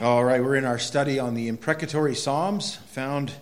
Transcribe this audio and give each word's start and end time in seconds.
All 0.00 0.22
right, 0.22 0.40
we're 0.40 0.54
in 0.54 0.64
our 0.64 0.78
study 0.78 1.18
on 1.18 1.34
the 1.34 1.48
imprecatory 1.48 2.14
Psalms 2.14 2.76
found 2.76 3.32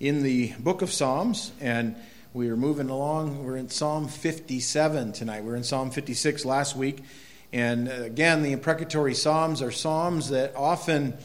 in 0.00 0.24
the 0.24 0.52
book 0.58 0.82
of 0.82 0.90
Psalms, 0.90 1.52
and 1.60 1.94
we 2.34 2.48
are 2.50 2.56
moving 2.56 2.90
along. 2.90 3.44
We're 3.44 3.56
in 3.56 3.68
Psalm 3.68 4.08
57 4.08 5.12
tonight. 5.12 5.44
We 5.44 5.52
are 5.52 5.56
in 5.56 5.62
Psalm 5.62 5.92
56 5.92 6.44
last 6.44 6.74
week. 6.74 7.04
And 7.52 7.86
again, 7.86 8.42
the 8.42 8.50
imprecatory 8.50 9.14
Psalms 9.14 9.62
are 9.62 9.70
Psalms 9.70 10.30
that 10.30 10.56
often 10.56 11.16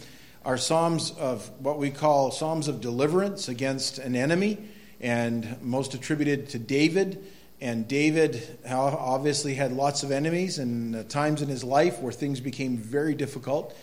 are 0.45 0.55
Psalms 0.55 1.09
of 1.17 1.49
what 1.59 1.79
we 1.79 1.89
call 1.89 2.29
Psalms 2.29 2.67
of 2.67 2.79
deliverance 2.79 3.49
against 3.49 3.97
an 3.97 4.15
enemy, 4.15 4.69
and 5.01 5.59
most 5.63 5.95
attributed 5.95 6.49
to 6.49 6.59
David. 6.59 7.25
And 7.59 7.87
David 7.87 8.59
obviously 8.69 9.55
had 9.55 9.71
lots 9.71 10.03
of 10.03 10.11
enemies 10.11 10.59
and 10.59 11.09
times 11.09 11.41
in 11.41 11.49
his 11.49 11.63
life 11.63 12.01
where 12.01 12.11
things 12.11 12.39
became 12.39 12.77
very 12.77 13.15
difficult. 13.15 13.75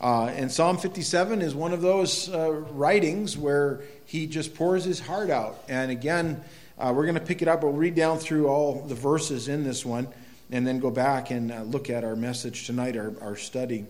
Uh, 0.00 0.26
and 0.26 0.50
Psalm 0.50 0.78
57 0.78 1.42
is 1.42 1.54
one 1.54 1.72
of 1.72 1.80
those 1.80 2.28
uh, 2.28 2.52
writings 2.52 3.36
where 3.36 3.80
he 4.04 4.26
just 4.26 4.54
pours 4.54 4.84
his 4.84 5.00
heart 5.00 5.28
out. 5.28 5.62
And 5.68 5.90
again, 5.90 6.42
uh, 6.78 6.92
we're 6.94 7.04
going 7.04 7.16
to 7.16 7.20
pick 7.20 7.42
it 7.42 7.48
up. 7.48 7.64
We'll 7.64 7.72
read 7.72 7.96
down 7.96 8.18
through 8.18 8.46
all 8.46 8.82
the 8.86 8.94
verses 8.94 9.48
in 9.48 9.64
this 9.64 9.84
one 9.84 10.06
and 10.50 10.66
then 10.66 10.78
go 10.78 10.90
back 10.90 11.30
and 11.30 11.50
uh, 11.50 11.62
look 11.62 11.90
at 11.90 12.04
our 12.04 12.14
message 12.14 12.66
tonight, 12.66 12.96
our, 12.96 13.12
our 13.20 13.36
study. 13.36 13.86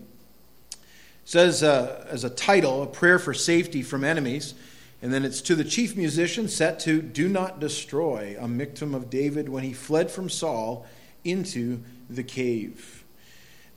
It 0.71 0.77
says 1.25 1.61
uh, 1.61 2.05
as 2.09 2.23
a 2.23 2.29
title, 2.29 2.81
A 2.81 2.87
Prayer 2.87 3.19
for 3.19 3.35
Safety 3.35 3.83
from 3.83 4.03
Enemies. 4.03 4.55
And 5.01 5.13
then 5.13 5.23
it's 5.23 5.41
to 5.41 5.55
the 5.55 5.63
chief 5.63 5.95
musician 5.95 6.49
set 6.49 6.79
to 6.81 7.01
Do 7.01 7.29
Not 7.29 7.59
Destroy, 7.59 8.35
a 8.37 8.45
Michtam 8.45 8.93
of 8.93 9.09
David 9.09 9.47
when 9.47 9.63
he 9.63 9.73
fled 9.73 10.11
from 10.11 10.27
Saul 10.27 10.85
into 11.23 11.81
the 12.09 12.23
cave. 12.23 12.98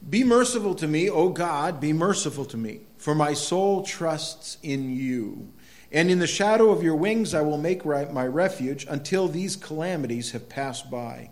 Be 0.09 0.25
merciful 0.25 0.75
to 0.77 0.89
me, 0.89 1.09
O 1.09 1.29
God, 1.29 1.81
be 1.81 1.93
merciful 1.93 2.45
to 2.47 2.57
me, 2.57 2.81
for 2.99 3.15
my 3.15 3.35
soul 3.35 3.83
trusts 3.83 4.59
in 4.63 4.95
you. 4.95 5.49
And 5.91 6.11
in 6.11 6.19
the 6.19 6.27
shadow 6.27 6.71
of 6.71 6.83
your 6.83 6.97
wings 6.97 7.35
I 7.35 7.43
will 7.43 7.59
make 7.59 7.85
my 7.85 8.27
refuge 8.27 8.87
until 8.89 9.29
these 9.29 9.57
calamities 9.57 10.33
have 10.33 10.49
passed 10.49 10.91
by. 10.91 11.31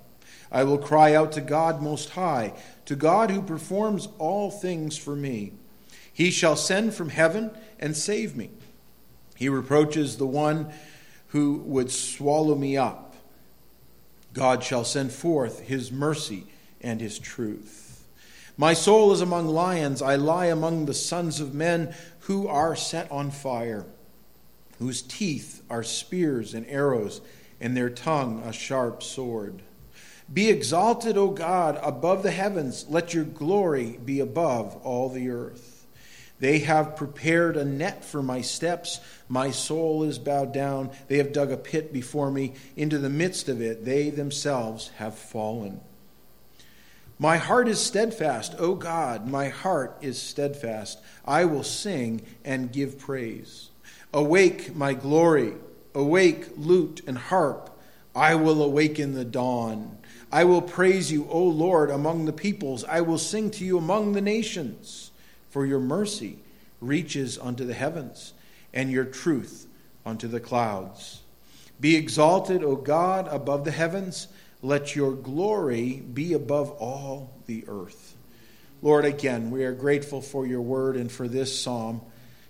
I 0.52 0.64
will 0.64 0.78
cry 0.78 1.14
out 1.14 1.32
to 1.32 1.40
God 1.40 1.80
Most 1.80 2.10
High, 2.10 2.54
to 2.84 2.96
God 2.96 3.30
who 3.30 3.42
performs 3.42 4.08
all 4.18 4.50
things 4.50 4.96
for 4.96 5.16
me. 5.16 5.52
He 6.12 6.30
shall 6.30 6.56
send 6.56 6.94
from 6.94 7.08
heaven 7.08 7.50
and 7.78 7.96
save 7.96 8.36
me. 8.36 8.50
He 9.36 9.48
reproaches 9.48 10.16
the 10.16 10.26
one 10.26 10.72
who 11.28 11.58
would 11.64 11.90
swallow 11.90 12.54
me 12.54 12.76
up. 12.76 13.14
God 14.34 14.62
shall 14.62 14.84
send 14.84 15.12
forth 15.12 15.60
his 15.60 15.90
mercy 15.90 16.46
and 16.80 17.00
his 17.00 17.18
truth. 17.18 17.89
My 18.60 18.74
soul 18.74 19.10
is 19.12 19.22
among 19.22 19.48
lions. 19.48 20.02
I 20.02 20.16
lie 20.16 20.44
among 20.44 20.84
the 20.84 20.92
sons 20.92 21.40
of 21.40 21.54
men 21.54 21.94
who 22.18 22.46
are 22.46 22.76
set 22.76 23.10
on 23.10 23.30
fire, 23.30 23.86
whose 24.78 25.00
teeth 25.00 25.62
are 25.70 25.82
spears 25.82 26.52
and 26.52 26.66
arrows, 26.66 27.22
and 27.58 27.74
their 27.74 27.88
tongue 27.88 28.42
a 28.44 28.52
sharp 28.52 29.02
sword. 29.02 29.62
Be 30.30 30.50
exalted, 30.50 31.16
O 31.16 31.30
God, 31.30 31.80
above 31.82 32.22
the 32.22 32.32
heavens. 32.32 32.84
Let 32.86 33.14
your 33.14 33.24
glory 33.24 33.98
be 34.04 34.20
above 34.20 34.76
all 34.84 35.08
the 35.08 35.30
earth. 35.30 35.86
They 36.38 36.58
have 36.58 36.96
prepared 36.96 37.56
a 37.56 37.64
net 37.64 38.04
for 38.04 38.22
my 38.22 38.42
steps. 38.42 39.00
My 39.26 39.52
soul 39.52 40.02
is 40.02 40.18
bowed 40.18 40.52
down. 40.52 40.90
They 41.08 41.16
have 41.16 41.32
dug 41.32 41.50
a 41.50 41.56
pit 41.56 41.94
before 41.94 42.30
me. 42.30 42.52
Into 42.76 42.98
the 42.98 43.08
midst 43.08 43.48
of 43.48 43.62
it, 43.62 43.86
they 43.86 44.10
themselves 44.10 44.90
have 44.98 45.14
fallen. 45.14 45.80
My 47.20 47.36
heart 47.36 47.68
is 47.68 47.78
steadfast, 47.78 48.54
O 48.58 48.74
God, 48.74 49.28
my 49.28 49.50
heart 49.50 49.98
is 50.00 50.20
steadfast. 50.20 50.98
I 51.26 51.44
will 51.44 51.62
sing 51.62 52.22
and 52.46 52.72
give 52.72 52.98
praise. 52.98 53.68
Awake, 54.14 54.74
my 54.74 54.94
glory, 54.94 55.52
awake, 55.94 56.48
lute 56.56 57.02
and 57.06 57.18
harp. 57.18 57.78
I 58.16 58.36
will 58.36 58.62
awaken 58.62 59.12
the 59.12 59.26
dawn. 59.26 59.98
I 60.32 60.44
will 60.44 60.62
praise 60.62 61.12
you, 61.12 61.28
O 61.28 61.44
Lord, 61.44 61.90
among 61.90 62.24
the 62.24 62.32
peoples. 62.32 62.84
I 62.84 63.02
will 63.02 63.18
sing 63.18 63.50
to 63.50 63.66
you 63.66 63.76
among 63.76 64.12
the 64.12 64.22
nations. 64.22 65.10
For 65.50 65.66
your 65.66 65.78
mercy 65.78 66.38
reaches 66.80 67.38
unto 67.38 67.66
the 67.66 67.74
heavens, 67.74 68.32
and 68.72 68.90
your 68.90 69.04
truth 69.04 69.66
unto 70.06 70.26
the 70.26 70.40
clouds. 70.40 71.20
Be 71.78 71.96
exalted, 71.96 72.64
O 72.64 72.76
God, 72.76 73.28
above 73.30 73.66
the 73.66 73.72
heavens 73.72 74.28
let 74.62 74.94
your 74.94 75.12
glory 75.12 76.02
be 76.12 76.32
above 76.32 76.70
all 76.72 77.32
the 77.46 77.64
earth. 77.66 78.14
Lord, 78.82 79.04
again, 79.04 79.50
we 79.50 79.64
are 79.64 79.72
grateful 79.72 80.20
for 80.20 80.46
your 80.46 80.62
word 80.62 80.96
and 80.96 81.10
for 81.10 81.28
this 81.28 81.58
psalm. 81.58 82.00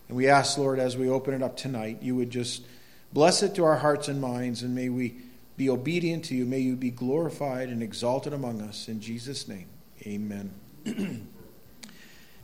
And 0.08 0.16
we 0.16 0.28
ask, 0.28 0.58
Lord, 0.58 0.78
as 0.78 0.96
we 0.96 1.08
open 1.08 1.34
it 1.34 1.42
up 1.42 1.56
tonight, 1.56 1.98
you 2.02 2.16
would 2.16 2.30
just 2.30 2.64
bless 3.12 3.42
it 3.42 3.54
to 3.56 3.64
our 3.64 3.76
hearts 3.76 4.08
and 4.08 4.20
minds, 4.20 4.62
and 4.62 4.74
may 4.74 4.88
we 4.88 5.16
be 5.56 5.68
obedient 5.68 6.24
to 6.26 6.34
you. 6.34 6.46
May 6.46 6.60
you 6.60 6.76
be 6.76 6.90
glorified 6.90 7.68
and 7.68 7.82
exalted 7.82 8.32
among 8.32 8.60
us. 8.60 8.88
In 8.88 9.00
Jesus' 9.00 9.46
name, 9.46 9.66
amen. 10.06 10.52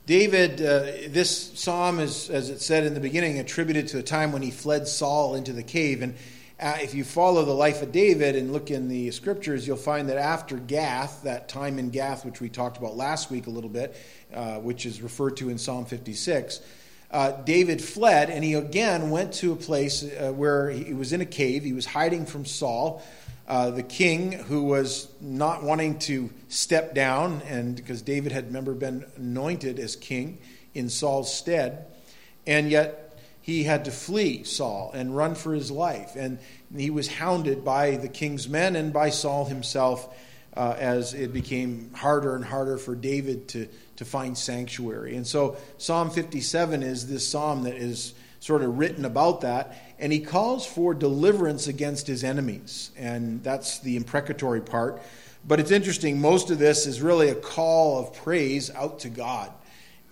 David, 0.06 0.60
uh, 0.60 1.09
this 1.09 1.59
psalm 1.59 1.98
is, 1.98 2.31
as 2.31 2.50
it 2.50 2.60
said 2.60 2.84
in 2.84 2.94
the 2.94 3.00
beginning, 3.00 3.41
attributed 3.41 3.88
to 3.88 3.97
the 3.97 4.03
time 4.03 4.33
when 4.33 4.43
he 4.43 4.53
fled 4.53 4.87
Saul 4.87 5.34
into 5.34 5.53
the 5.53 5.65
cave. 5.65 6.03
And 6.03 6.15
uh, 6.59 6.78
if 6.81 6.94
you 6.94 7.05
follow 7.05 7.44
the 7.44 7.53
life 7.53 7.83
of 7.83 7.93
David 7.93 8.34
and 8.34 8.53
look 8.53 8.71
in 8.71 8.89
the 8.89 9.11
scriptures, 9.11 9.67
you'll 9.67 9.77
find 9.77 10.09
that 10.09 10.17
after 10.17 10.56
Gath, 10.56 11.22
that 11.25 11.49
time 11.49 11.78
in 11.78 11.91
Gath, 11.91 12.25
which 12.25 12.41
we 12.41 12.49
talked 12.49 12.78
about 12.78 12.97
last 12.97 13.31
week 13.31 13.47
a 13.47 13.50
little 13.50 13.69
bit, 13.69 13.94
uh, 14.33 14.56
which 14.56 14.87
is 14.87 15.03
referred 15.03 15.37
to 15.37 15.50
in 15.50 15.59
Psalm 15.59 15.84
56, 15.84 16.61
uh, 17.11 17.33
David 17.43 17.83
fled 17.83 18.31
and 18.31 18.43
he 18.43 18.55
again 18.55 19.11
went 19.11 19.34
to 19.34 19.53
a 19.53 19.56
place 19.56 20.03
uh, 20.03 20.33
where 20.33 20.71
he 20.71 20.95
was 20.95 21.12
in 21.12 21.21
a 21.21 21.27
cave. 21.27 21.62
He 21.62 21.75
was 21.75 21.84
hiding 21.84 22.25
from 22.25 22.47
Saul, 22.47 23.03
uh, 23.47 23.71
the 23.71 23.83
king, 23.83 24.33
who 24.33 24.65
was 24.65 25.09
not 25.21 25.62
wanting 25.62 25.99
to 26.00 26.31
step 26.49 26.95
down, 26.95 27.43
and 27.49 27.77
because 27.77 28.00
David 28.00 28.33
had, 28.33 28.47
remember, 28.47 28.72
been 28.75 29.05
anointed 29.16 29.78
as 29.78 29.95
king 29.95 30.39
in 30.75 30.89
Saul's 30.89 31.33
stead. 31.33 31.87
And 32.47 32.71
yet 32.71 33.06
he 33.47 33.62
had 33.62 33.84
to 33.84 33.93
flee 33.93 34.43
Saul 34.43 34.91
and 34.93 35.17
run 35.17 35.37
for 35.37 35.55
his 35.55 35.71
life. 35.71 36.17
And 36.17 36.41
he 36.77 36.91
was 36.91 37.07
hounded 37.07 37.65
by 37.65 37.93
the 37.93 38.09
king's 38.09 38.49
men 38.49 38.75
and 38.75 38.93
by 38.93 39.11
Saul 39.11 39.45
himself 39.45 40.12
uh, 40.57 40.75
as 40.77 41.15
it 41.15 41.33
became 41.33 41.93
harder 41.95 42.34
and 42.34 42.45
harder 42.45 42.77
for 42.77 42.97
David 42.97 43.47
to, 43.51 43.69
to 43.99 44.05
find 44.05 44.37
sanctuary. 44.37 45.15
And 45.15 45.25
so 45.25 45.59
Psalm 45.79 46.11
57 46.11 46.83
is 46.83 47.07
this 47.07 47.25
psalm 47.25 47.62
that 47.62 47.77
is 47.77 48.15
sort 48.41 48.62
of 48.62 48.79
written 48.79 49.05
about 49.05 49.43
that. 49.43 49.77
And 50.01 50.13
he 50.13 50.19
calls 50.19 50.67
for 50.67 50.93
deliverance 50.93 51.69
against 51.69 52.09
his 52.09 52.25
enemies. 52.25 52.91
And 52.97 53.45
that's 53.45 53.78
the 53.78 53.95
imprecatory 53.95 54.61
part. 54.61 55.01
But 55.47 55.61
it's 55.61 55.71
interesting, 55.71 56.21
most 56.21 56.51
of 56.51 56.59
this 56.59 56.84
is 56.84 57.01
really 57.01 57.28
a 57.28 57.37
call 57.37 58.01
of 58.01 58.13
praise 58.13 58.73
out 58.73 58.99
to 59.01 59.09
God. 59.09 59.53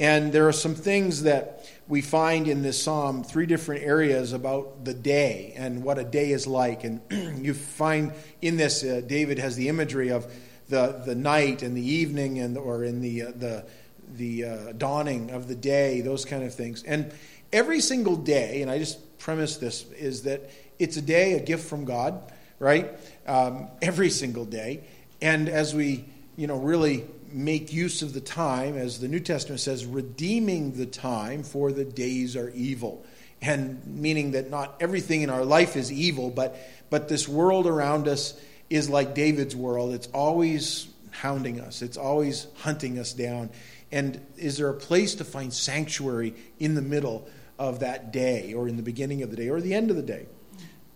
And 0.00 0.32
there 0.32 0.49
are 0.49 0.53
some 0.53 0.75
things 0.75 1.22
that 1.22 1.65
we 1.87 2.00
find 2.00 2.49
in 2.49 2.62
this 2.62 2.82
psalm, 2.82 3.22
three 3.22 3.47
different 3.47 3.84
areas 3.84 4.32
about 4.32 4.84
the 4.84 4.94
day 4.94 5.53
and 5.56 5.84
what 5.84 5.99
a 5.99 6.05
day 6.05 6.31
is 6.31 6.47
like. 6.47 6.82
And 6.84 7.00
you 7.44 7.55
find 7.55 8.12
in 8.43 8.56
this, 8.56 8.83
uh, 8.83 9.03
David 9.06 9.38
has 9.38 9.54
the 9.54 9.69
imagery 9.69 10.10
of 10.10 10.33
the, 10.69 11.03
the 11.04 11.15
night 11.15 11.62
and 11.62 11.77
the 11.77 11.87
evening, 11.87 12.38
and 12.38 12.56
or 12.56 12.84
in 12.84 13.00
the, 13.00 13.22
uh, 13.22 13.33
the, 13.37 13.66
the 14.15 14.44
uh, 14.44 14.72
dawning 14.72 15.31
of 15.31 15.47
the 15.47 15.54
day, 15.54 16.00
those 16.00 16.25
kind 16.25 16.43
of 16.43 16.54
things. 16.54 16.83
And 16.83 17.12
every 17.53 17.81
single 17.81 18.16
day, 18.16 18.62
and 18.62 18.71
I 18.71 18.78
just 18.78 19.19
premise 19.19 19.59
this, 19.59 19.84
is 19.93 20.22
that 20.22 20.50
it's 20.78 20.97
a 20.97 21.03
day, 21.03 21.34
a 21.34 21.41
gift 21.41 21.69
from 21.69 21.84
God, 21.84 22.33
right? 22.59 22.91
Um, 23.27 23.69
every 23.83 24.10
single 24.10 24.44
day. 24.44 24.84
And 25.21 25.49
as 25.49 25.75
we, 25.75 26.06
you 26.37 26.47
know, 26.47 26.56
really 26.56 27.04
make 27.34 27.72
use 27.72 28.03
of 28.03 28.15
the 28.15 28.21
time, 28.21 28.77
as 28.77 29.00
the 29.00 29.09
New 29.09 29.21
Testament 29.21 29.61
says, 29.61 29.84
redeeming 29.84 30.72
the 30.72 30.86
time, 30.86 31.42
for 31.42 31.72
the 31.72 31.84
days 31.84 32.36
are 32.36 32.51
evil. 32.51 33.04
And 33.42 33.84
meaning 33.86 34.31
that 34.33 34.51
not 34.51 34.77
everything 34.81 35.22
in 35.22 35.31
our 35.31 35.45
life 35.45 35.77
is 35.77 35.92
evil, 35.92 36.31
but, 36.31 36.57
but 36.91 37.09
this 37.09 37.28
world 37.28 37.66
around 37.66 38.07
us 38.07 38.41
is 38.71 38.89
like 38.89 39.15
David's 39.15 39.57
world. 39.57 39.92
It's 39.92 40.07
always 40.09 40.86
hounding 41.10 41.60
us, 41.60 41.83
it's 41.83 41.97
always 41.97 42.47
hunting 42.57 42.98
us 42.98 43.13
down. 43.13 43.51
And 43.92 44.25
is 44.36 44.57
there 44.57 44.69
a 44.69 44.75
place 44.75 45.16
to 45.16 45.25
find 45.25 45.53
sanctuary 45.53 46.34
in 46.59 46.75
the 46.75 46.83
middle 46.83 47.28
of 47.59 47.81
that 47.81 48.13
day, 48.13 48.54
or 48.54 48.69
in 48.69 48.77
the 48.77 48.83
beginning 48.83 49.22
of 49.22 49.31
the 49.31 49.36
day, 49.36 49.48
or 49.48 49.60
the 49.60 49.75
end 49.75 49.91
of 49.91 49.97
the 49.97 50.03
day? 50.03 50.27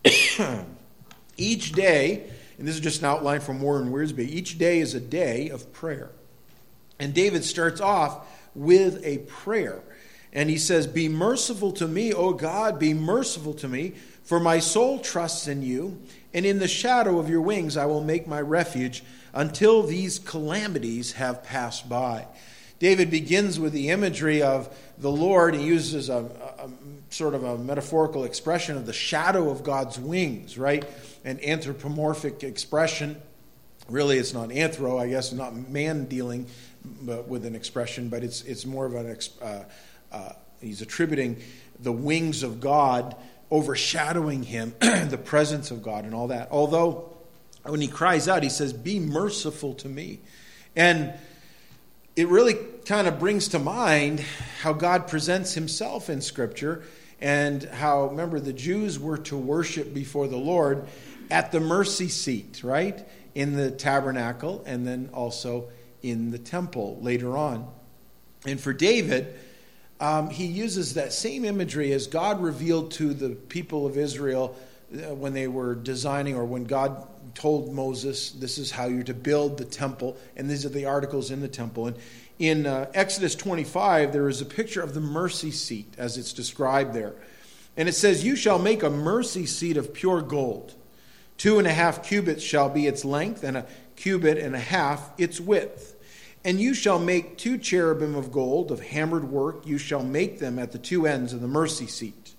each 1.36 1.72
day, 1.72 2.30
and 2.58 2.66
this 2.66 2.74
is 2.74 2.80
just 2.80 3.00
an 3.00 3.06
outline 3.06 3.40
from 3.40 3.60
Warren 3.60 3.92
Wiersbe, 3.92 4.20
each 4.20 4.58
day 4.58 4.78
is 4.80 4.94
a 4.94 5.00
day 5.00 5.48
of 5.50 5.72
prayer. 5.72 6.10
And 6.98 7.14
David 7.14 7.44
starts 7.44 7.80
off 7.80 8.26
with 8.54 9.04
a 9.04 9.18
prayer. 9.18 9.82
And 10.32 10.50
he 10.50 10.58
says, 10.58 10.86
Be 10.86 11.08
merciful 11.08 11.72
to 11.72 11.88
me, 11.88 12.12
O 12.12 12.32
God, 12.32 12.78
be 12.78 12.94
merciful 12.94 13.54
to 13.54 13.68
me, 13.68 13.94
for 14.24 14.38
my 14.38 14.58
soul 14.58 14.98
trusts 14.98 15.48
in 15.48 15.62
you, 15.62 16.00
and 16.34 16.44
in 16.44 16.58
the 16.58 16.68
shadow 16.68 17.18
of 17.18 17.30
your 17.30 17.40
wings 17.40 17.76
I 17.76 17.86
will 17.86 18.04
make 18.04 18.26
my 18.26 18.40
refuge 18.40 19.02
until 19.32 19.82
these 19.82 20.18
calamities 20.18 21.12
have 21.12 21.42
passed 21.42 21.88
by. 21.88 22.26
David 22.78 23.10
begins 23.10 23.58
with 23.58 23.72
the 23.72 23.88
imagery 23.88 24.42
of 24.42 24.74
the 24.98 25.10
Lord. 25.10 25.54
He 25.54 25.64
uses 25.64 26.08
a, 26.08 26.30
a, 26.58 26.70
sort 27.10 27.34
of 27.34 27.42
a 27.42 27.58
metaphorical 27.58 28.24
expression 28.24 28.76
of 28.76 28.86
the 28.86 28.92
shadow 28.92 29.50
of 29.50 29.64
God's 29.64 29.98
wings, 29.98 30.56
right? 30.56 30.84
An 31.24 31.40
anthropomorphic 31.42 32.44
expression. 32.44 33.20
Really, 33.88 34.18
it's 34.18 34.34
not 34.34 34.50
anthro, 34.50 35.00
I 35.00 35.08
guess, 35.08 35.32
not 35.32 35.56
man 35.56 36.04
dealing 36.04 36.46
with 37.26 37.44
an 37.44 37.54
expression, 37.54 38.08
but 38.08 38.22
it's, 38.22 38.42
it's 38.42 38.66
more 38.66 38.86
of 38.86 38.94
an, 38.94 39.16
uh, 39.42 39.64
uh, 40.12 40.32
he's 40.60 40.82
attributing 40.82 41.40
the 41.80 41.92
wings 41.92 42.42
of 42.42 42.60
God 42.60 43.16
overshadowing 43.50 44.42
him, 44.42 44.74
the 44.80 45.20
presence 45.22 45.70
of 45.70 45.82
God, 45.82 46.04
and 46.04 46.14
all 46.14 46.28
that. 46.28 46.48
Although, 46.50 47.16
when 47.64 47.80
he 47.80 47.88
cries 47.88 48.28
out, 48.28 48.42
he 48.42 48.48
says, 48.48 48.72
Be 48.72 48.98
merciful 48.98 49.74
to 49.74 49.88
me. 49.88 50.20
And 50.76 51.14
it 52.16 52.28
really 52.28 52.54
kind 52.84 53.06
of 53.06 53.18
brings 53.18 53.48
to 53.48 53.58
mind 53.58 54.20
how 54.60 54.72
God 54.72 55.06
presents 55.06 55.54
himself 55.54 56.10
in 56.10 56.20
Scripture 56.20 56.82
and 57.20 57.62
how, 57.64 58.06
remember, 58.06 58.40
the 58.40 58.52
Jews 58.52 58.98
were 58.98 59.18
to 59.18 59.36
worship 59.36 59.92
before 59.92 60.28
the 60.28 60.36
Lord 60.36 60.86
at 61.30 61.52
the 61.52 61.60
mercy 61.60 62.08
seat, 62.08 62.62
right? 62.62 63.06
In 63.34 63.54
the 63.54 63.70
tabernacle 63.70 64.62
and 64.66 64.86
then 64.86 65.10
also 65.12 65.68
in 66.02 66.30
the 66.30 66.38
temple 66.38 66.98
later 67.00 67.36
on. 67.36 67.68
And 68.46 68.60
for 68.60 68.72
David, 68.72 69.34
um, 70.00 70.30
he 70.30 70.46
uses 70.46 70.94
that 70.94 71.12
same 71.12 71.44
imagery 71.44 71.92
as 71.92 72.06
God 72.06 72.40
revealed 72.40 72.92
to 72.92 73.12
the 73.12 73.30
people 73.30 73.86
of 73.86 73.96
Israel 73.96 74.56
uh, 74.92 75.14
when 75.14 75.32
they 75.32 75.48
were 75.48 75.74
designing 75.74 76.36
or 76.36 76.44
when 76.44 76.64
God 76.64 77.06
told 77.34 77.74
Moses, 77.74 78.30
This 78.30 78.58
is 78.58 78.70
how 78.70 78.86
you're 78.86 79.02
to 79.04 79.14
build 79.14 79.58
the 79.58 79.64
temple, 79.64 80.16
and 80.36 80.48
these 80.48 80.64
are 80.64 80.70
the 80.70 80.86
articles 80.86 81.30
in 81.30 81.40
the 81.40 81.48
temple. 81.48 81.88
And 81.88 81.96
in 82.38 82.66
uh, 82.66 82.90
Exodus 82.94 83.34
25, 83.34 84.12
there 84.12 84.28
is 84.28 84.40
a 84.40 84.46
picture 84.46 84.82
of 84.82 84.94
the 84.94 85.00
mercy 85.00 85.50
seat 85.50 85.92
as 85.98 86.16
it's 86.16 86.32
described 86.32 86.94
there. 86.94 87.14
And 87.76 87.88
it 87.88 87.94
says, 87.94 88.24
You 88.24 88.36
shall 88.36 88.58
make 88.58 88.82
a 88.82 88.90
mercy 88.90 89.46
seat 89.46 89.76
of 89.76 89.92
pure 89.92 90.22
gold. 90.22 90.74
Two 91.36 91.58
and 91.58 91.66
a 91.68 91.72
half 91.72 92.04
cubits 92.04 92.42
shall 92.42 92.68
be 92.68 92.86
its 92.86 93.04
length, 93.04 93.44
and 93.44 93.58
a 93.58 93.66
cubit 93.98 94.38
and 94.38 94.54
a 94.54 94.60
half 94.60 95.10
its 95.18 95.40
width. 95.40 95.96
And 96.44 96.60
you 96.60 96.72
shall 96.72 96.98
make 96.98 97.36
two 97.36 97.58
cherubim 97.58 98.14
of 98.14 98.32
gold, 98.32 98.70
of 98.70 98.80
hammered 98.80 99.24
work. 99.24 99.66
You 99.66 99.76
shall 99.76 100.04
make 100.04 100.38
them 100.38 100.58
at 100.58 100.72
the 100.72 100.78
two 100.78 101.06
ends 101.06 101.32
of 101.32 101.40
the 101.40 101.48
mercy 101.48 101.86
seat. 101.86 102.34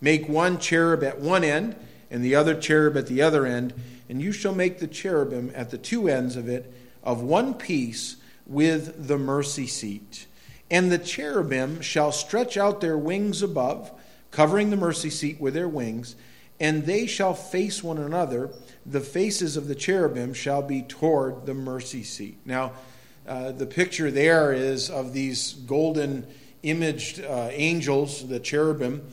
Make 0.00 0.28
one 0.28 0.58
cherub 0.58 1.02
at 1.02 1.20
one 1.20 1.42
end, 1.42 1.74
and 2.10 2.22
the 2.22 2.34
other 2.34 2.54
cherub 2.54 2.96
at 2.96 3.06
the 3.06 3.22
other 3.22 3.46
end. 3.46 3.72
And 4.08 4.20
you 4.20 4.30
shall 4.30 4.54
make 4.54 4.78
the 4.78 4.86
cherubim 4.86 5.50
at 5.54 5.70
the 5.70 5.78
two 5.78 6.08
ends 6.08 6.36
of 6.36 6.48
it 6.48 6.72
of 7.02 7.22
one 7.22 7.54
piece 7.54 8.16
with 8.46 9.08
the 9.08 9.18
mercy 9.18 9.66
seat. 9.66 10.26
And 10.70 10.92
the 10.92 10.98
cherubim 10.98 11.80
shall 11.80 12.12
stretch 12.12 12.56
out 12.56 12.80
their 12.80 12.98
wings 12.98 13.42
above, 13.42 13.90
covering 14.30 14.70
the 14.70 14.76
mercy 14.76 15.10
seat 15.10 15.40
with 15.40 15.54
their 15.54 15.68
wings, 15.68 16.14
and 16.60 16.84
they 16.84 17.06
shall 17.06 17.34
face 17.34 17.82
one 17.82 17.98
another. 17.98 18.50
The 18.84 19.00
faces 19.00 19.56
of 19.56 19.66
the 19.66 19.74
cherubim 19.74 20.34
shall 20.34 20.62
be 20.62 20.82
toward 20.82 21.46
the 21.46 21.54
mercy 21.54 22.02
seat. 22.02 22.38
Now, 22.44 22.72
uh, 23.26 23.52
the 23.52 23.66
picture 23.66 24.10
there 24.10 24.52
is 24.52 24.90
of 24.90 25.12
these 25.12 25.54
golden 25.54 26.26
imaged 26.62 27.24
uh, 27.24 27.48
angels, 27.52 28.28
the 28.28 28.40
cherubim, 28.40 29.06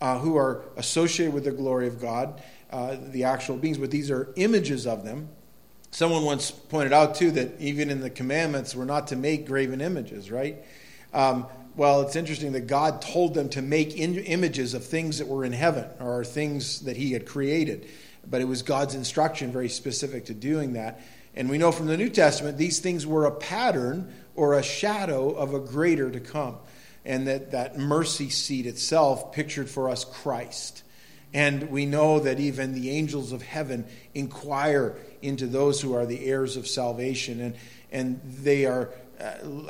uh, 0.00 0.18
who 0.18 0.36
are 0.36 0.62
associated 0.76 1.34
with 1.34 1.44
the 1.44 1.50
glory 1.50 1.86
of 1.86 2.00
God, 2.00 2.42
uh, 2.70 2.96
the 3.00 3.24
actual 3.24 3.56
beings, 3.56 3.78
but 3.78 3.90
these 3.90 4.10
are 4.10 4.32
images 4.36 4.86
of 4.86 5.04
them. 5.04 5.28
Someone 5.90 6.24
once 6.24 6.50
pointed 6.50 6.92
out, 6.92 7.14
too, 7.14 7.30
that 7.32 7.60
even 7.60 7.90
in 7.90 8.00
the 8.00 8.10
commandments, 8.10 8.74
we're 8.74 8.84
not 8.84 9.08
to 9.08 9.16
make 9.16 9.46
graven 9.46 9.80
images, 9.80 10.30
right? 10.30 10.64
Um, 11.12 11.46
well, 11.76 12.02
it's 12.02 12.16
interesting 12.16 12.52
that 12.52 12.66
God 12.66 13.02
told 13.02 13.34
them 13.34 13.48
to 13.50 13.62
make 13.62 13.96
in- 13.96 14.18
images 14.18 14.74
of 14.74 14.84
things 14.84 15.18
that 15.18 15.26
were 15.26 15.44
in 15.44 15.52
heaven 15.52 15.86
or 16.00 16.24
things 16.24 16.80
that 16.82 16.96
He 16.96 17.12
had 17.12 17.26
created. 17.26 17.88
But 18.26 18.40
it 18.40 18.44
was 18.44 18.62
God's 18.62 18.94
instruction, 18.94 19.52
very 19.52 19.68
specific 19.68 20.26
to 20.26 20.34
doing 20.34 20.74
that. 20.74 21.00
And 21.34 21.50
we 21.50 21.58
know 21.58 21.72
from 21.72 21.86
the 21.86 21.96
New 21.96 22.10
Testament 22.10 22.58
these 22.58 22.78
things 22.78 23.06
were 23.06 23.26
a 23.26 23.32
pattern 23.32 24.12
or 24.36 24.54
a 24.54 24.62
shadow 24.62 25.30
of 25.30 25.52
a 25.52 25.60
greater 25.60 26.10
to 26.10 26.20
come. 26.20 26.56
And 27.04 27.26
that, 27.26 27.50
that 27.50 27.76
mercy 27.76 28.30
seat 28.30 28.66
itself 28.66 29.32
pictured 29.32 29.68
for 29.68 29.90
us 29.90 30.04
Christ. 30.04 30.82
And 31.34 31.70
we 31.70 31.84
know 31.84 32.20
that 32.20 32.38
even 32.38 32.72
the 32.72 32.90
angels 32.90 33.32
of 33.32 33.42
heaven 33.42 33.84
inquire 34.14 34.96
into 35.20 35.46
those 35.48 35.80
who 35.80 35.94
are 35.94 36.06
the 36.06 36.24
heirs 36.24 36.56
of 36.56 36.68
salvation. 36.68 37.40
And, 37.40 37.56
and 37.90 38.20
they 38.24 38.64
are 38.64 38.90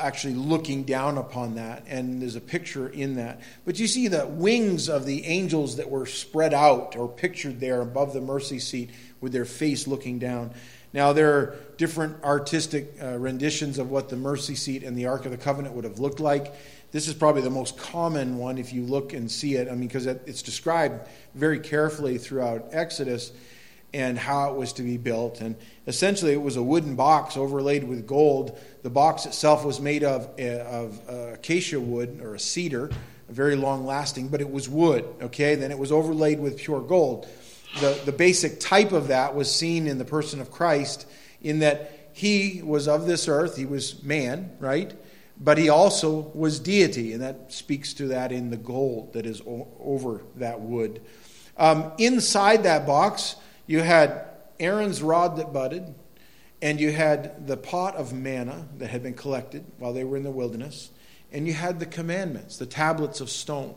actually 0.01 0.35
looking 0.35 0.85
down 0.85 1.19
upon 1.19 1.57
that. 1.57 1.85
And 1.87 2.21
there's 2.21 2.37
a 2.37 2.41
picture 2.41 2.89
in 2.89 3.17
that. 3.17 3.41
But 3.65 3.79
you 3.79 3.87
see 3.87 4.09
the 4.09 4.27
wings 4.27 4.89
of 4.89 5.07
the 5.07 5.25
angels 5.25 5.77
that 5.77 5.91
were 5.91 6.07
spread 6.07 6.55
out 6.55 6.97
or 6.97 7.09
pictured 7.09 7.61
there 7.61 7.81
above 7.81 8.13
the 8.13 8.21
mercy 8.21 8.59
seat 8.59 8.91
with 9.21 9.33
their 9.33 9.45
face 9.45 9.87
looking 9.87 10.19
down. 10.19 10.53
Now, 10.93 11.13
there 11.13 11.37
are 11.37 11.57
different 11.77 12.23
artistic 12.23 12.97
uh, 13.03 13.19
renditions 13.19 13.79
of 13.79 13.91
what 13.91 14.09
the 14.09 14.17
mercy 14.17 14.55
seat 14.55 14.85
and 14.85 14.97
the 14.97 15.07
Ark 15.07 15.25
of 15.25 15.33
the 15.33 15.37
Covenant 15.37 15.75
would 15.75 15.85
have 15.85 15.99
looked 15.99 16.21
like. 16.21 16.55
This 16.93 17.09
is 17.09 17.15
probably 17.15 17.43
the 17.43 17.51
most 17.51 17.77
common 17.77 18.39
one 18.39 18.59
if 18.59 18.73
you 18.73 18.83
look 18.85 19.13
and 19.13 19.29
see 19.29 19.57
it. 19.57 19.67
I 19.67 19.73
mean, 19.73 19.89
because 19.89 20.07
it's 20.07 20.43
described 20.43 21.09
very 21.35 21.59
carefully 21.59 22.19
throughout 22.19 22.69
Exodus 22.71 23.33
and 23.95 24.19
how 24.19 24.51
it 24.51 24.57
was 24.57 24.75
to 24.75 24.83
be 24.83 24.99
built. 24.99 25.41
And 25.41 25.57
essentially, 25.87 26.33
it 26.33 26.43
was 26.43 26.57
a 26.57 26.63
wooden 26.63 26.97
box 26.97 27.37
overlaid 27.37 27.85
with 27.85 28.07
gold. 28.07 28.59
The 28.83 28.91
box 28.91 29.25
itself 29.25 29.65
was 29.65 29.81
made 29.81 30.05
of, 30.05 30.29
uh, 30.39 30.43
of 30.43 31.01
uh, 31.09 31.13
acacia 31.35 31.81
wood 31.81 32.21
or 32.23 32.35
a 32.35 32.39
cedar, 32.39 32.91
very 33.29 33.57
long 33.57 33.87
lasting, 33.87 34.29
but 34.29 34.41
it 34.43 34.51
was 34.51 34.69
wood, 34.69 35.07
okay? 35.23 35.55
Then 35.55 35.71
it 35.71 35.79
was 35.79 35.91
overlaid 35.91 36.39
with 36.41 36.59
pure 36.59 36.83
gold 36.83 37.27
the, 37.81 38.01
the 38.05 38.13
basic 38.13 38.61
type 38.61 38.93
of 38.93 39.09
that 39.09 39.35
was 39.35 39.53
seen 39.53 39.87
in 39.87 39.99
the 39.99 40.05
person 40.05 40.41
of 40.41 40.51
Christ, 40.51 41.07
in 41.43 41.61
that 41.61 42.11
he 42.13 42.63
was 42.63 42.87
of 42.87 43.07
this 43.07 43.29
earth, 43.29 43.57
he 43.57 43.67
was 43.67 44.03
man, 44.03 44.53
right? 44.61 44.95
But 45.39 45.59
he 45.59 45.69
also 45.69 46.31
was 46.35 46.61
deity, 46.61 47.13
and 47.13 47.23
that 47.23 47.53
speaks 47.53 47.93
to 47.95 48.09
that 48.09 48.31
in 48.31 48.51
the 48.51 48.57
gold 48.57 49.15
that 49.15 49.27
is 49.27 49.43
over 49.45 50.23
that 50.37 50.61
wood. 50.61 51.03
Um, 51.57 51.93
inside 51.99 52.63
that 52.65 52.87
box, 52.87 53.35
you 53.67 53.81
had 53.81 54.27
Aaron's 54.61 55.03
rod 55.03 55.37
that 55.37 55.53
budded, 55.53 55.95
and 56.63 56.81
you 56.81 56.93
had 56.93 57.47
the 57.47 57.57
pot 57.57 57.97
of 57.97 58.13
manna 58.13 58.69
that 58.79 58.91
had 58.91 59.03
been 59.03 59.15
collected 59.15 59.65
while 59.79 59.93
they 59.93 60.05
were 60.05 60.17
in 60.17 60.23
the 60.23 60.31
wilderness, 60.31 60.91
and 61.33 61.47
you 61.47 61.53
had 61.53 61.81
the 61.81 61.87
commandments, 61.87 62.59
the 62.59 62.67
tablets 62.67 63.21
of 63.21 63.29
stone. 63.29 63.75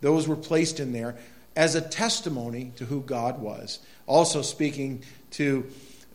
Those 0.00 0.26
were 0.26 0.36
placed 0.36 0.80
in 0.80 0.92
there 0.92 1.16
as 1.56 1.74
a 1.74 1.80
testimony 1.80 2.72
to 2.76 2.84
who 2.84 3.02
God 3.02 3.40
was. 3.40 3.80
Also 4.06 4.42
speaking 4.42 5.04
to 5.32 5.66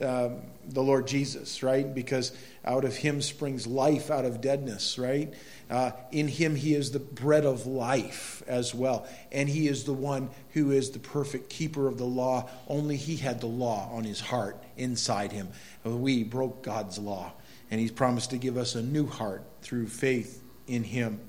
um, 0.01 0.41
the 0.67 0.81
Lord 0.81 1.07
Jesus, 1.07 1.63
right? 1.63 1.93
Because 1.93 2.31
out 2.65 2.86
of 2.86 2.95
him 2.95 3.21
springs 3.21 3.65
life 3.65 4.12
out 4.12 4.25
of 4.25 4.41
deadness, 4.41 4.97
right? 4.97 5.33
Uh, 5.69 5.91
in 6.12 6.27
him, 6.27 6.55
he 6.55 6.74
is 6.74 6.91
the 6.91 7.00
bread 7.00 7.45
of 7.45 7.65
life 7.65 8.41
as 8.47 8.74
well. 8.74 9.05
And 9.31 9.50
he 9.50 9.67
is 9.67 9.83
the 9.83 9.93
one 9.93 10.29
who 10.53 10.71
is 10.71 10.91
the 10.91 11.00
perfect 11.00 11.50
keeper 11.50 11.88
of 11.88 11.97
the 11.97 12.05
law. 12.05 12.50
Only 12.67 12.95
he 12.95 13.17
had 13.17 13.41
the 13.41 13.47
law 13.47 13.89
on 13.91 14.03
his 14.03 14.21
heart 14.21 14.63
inside 14.77 15.31
him. 15.31 15.50
We 15.83 16.24
broke 16.24 16.63
God's 16.63 16.97
law. 16.97 17.33
And 17.69 17.81
he's 17.81 17.91
promised 17.91 18.29
to 18.29 18.38
give 18.38 18.57
us 18.57 18.75
a 18.75 18.81
new 18.81 19.07
heart 19.07 19.43
through 19.62 19.88
faith 19.88 20.41
in 20.67 20.83
him. 20.83 21.19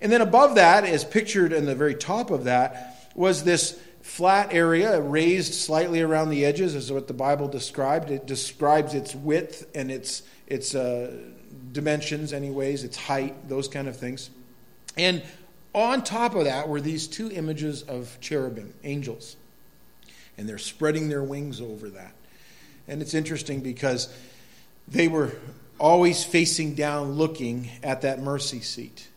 And 0.00 0.10
then 0.10 0.20
above 0.20 0.54
that, 0.54 0.84
as 0.84 1.04
pictured 1.04 1.52
in 1.52 1.66
the 1.66 1.74
very 1.74 1.94
top 1.94 2.30
of 2.30 2.44
that, 2.44 3.10
was 3.14 3.42
this 3.42 3.78
flat 4.02 4.52
area 4.52 5.00
raised 5.00 5.54
slightly 5.54 6.00
around 6.00 6.30
the 6.30 6.44
edges, 6.44 6.74
is 6.74 6.92
what 6.92 7.06
the 7.06 7.12
Bible 7.12 7.48
described. 7.48 8.10
It 8.10 8.26
describes 8.26 8.94
its 8.94 9.14
width 9.14 9.68
and 9.74 9.90
its, 9.90 10.22
its 10.46 10.74
uh, 10.74 11.16
dimensions, 11.72 12.32
anyways, 12.32 12.84
its 12.84 12.96
height, 12.96 13.48
those 13.48 13.68
kind 13.68 13.88
of 13.88 13.96
things. 13.96 14.30
And 14.96 15.22
on 15.72 16.02
top 16.02 16.34
of 16.34 16.44
that 16.44 16.68
were 16.68 16.80
these 16.80 17.06
two 17.06 17.30
images 17.30 17.82
of 17.82 18.18
cherubim, 18.20 18.74
angels. 18.84 19.36
And 20.36 20.48
they're 20.48 20.58
spreading 20.58 21.08
their 21.08 21.22
wings 21.22 21.60
over 21.60 21.90
that. 21.90 22.12
And 22.88 23.02
it's 23.02 23.14
interesting 23.14 23.60
because 23.60 24.12
they 24.88 25.06
were 25.06 25.32
always 25.78 26.24
facing 26.24 26.74
down, 26.74 27.12
looking 27.12 27.70
at 27.82 28.02
that 28.02 28.20
mercy 28.20 28.60
seat. 28.60 29.08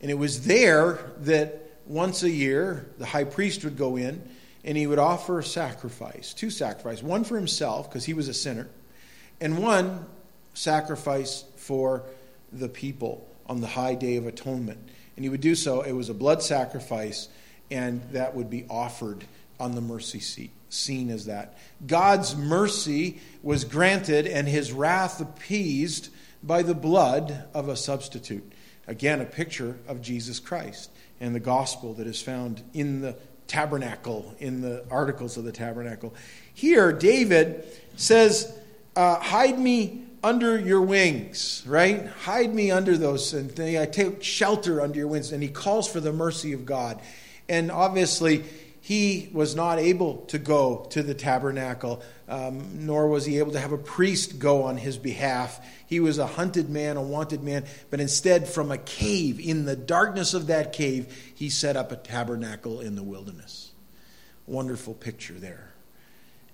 And 0.00 0.10
it 0.10 0.14
was 0.14 0.46
there 0.46 1.10
that 1.20 1.62
once 1.86 2.22
a 2.22 2.30
year, 2.30 2.86
the 2.98 3.06
high 3.06 3.24
priest 3.24 3.64
would 3.64 3.76
go 3.76 3.96
in 3.96 4.22
and 4.64 4.76
he 4.76 4.86
would 4.86 4.98
offer 4.98 5.38
a 5.38 5.44
sacrifice, 5.44 6.34
two 6.34 6.50
sacrifices, 6.50 7.02
one 7.02 7.24
for 7.24 7.36
himself, 7.36 7.88
because 7.88 8.04
he 8.04 8.14
was 8.14 8.28
a 8.28 8.34
sinner, 8.34 8.68
and 9.40 9.58
one 9.58 10.04
sacrifice 10.54 11.44
for 11.66 12.04
the 12.52 12.68
people 12.68 13.26
on 13.46 13.60
the 13.60 13.66
high 13.66 13.94
day 13.94 14.16
of 14.16 14.26
atonement. 14.26 14.78
And 15.16 15.24
he 15.24 15.28
would 15.28 15.40
do 15.40 15.56
so, 15.56 15.82
it 15.82 15.92
was 15.92 16.08
a 16.08 16.14
blood 16.14 16.42
sacrifice, 16.42 17.28
and 17.70 18.02
that 18.12 18.36
would 18.36 18.48
be 18.48 18.66
offered 18.70 19.24
on 19.58 19.74
the 19.74 19.80
mercy 19.80 20.20
seat, 20.20 20.52
seen 20.68 21.10
as 21.10 21.26
that. 21.26 21.58
God's 21.84 22.36
mercy 22.36 23.20
was 23.42 23.64
granted 23.64 24.26
and 24.26 24.46
his 24.46 24.72
wrath 24.72 25.20
appeased 25.20 26.10
by 26.42 26.62
the 26.62 26.74
blood 26.74 27.44
of 27.52 27.68
a 27.68 27.76
substitute. 27.76 28.52
again, 28.86 29.20
a 29.20 29.24
picture 29.24 29.76
of 29.88 30.00
Jesus 30.00 30.38
Christ 30.38 30.90
and 31.20 31.34
the 31.34 31.40
gospel 31.40 31.94
that 31.94 32.06
is 32.06 32.22
found 32.22 32.62
in 32.72 33.00
the 33.00 33.16
tabernacle, 33.48 34.32
in 34.38 34.60
the 34.60 34.84
articles 34.90 35.36
of 35.36 35.42
the 35.42 35.50
tabernacle. 35.50 36.14
Here, 36.54 36.92
David 36.92 37.64
says, 37.96 38.56
uh, 38.94 39.18
Hide 39.18 39.58
me 39.58 40.05
under 40.26 40.58
your 40.58 40.82
wings, 40.82 41.62
right? 41.66 42.08
Hide 42.08 42.52
me 42.52 42.72
under 42.72 42.98
those, 42.98 43.32
and 43.32 43.60
I 43.60 43.86
take 43.86 44.24
shelter 44.24 44.80
under 44.80 44.98
your 44.98 45.06
wings. 45.06 45.30
And 45.30 45.40
he 45.40 45.48
calls 45.48 45.88
for 45.88 46.00
the 46.00 46.12
mercy 46.12 46.52
of 46.52 46.66
God. 46.66 47.00
And 47.48 47.70
obviously, 47.70 48.42
he 48.80 49.30
was 49.32 49.54
not 49.54 49.78
able 49.78 50.16
to 50.26 50.38
go 50.38 50.88
to 50.90 51.04
the 51.04 51.14
tabernacle, 51.14 52.02
um, 52.28 52.86
nor 52.86 53.06
was 53.06 53.24
he 53.24 53.38
able 53.38 53.52
to 53.52 53.60
have 53.60 53.70
a 53.70 53.78
priest 53.78 54.40
go 54.40 54.64
on 54.64 54.76
his 54.76 54.98
behalf. 54.98 55.64
He 55.86 56.00
was 56.00 56.18
a 56.18 56.26
hunted 56.26 56.68
man, 56.68 56.96
a 56.96 57.02
wanted 57.02 57.44
man, 57.44 57.64
but 57.90 58.00
instead, 58.00 58.48
from 58.48 58.72
a 58.72 58.78
cave, 58.78 59.38
in 59.38 59.64
the 59.64 59.76
darkness 59.76 60.34
of 60.34 60.48
that 60.48 60.72
cave, 60.72 61.32
he 61.36 61.50
set 61.50 61.76
up 61.76 61.92
a 61.92 61.96
tabernacle 61.96 62.80
in 62.80 62.96
the 62.96 63.04
wilderness. 63.04 63.70
Wonderful 64.46 64.94
picture 64.94 65.34
there. 65.34 65.72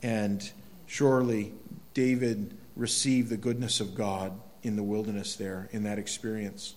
And 0.03 0.51
surely 0.87 1.55
David 1.95 2.59
received 2.77 3.29
the 3.29 3.37
goodness 3.37 3.81
of 3.81 3.95
God 3.95 4.33
in 4.63 4.77
the 4.77 4.83
wilderness 4.83 5.37
there, 5.37 5.69
in 5.73 5.83
that 5.85 5.99
experience. 5.99 6.75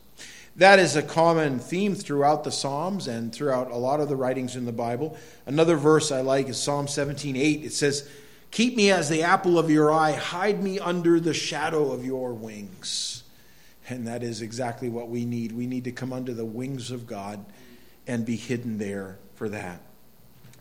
That 0.58 0.80
is 0.80 0.96
a 0.96 1.04
common 1.04 1.60
theme 1.60 1.96
throughout 1.96 2.44
the 2.44 2.52
Psalms 2.52 3.08
and 3.08 3.34
throughout 3.34 3.72
a 3.72 3.76
lot 3.76 4.00
of 4.00 4.08
the 4.08 4.16
writings 4.16 4.56
in 4.56 4.66
the 4.66 4.72
Bible. 4.72 5.18
Another 5.46 5.76
verse 5.76 6.12
I 6.12 6.22
like 6.22 6.48
is 6.48 6.62
Psalm 6.62 6.88
17:8. 6.88 7.64
It 7.64 7.74
says, 7.74 8.10
Keep 8.52 8.78
me 8.78 8.90
as 8.90 9.10
the 9.10 9.24
apple 9.24 9.60
of 9.60 9.70
your 9.70 9.92
eye, 9.92 10.14
hide 10.14 10.64
me 10.64 10.80
under 10.80 11.20
the 11.20 11.34
shadow 11.34 11.92
of 11.92 12.06
your 12.06 12.34
wings. 12.34 13.24
And 13.90 14.08
that 14.08 14.24
is 14.24 14.42
exactly 14.42 14.88
what 14.88 15.10
we 15.10 15.26
need. 15.26 15.52
We 15.52 15.68
need 15.68 15.84
to 15.84 15.92
come 15.92 16.14
under 16.14 16.34
the 16.34 16.46
wings 16.46 16.90
of 16.90 17.06
God 17.06 17.46
and 18.08 18.26
be 18.26 18.38
hidden 18.38 18.78
there 18.78 19.20
for 19.36 19.50
that. 19.50 19.82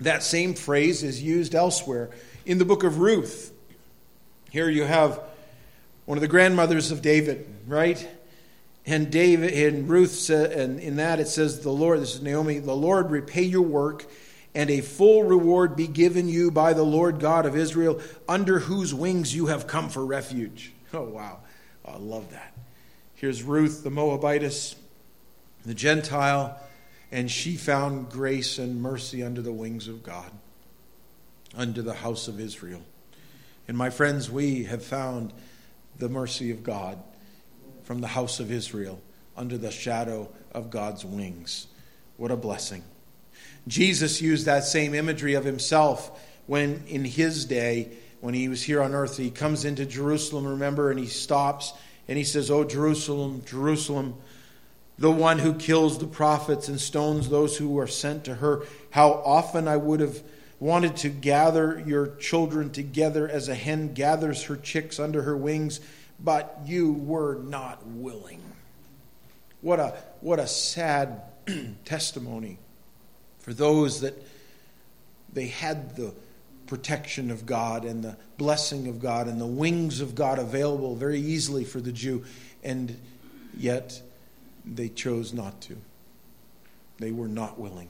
That 0.00 0.24
same 0.24 0.54
phrase 0.54 1.04
is 1.04 1.22
used 1.22 1.54
elsewhere 1.54 2.10
in 2.44 2.58
the 2.58 2.64
book 2.64 2.82
of 2.82 2.98
Ruth. 2.98 3.52
Here 4.54 4.68
you 4.68 4.84
have 4.84 5.20
one 6.04 6.16
of 6.16 6.22
the 6.22 6.28
grandmothers 6.28 6.92
of 6.92 7.02
David, 7.02 7.44
right? 7.66 8.08
And 8.86 9.10
David 9.10 9.52
and 9.52 9.88
Ruth 9.88 10.12
said, 10.12 10.52
and 10.52 10.78
in 10.78 10.94
that 10.94 11.18
it 11.18 11.26
says, 11.26 11.58
"The 11.58 11.72
Lord." 11.72 12.00
This 12.00 12.14
is 12.14 12.22
Naomi. 12.22 12.60
The 12.60 12.72
Lord 12.72 13.10
repay 13.10 13.42
your 13.42 13.62
work 13.62 14.06
and 14.54 14.70
a 14.70 14.80
full 14.80 15.24
reward 15.24 15.74
be 15.74 15.88
given 15.88 16.28
you 16.28 16.52
by 16.52 16.72
the 16.72 16.84
Lord 16.84 17.18
God 17.18 17.46
of 17.46 17.56
Israel, 17.56 18.00
under 18.28 18.60
whose 18.60 18.94
wings 18.94 19.34
you 19.34 19.46
have 19.46 19.66
come 19.66 19.88
for 19.88 20.06
refuge. 20.06 20.72
Oh, 20.94 21.02
wow. 21.02 21.40
Oh, 21.84 21.94
I 21.94 21.96
love 21.96 22.30
that. 22.30 22.54
Here's 23.16 23.42
Ruth, 23.42 23.82
the 23.82 23.90
Moabitess, 23.90 24.76
the 25.66 25.74
Gentile, 25.74 26.56
and 27.10 27.28
she 27.28 27.56
found 27.56 28.10
grace 28.10 28.60
and 28.60 28.80
mercy 28.80 29.20
under 29.20 29.42
the 29.42 29.52
wings 29.52 29.88
of 29.88 30.04
God, 30.04 30.30
under 31.56 31.82
the 31.82 31.94
house 31.94 32.28
of 32.28 32.38
Israel. 32.38 32.82
And 33.66 33.76
my 33.76 33.90
friends, 33.90 34.30
we 34.30 34.64
have 34.64 34.84
found 34.84 35.32
the 35.98 36.08
mercy 36.08 36.50
of 36.50 36.62
God 36.62 36.98
from 37.84 38.00
the 38.00 38.08
house 38.08 38.40
of 38.40 38.52
Israel 38.52 39.00
under 39.36 39.56
the 39.56 39.70
shadow 39.70 40.28
of 40.52 40.70
God's 40.70 41.04
wings. 41.04 41.66
What 42.16 42.30
a 42.30 42.36
blessing. 42.36 42.82
Jesus 43.66 44.20
used 44.20 44.46
that 44.46 44.64
same 44.64 44.94
imagery 44.94 45.34
of 45.34 45.44
himself 45.44 46.20
when, 46.46 46.84
in 46.86 47.04
his 47.04 47.44
day, 47.46 47.96
when 48.20 48.34
he 48.34 48.48
was 48.48 48.62
here 48.62 48.82
on 48.82 48.94
earth, 48.94 49.16
he 49.16 49.30
comes 49.30 49.64
into 49.64 49.86
Jerusalem, 49.86 50.46
remember, 50.46 50.90
and 50.90 50.98
he 50.98 51.06
stops 51.06 51.72
and 52.06 52.18
he 52.18 52.24
says, 52.24 52.50
Oh, 52.50 52.64
Jerusalem, 52.64 53.42
Jerusalem, 53.46 54.14
the 54.98 55.10
one 55.10 55.38
who 55.38 55.54
kills 55.54 55.98
the 55.98 56.06
prophets 56.06 56.68
and 56.68 56.80
stones 56.80 57.28
those 57.28 57.56
who 57.56 57.78
are 57.78 57.86
sent 57.86 58.24
to 58.24 58.36
her, 58.36 58.64
how 58.90 59.12
often 59.24 59.66
I 59.66 59.76
would 59.76 60.00
have 60.00 60.22
wanted 60.60 60.96
to 60.96 61.08
gather 61.08 61.82
your 61.86 62.08
children 62.16 62.70
together 62.70 63.28
as 63.28 63.48
a 63.48 63.54
hen 63.54 63.94
gathers 63.94 64.44
her 64.44 64.56
chicks 64.56 64.98
under 64.98 65.22
her 65.22 65.36
wings, 65.36 65.80
but 66.20 66.58
you 66.64 66.92
were 66.92 67.36
not 67.36 67.86
willing. 67.86 68.40
What 69.60 69.80
a, 69.80 69.94
what 70.20 70.38
a 70.38 70.46
sad 70.46 71.22
testimony 71.84 72.58
for 73.38 73.52
those 73.52 74.00
that 74.00 74.14
they 75.32 75.48
had 75.48 75.96
the 75.96 76.14
protection 76.66 77.30
of 77.30 77.44
God 77.44 77.84
and 77.84 78.02
the 78.02 78.16
blessing 78.38 78.88
of 78.88 79.00
God 79.00 79.28
and 79.28 79.40
the 79.40 79.46
wings 79.46 80.00
of 80.00 80.14
God 80.14 80.38
available 80.38 80.94
very 80.94 81.20
easily 81.20 81.64
for 81.64 81.80
the 81.80 81.92
Jew, 81.92 82.24
and 82.62 82.98
yet 83.56 84.00
they 84.64 84.88
chose 84.88 85.32
not 85.32 85.60
to. 85.62 85.76
They 86.98 87.10
were 87.10 87.28
not 87.28 87.58
willing. 87.58 87.88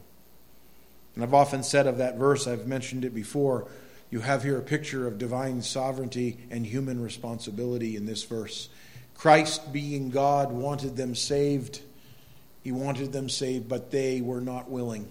And 1.15 1.23
I've 1.23 1.35
often 1.35 1.63
said 1.63 1.87
of 1.87 1.99
that 1.99 2.17
verse, 2.17 2.47
I've 2.47 2.67
mentioned 2.67 3.05
it 3.05 3.15
before, 3.15 3.69
you 4.11 4.21
have 4.21 4.43
here 4.43 4.59
a 4.59 4.63
picture 4.63 5.07
of 5.07 5.19
divine 5.19 5.63
sovereignty 5.63 6.39
and 6.51 6.67
human 6.67 7.03
responsibility 7.03 7.97
in 7.97 8.07
this 8.07 8.23
verse. 8.23 8.69
Christ, 9.17 9.73
being 9.73 10.11
God, 10.11 10.53
wanted 10.53 10.97
them 10.97 11.15
saved. 11.15 11.81
He 12.63 12.73
wanted 12.73 13.13
them 13.13 13.29
saved, 13.29 13.69
but 13.69 13.91
they 13.91 14.21
were 14.21 14.41
not 14.41 14.71
willing. 14.71 15.09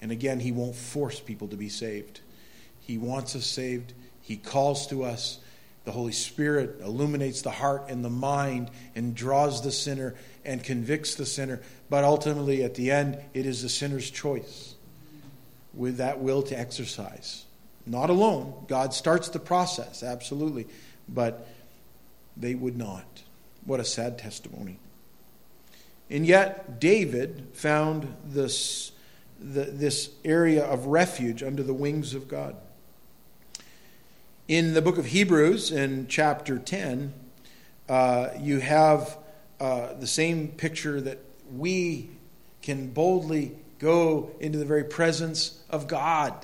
And 0.00 0.10
again, 0.10 0.40
He 0.40 0.52
won't 0.52 0.76
force 0.76 1.20
people 1.20 1.48
to 1.48 1.56
be 1.56 1.68
saved. 1.68 2.20
He 2.80 2.98
wants 2.98 3.34
us 3.36 3.46
saved. 3.46 3.92
He 4.20 4.36
calls 4.36 4.86
to 4.88 5.04
us. 5.04 5.38
The 5.84 5.92
Holy 5.92 6.12
Spirit 6.12 6.80
illuminates 6.82 7.42
the 7.42 7.50
heart 7.50 7.84
and 7.88 8.04
the 8.04 8.10
mind 8.10 8.70
and 8.94 9.14
draws 9.14 9.62
the 9.62 9.72
sinner 9.72 10.14
and 10.44 10.62
convicts 10.62 11.14
the 11.14 11.26
sinner. 11.26 11.60
But 11.90 12.04
ultimately, 12.04 12.62
at 12.64 12.74
the 12.74 12.90
end, 12.90 13.18
it 13.34 13.44
is 13.44 13.62
the 13.62 13.68
sinner's 13.68 14.10
choice 14.10 14.73
with 15.76 15.98
that 15.98 16.20
will 16.20 16.42
to 16.44 16.58
exercise. 16.58 17.44
Not 17.86 18.10
alone. 18.10 18.64
God 18.68 18.94
starts 18.94 19.28
the 19.28 19.38
process, 19.38 20.02
absolutely. 20.02 20.66
But 21.08 21.46
they 22.36 22.54
would 22.54 22.76
not. 22.76 23.22
What 23.64 23.80
a 23.80 23.84
sad 23.84 24.18
testimony. 24.18 24.78
And 26.10 26.26
yet, 26.26 26.80
David 26.80 27.48
found 27.52 28.14
this 28.24 28.92
the, 29.40 29.64
this 29.64 30.10
area 30.24 30.64
of 30.64 30.86
refuge 30.86 31.42
under 31.42 31.62
the 31.62 31.74
wings 31.74 32.14
of 32.14 32.28
God. 32.28 32.56
In 34.48 34.74
the 34.74 34.82
book 34.82 34.98
of 34.98 35.06
Hebrews, 35.06 35.70
in 35.70 36.06
chapter 36.06 36.58
10, 36.58 37.12
uh, 37.88 38.28
you 38.38 38.60
have 38.60 39.18
uh, 39.60 39.94
the 39.94 40.06
same 40.06 40.48
picture 40.48 41.00
that 41.00 41.18
we 41.54 42.10
can 42.62 42.90
boldly 42.90 43.56
go 43.78 44.30
into 44.40 44.58
the 44.58 44.64
very 44.64 44.84
presence 44.84 45.62
of 45.70 45.86
God 45.86 46.34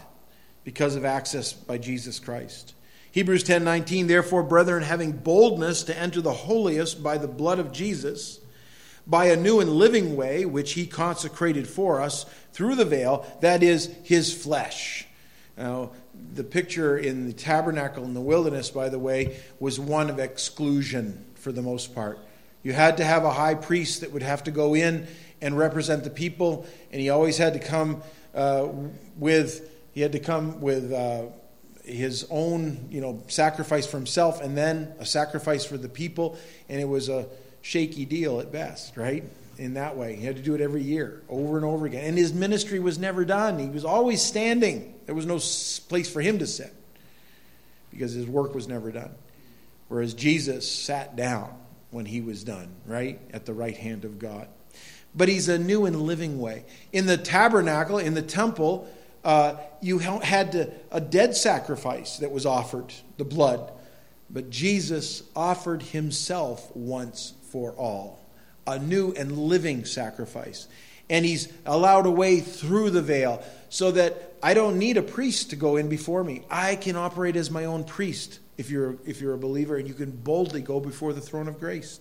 because 0.64 0.96
of 0.96 1.04
access 1.04 1.52
by 1.52 1.78
Jesus 1.78 2.18
Christ. 2.18 2.74
Hebrews 3.12 3.44
10:19 3.44 4.06
Therefore 4.06 4.42
brethren 4.42 4.82
having 4.82 5.12
boldness 5.12 5.82
to 5.84 5.98
enter 5.98 6.20
the 6.20 6.32
holiest 6.32 7.02
by 7.02 7.18
the 7.18 7.28
blood 7.28 7.58
of 7.58 7.72
Jesus 7.72 8.40
by 9.06 9.26
a 9.26 9.36
new 9.36 9.60
and 9.60 9.70
living 9.70 10.14
way 10.14 10.44
which 10.44 10.74
he 10.74 10.86
consecrated 10.86 11.66
for 11.66 12.00
us 12.00 12.26
through 12.52 12.76
the 12.76 12.84
veil, 12.84 13.26
that 13.40 13.62
is, 13.62 13.90
his 14.04 14.32
flesh. 14.32 15.06
Now, 15.56 15.90
the 16.34 16.44
picture 16.44 16.96
in 16.96 17.26
the 17.26 17.32
tabernacle 17.32 18.04
in 18.04 18.14
the 18.14 18.20
wilderness, 18.20 18.70
by 18.70 18.88
the 18.88 18.98
way, 18.98 19.36
was 19.58 19.80
one 19.80 20.10
of 20.10 20.18
exclusion 20.18 21.24
for 21.34 21.50
the 21.50 21.62
most 21.62 21.94
part. 21.94 22.18
You 22.62 22.72
had 22.72 22.98
to 22.98 23.04
have 23.04 23.24
a 23.24 23.32
high 23.32 23.54
priest 23.54 24.02
that 24.02 24.12
would 24.12 24.22
have 24.22 24.44
to 24.44 24.50
go 24.50 24.74
in 24.74 25.06
and 25.42 25.56
represent 25.56 26.04
the 26.04 26.10
people, 26.10 26.66
and 26.92 27.00
he 27.00 27.10
always 27.10 27.38
had 27.38 27.54
to 27.54 27.58
come 27.58 28.02
uh, 28.34 28.68
with 29.16 29.68
he 29.92 30.00
had 30.00 30.12
to 30.12 30.20
come 30.20 30.60
with 30.60 30.92
uh, 30.92 31.26
his 31.84 32.26
own 32.30 32.88
you 32.90 33.00
know 33.00 33.22
sacrifice 33.28 33.86
for 33.86 33.96
himself, 33.96 34.40
and 34.40 34.56
then 34.56 34.92
a 34.98 35.06
sacrifice 35.06 35.64
for 35.64 35.76
the 35.76 35.88
people, 35.88 36.38
and 36.68 36.80
it 36.80 36.88
was 36.88 37.08
a 37.08 37.26
shaky 37.62 38.04
deal 38.04 38.40
at 38.40 38.52
best, 38.52 38.96
right? 38.96 39.24
In 39.58 39.74
that 39.74 39.96
way. 39.96 40.16
He 40.16 40.24
had 40.24 40.36
to 40.36 40.42
do 40.42 40.54
it 40.54 40.60
every 40.60 40.82
year, 40.82 41.22
over 41.28 41.56
and 41.56 41.66
over 41.66 41.84
again. 41.86 42.04
And 42.04 42.16
his 42.16 42.32
ministry 42.32 42.78
was 42.78 42.98
never 42.98 43.24
done. 43.24 43.58
He 43.58 43.68
was 43.68 43.84
always 43.84 44.22
standing. 44.22 44.94
There 45.04 45.14
was 45.14 45.26
no 45.26 45.38
place 45.88 46.10
for 46.10 46.22
him 46.22 46.38
to 46.38 46.46
sit 46.46 46.72
because 47.90 48.12
his 48.12 48.26
work 48.26 48.54
was 48.54 48.68
never 48.68 48.90
done. 48.90 49.10
Whereas 49.88 50.14
Jesus 50.14 50.70
sat 50.70 51.16
down 51.16 51.52
when 51.90 52.06
he 52.06 52.20
was 52.20 52.44
done, 52.44 52.68
right? 52.86 53.20
At 53.32 53.44
the 53.44 53.52
right 53.52 53.76
hand 53.76 54.04
of 54.04 54.18
God. 54.18 54.48
But 55.14 55.28
he's 55.28 55.48
a 55.48 55.58
new 55.58 55.86
and 55.86 56.02
living 56.02 56.38
way. 56.38 56.64
In 56.92 57.06
the 57.06 57.16
tabernacle, 57.16 57.98
in 57.98 58.14
the 58.14 58.22
temple, 58.22 58.88
uh, 59.24 59.56
you 59.80 59.98
had 59.98 60.52
to, 60.52 60.70
a 60.90 61.00
dead 61.00 61.36
sacrifice 61.36 62.18
that 62.18 62.30
was 62.30 62.46
offered, 62.46 62.92
the 63.18 63.24
blood. 63.24 63.72
But 64.30 64.50
Jesus 64.50 65.22
offered 65.34 65.82
himself 65.82 66.74
once 66.76 67.34
for 67.50 67.72
all, 67.72 68.20
a 68.66 68.78
new 68.78 69.12
and 69.12 69.36
living 69.36 69.84
sacrifice. 69.84 70.68
And 71.08 71.24
he's 71.24 71.52
allowed 71.66 72.06
a 72.06 72.10
way 72.10 72.38
through 72.38 72.90
the 72.90 73.02
veil 73.02 73.42
so 73.68 73.90
that 73.90 74.34
I 74.42 74.54
don't 74.54 74.78
need 74.78 74.96
a 74.96 75.02
priest 75.02 75.50
to 75.50 75.56
go 75.56 75.76
in 75.76 75.88
before 75.88 76.22
me. 76.22 76.42
I 76.48 76.76
can 76.76 76.94
operate 76.94 77.34
as 77.34 77.50
my 77.50 77.64
own 77.64 77.82
priest 77.82 78.38
if 78.56 78.70
you're, 78.70 78.96
if 79.04 79.20
you're 79.20 79.34
a 79.34 79.38
believer, 79.38 79.76
and 79.76 79.88
you 79.88 79.94
can 79.94 80.12
boldly 80.12 80.60
go 80.60 80.78
before 80.78 81.12
the 81.12 81.20
throne 81.20 81.48
of 81.48 81.58
grace. 81.58 81.98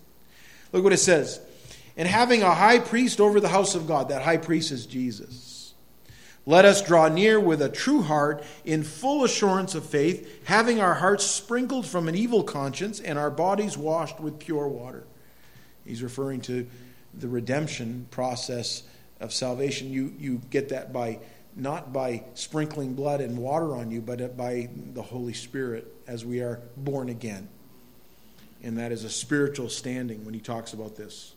Look 0.71 0.83
what 0.83 0.93
it 0.93 0.97
says. 0.97 1.41
And 1.99 2.07
having 2.07 2.41
a 2.41 2.55
high 2.55 2.79
priest 2.79 3.19
over 3.19 3.41
the 3.41 3.49
house 3.49 3.75
of 3.75 3.85
God. 3.85 4.07
That 4.07 4.21
high 4.21 4.37
priest 4.37 4.71
is 4.71 4.85
Jesus. 4.85 5.73
Let 6.45 6.63
us 6.63 6.81
draw 6.81 7.09
near 7.09 7.41
with 7.41 7.61
a 7.61 7.67
true 7.67 8.01
heart 8.01 8.41
in 8.63 8.83
full 8.83 9.25
assurance 9.25 9.75
of 9.75 9.85
faith, 9.85 10.45
having 10.45 10.79
our 10.79 10.93
hearts 10.93 11.25
sprinkled 11.25 11.85
from 11.85 12.07
an 12.07 12.15
evil 12.15 12.41
conscience 12.41 13.01
and 13.01 13.19
our 13.19 13.29
bodies 13.29 13.77
washed 13.77 14.17
with 14.21 14.39
pure 14.39 14.69
water. 14.69 15.03
He's 15.85 16.01
referring 16.01 16.39
to 16.41 16.65
the 17.13 17.27
redemption 17.27 18.07
process 18.11 18.83
of 19.19 19.33
salvation. 19.33 19.91
You, 19.91 20.13
you 20.17 20.41
get 20.49 20.69
that 20.69 20.93
by 20.93 21.19
not 21.53 21.91
by 21.91 22.23
sprinkling 22.33 22.93
blood 22.93 23.19
and 23.19 23.37
water 23.37 23.75
on 23.75 23.91
you, 23.91 23.99
but 23.99 24.37
by 24.37 24.69
the 24.93 25.01
Holy 25.01 25.33
Spirit 25.33 25.93
as 26.07 26.23
we 26.23 26.39
are 26.39 26.61
born 26.77 27.09
again. 27.09 27.49
And 28.63 28.77
that 28.77 28.93
is 28.93 29.03
a 29.03 29.09
spiritual 29.09 29.67
standing 29.67 30.23
when 30.23 30.33
he 30.33 30.39
talks 30.39 30.71
about 30.71 30.95
this. 30.95 31.33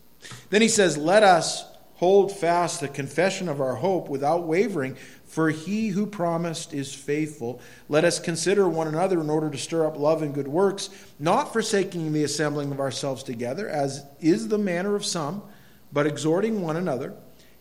Then 0.49 0.61
he 0.61 0.67
says, 0.67 0.97
Let 0.97 1.23
us 1.23 1.65
hold 1.95 2.31
fast 2.31 2.81
the 2.81 2.87
confession 2.87 3.47
of 3.47 3.61
our 3.61 3.75
hope 3.75 4.09
without 4.09 4.45
wavering, 4.45 4.97
for 5.25 5.49
he 5.49 5.89
who 5.89 6.05
promised 6.05 6.73
is 6.73 6.93
faithful. 6.93 7.61
Let 7.89 8.05
us 8.05 8.19
consider 8.19 8.67
one 8.67 8.87
another 8.87 9.21
in 9.21 9.29
order 9.29 9.49
to 9.49 9.57
stir 9.57 9.85
up 9.85 9.97
love 9.97 10.21
and 10.21 10.33
good 10.33 10.47
works, 10.47 10.89
not 11.19 11.53
forsaking 11.53 12.13
the 12.13 12.23
assembling 12.23 12.71
of 12.71 12.79
ourselves 12.79 13.23
together, 13.23 13.69
as 13.69 14.05
is 14.19 14.47
the 14.47 14.57
manner 14.57 14.95
of 14.95 15.05
some, 15.05 15.43
but 15.91 16.07
exhorting 16.07 16.61
one 16.61 16.75
another 16.75 17.13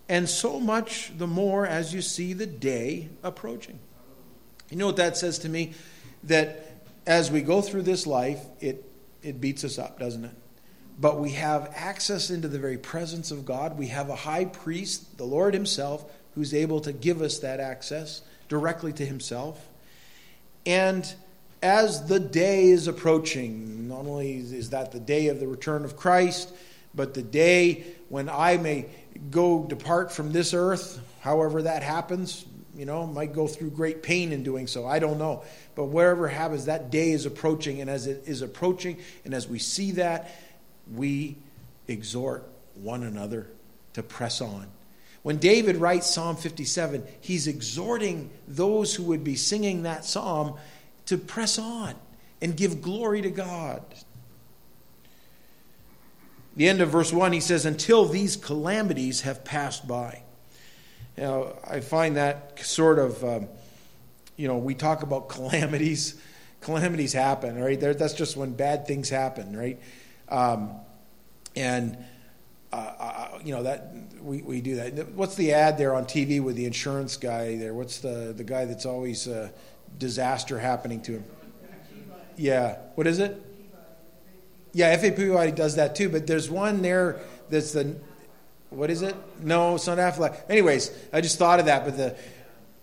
and 0.09 0.28
so 0.28 0.61
much 0.61 1.11
the 1.16 1.26
more 1.26 1.66
as 1.66 1.95
you 1.95 2.02
see 2.02 2.35
the 2.35 2.47
day 2.47 3.09
approaching. 3.23 3.78
You 4.71 4.76
know 4.76 4.87
what 4.87 4.97
that 4.97 5.16
says 5.16 5.38
to 5.40 5.49
me? 5.49 5.73
That 6.25 6.85
as 7.07 7.31
we 7.31 7.40
go 7.40 7.62
through 7.62 7.83
this 7.83 8.07
life, 8.07 8.40
it, 8.61 8.85
it 9.23 9.40
beats 9.40 9.64
us 9.64 9.78
up, 9.78 9.99
doesn't 9.99 10.26
it? 10.26 10.35
But 11.00 11.18
we 11.18 11.30
have 11.32 11.72
access 11.75 12.30
into 12.30 12.49
the 12.49 12.58
very 12.58 12.78
presence 12.78 13.30
of 13.30 13.44
God. 13.44 13.78
We 13.78 13.88
have 13.88 14.08
a 14.08 14.16
high 14.16 14.44
priest, 14.44 15.18
the 15.18 15.25
Lord 15.25 15.54
Himself, 15.54 16.04
who's 16.34 16.54
able 16.54 16.80
to 16.80 16.92
give 16.92 17.22
us 17.22 17.38
that 17.40 17.61
access 17.61 18.22
directly 18.49 18.92
to 18.94 19.04
Himself. 19.04 19.68
And 20.66 21.12
as 21.62 22.06
the 22.06 22.20
day 22.20 22.70
is 22.70 22.88
approaching, 22.88 23.88
not 23.88 24.06
only 24.06 24.34
is 24.37 24.70
that 24.70 24.92
the 24.92 25.00
day 25.00 25.28
of 25.28 25.40
the 25.40 25.46
return 25.46 25.84
of 25.84 25.96
Christ, 25.96 26.52
but 26.94 27.14
the 27.14 27.22
day 27.22 27.84
when 28.08 28.28
I 28.28 28.58
may 28.58 28.87
go 29.30 29.64
depart 29.64 30.12
from 30.12 30.32
this 30.32 30.54
earth, 30.54 31.00
however 31.20 31.62
that 31.62 31.82
happens, 31.82 32.44
you 32.75 32.84
know, 32.87 33.06
might 33.06 33.32
go 33.32 33.46
through 33.46 33.70
great 33.70 34.02
pain 34.02 34.32
in 34.32 34.42
doing 34.42 34.66
so. 34.66 34.87
I 34.87 34.99
don't 34.99 35.18
know. 35.18 35.44
But 35.75 35.87
wherever 35.87 36.28
happens, 36.28 36.66
that 36.66 36.90
day 36.90 37.12
is 37.12 37.26
approaching. 37.26 37.80
And 37.80 37.90
as 37.90 38.06
it 38.06 38.25
is 38.26 38.42
approaching, 38.42 38.99
and 39.25 39.34
as 39.34 39.46
we 39.46 39.58
see 39.58 39.92
that, 39.92 40.30
we 40.90 41.36
exhort 41.88 42.48
one 42.74 43.02
another 43.02 43.48
to 43.94 44.02
press 44.02 44.40
on. 44.40 44.66
When 45.22 45.38
David 45.38 45.76
writes 45.76 46.12
Psalm 46.12 46.36
57, 46.36 47.06
he's 47.20 47.46
exhorting 47.46 48.30
those 48.48 48.94
who 48.94 49.04
would 49.04 49.22
be 49.22 49.36
singing 49.36 49.82
that 49.82 50.04
psalm 50.04 50.56
to 51.06 51.16
press 51.16 51.58
on 51.58 51.94
and 52.40 52.56
give 52.56 52.82
glory 52.82 53.22
to 53.22 53.30
God, 53.30 53.82
the 56.56 56.68
end 56.68 56.80
of 56.80 56.90
verse 56.90 57.12
1, 57.12 57.32
he 57.32 57.40
says, 57.40 57.64
Until 57.64 58.04
these 58.04 58.36
calamities 58.36 59.22
have 59.22 59.44
passed 59.44 59.88
by. 59.88 60.22
Know, 61.16 61.56
I 61.68 61.80
find 61.80 62.16
that 62.16 62.58
sort 62.60 62.98
of, 62.98 63.24
um, 63.24 63.48
you 64.36 64.48
know, 64.48 64.58
we 64.58 64.74
talk 64.74 65.02
about 65.02 65.28
calamities. 65.28 66.20
Calamities 66.60 67.12
happen, 67.12 67.60
right? 67.60 67.80
that's 67.80 68.12
just 68.12 68.36
when 68.36 68.52
bad 68.52 68.86
things 68.86 69.08
happen, 69.10 69.56
right? 69.56 69.80
Um, 70.32 70.70
and, 71.54 71.98
uh, 72.72 72.76
uh, 72.76 73.38
you 73.44 73.54
know, 73.54 73.64
that 73.64 73.92
we, 74.22 74.40
we 74.40 74.62
do 74.62 74.76
that. 74.76 75.10
What's 75.10 75.34
the 75.34 75.52
ad 75.52 75.76
there 75.76 75.94
on 75.94 76.06
TV 76.06 76.42
with 76.42 76.56
the 76.56 76.64
insurance 76.64 77.18
guy 77.18 77.58
there? 77.58 77.74
What's 77.74 77.98
the, 77.98 78.32
the 78.34 78.44
guy 78.44 78.64
that's 78.64 78.87
always 78.87 79.28
uh, 79.28 79.50
disaster 79.98 80.59
happening 80.59 81.02
to 81.02 81.12
him? 81.12 81.24
Yeah. 82.38 82.78
What 82.94 83.07
is 83.07 83.18
it? 83.18 83.40
Yeah, 84.72 84.96
FAPY 84.96 85.54
does 85.54 85.76
that 85.76 85.94
too, 85.94 86.09
but 86.09 86.26
there's 86.26 86.50
one 86.50 86.80
there 86.80 87.20
that's 87.50 87.72
the, 87.72 87.94
what 88.70 88.90
is 88.90 89.02
it? 89.02 89.14
No, 89.42 89.74
it's 89.74 89.87
not 89.87 89.98
Aflac. 89.98 90.48
Anyways, 90.48 90.90
I 91.12 91.20
just 91.20 91.38
thought 91.38 91.61
of 91.61 91.66
that, 91.66 91.85
but 91.85 91.98
the 91.98 92.16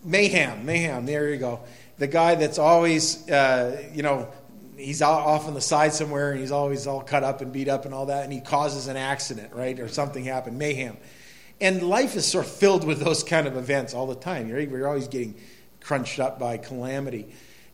Mayhem, 0.04 0.64
Mayhem, 0.64 1.04
there 1.04 1.28
you 1.28 1.36
go. 1.36 1.60
The 1.98 2.06
guy 2.06 2.36
that's 2.36 2.60
always, 2.60 3.28
uh, 3.28 3.82
you 3.92 4.04
know, 4.04 4.28
he's 4.80 5.02
off 5.02 5.46
on 5.46 5.54
the 5.54 5.60
side 5.60 5.92
somewhere 5.92 6.32
and 6.32 6.40
he's 6.40 6.50
always 6.50 6.86
all 6.86 7.02
cut 7.02 7.22
up 7.22 7.40
and 7.40 7.52
beat 7.52 7.68
up 7.68 7.84
and 7.84 7.94
all 7.94 8.06
that, 8.06 8.24
and 8.24 8.32
he 8.32 8.40
causes 8.40 8.88
an 8.88 8.96
accident, 8.96 9.52
right? 9.52 9.78
Or 9.78 9.88
something 9.88 10.24
happened, 10.24 10.58
mayhem. 10.58 10.96
And 11.60 11.82
life 11.82 12.16
is 12.16 12.26
sort 12.26 12.46
of 12.46 12.50
filled 12.50 12.84
with 12.84 13.00
those 13.00 13.22
kind 13.22 13.46
of 13.46 13.56
events 13.56 13.92
all 13.92 14.06
the 14.06 14.14
time. 14.14 14.50
Right? 14.50 14.70
We're 14.70 14.86
always 14.86 15.08
getting 15.08 15.36
crunched 15.80 16.18
up 16.18 16.38
by 16.38 16.56
calamity. 16.56 17.32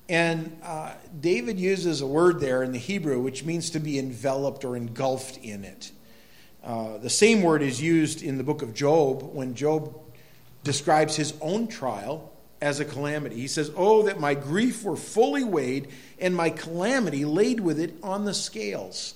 And 0.08 0.58
uh, 0.62 0.92
David 1.20 1.58
uses 1.58 2.00
a 2.00 2.06
word 2.06 2.40
there 2.40 2.62
in 2.62 2.72
the 2.72 2.78
Hebrew 2.78 3.20
which 3.20 3.44
means 3.44 3.70
to 3.70 3.80
be 3.80 3.98
enveloped 3.98 4.64
or 4.64 4.76
engulfed 4.76 5.38
in 5.38 5.64
it. 5.64 5.90
Uh, 6.62 6.98
the 6.98 7.10
same 7.10 7.42
word 7.42 7.62
is 7.62 7.80
used 7.80 8.22
in 8.22 8.38
the 8.38 8.44
book 8.44 8.62
of 8.62 8.74
Job 8.74 9.22
when 9.22 9.54
Job 9.54 9.96
describes 10.64 11.14
his 11.14 11.34
own 11.40 11.68
trial 11.68 12.32
as 12.60 12.80
a 12.80 12.84
calamity. 12.84 13.36
He 13.36 13.48
says, 13.48 13.70
Oh, 13.76 14.02
that 14.04 14.20
my 14.20 14.34
grief 14.34 14.82
were 14.84 14.96
fully 14.96 15.44
weighed 15.44 15.88
and 16.18 16.34
my 16.34 16.50
calamity 16.50 17.24
laid 17.24 17.60
with 17.60 17.78
it 17.78 17.96
on 18.02 18.24
the 18.24 18.34
scales. 18.34 19.14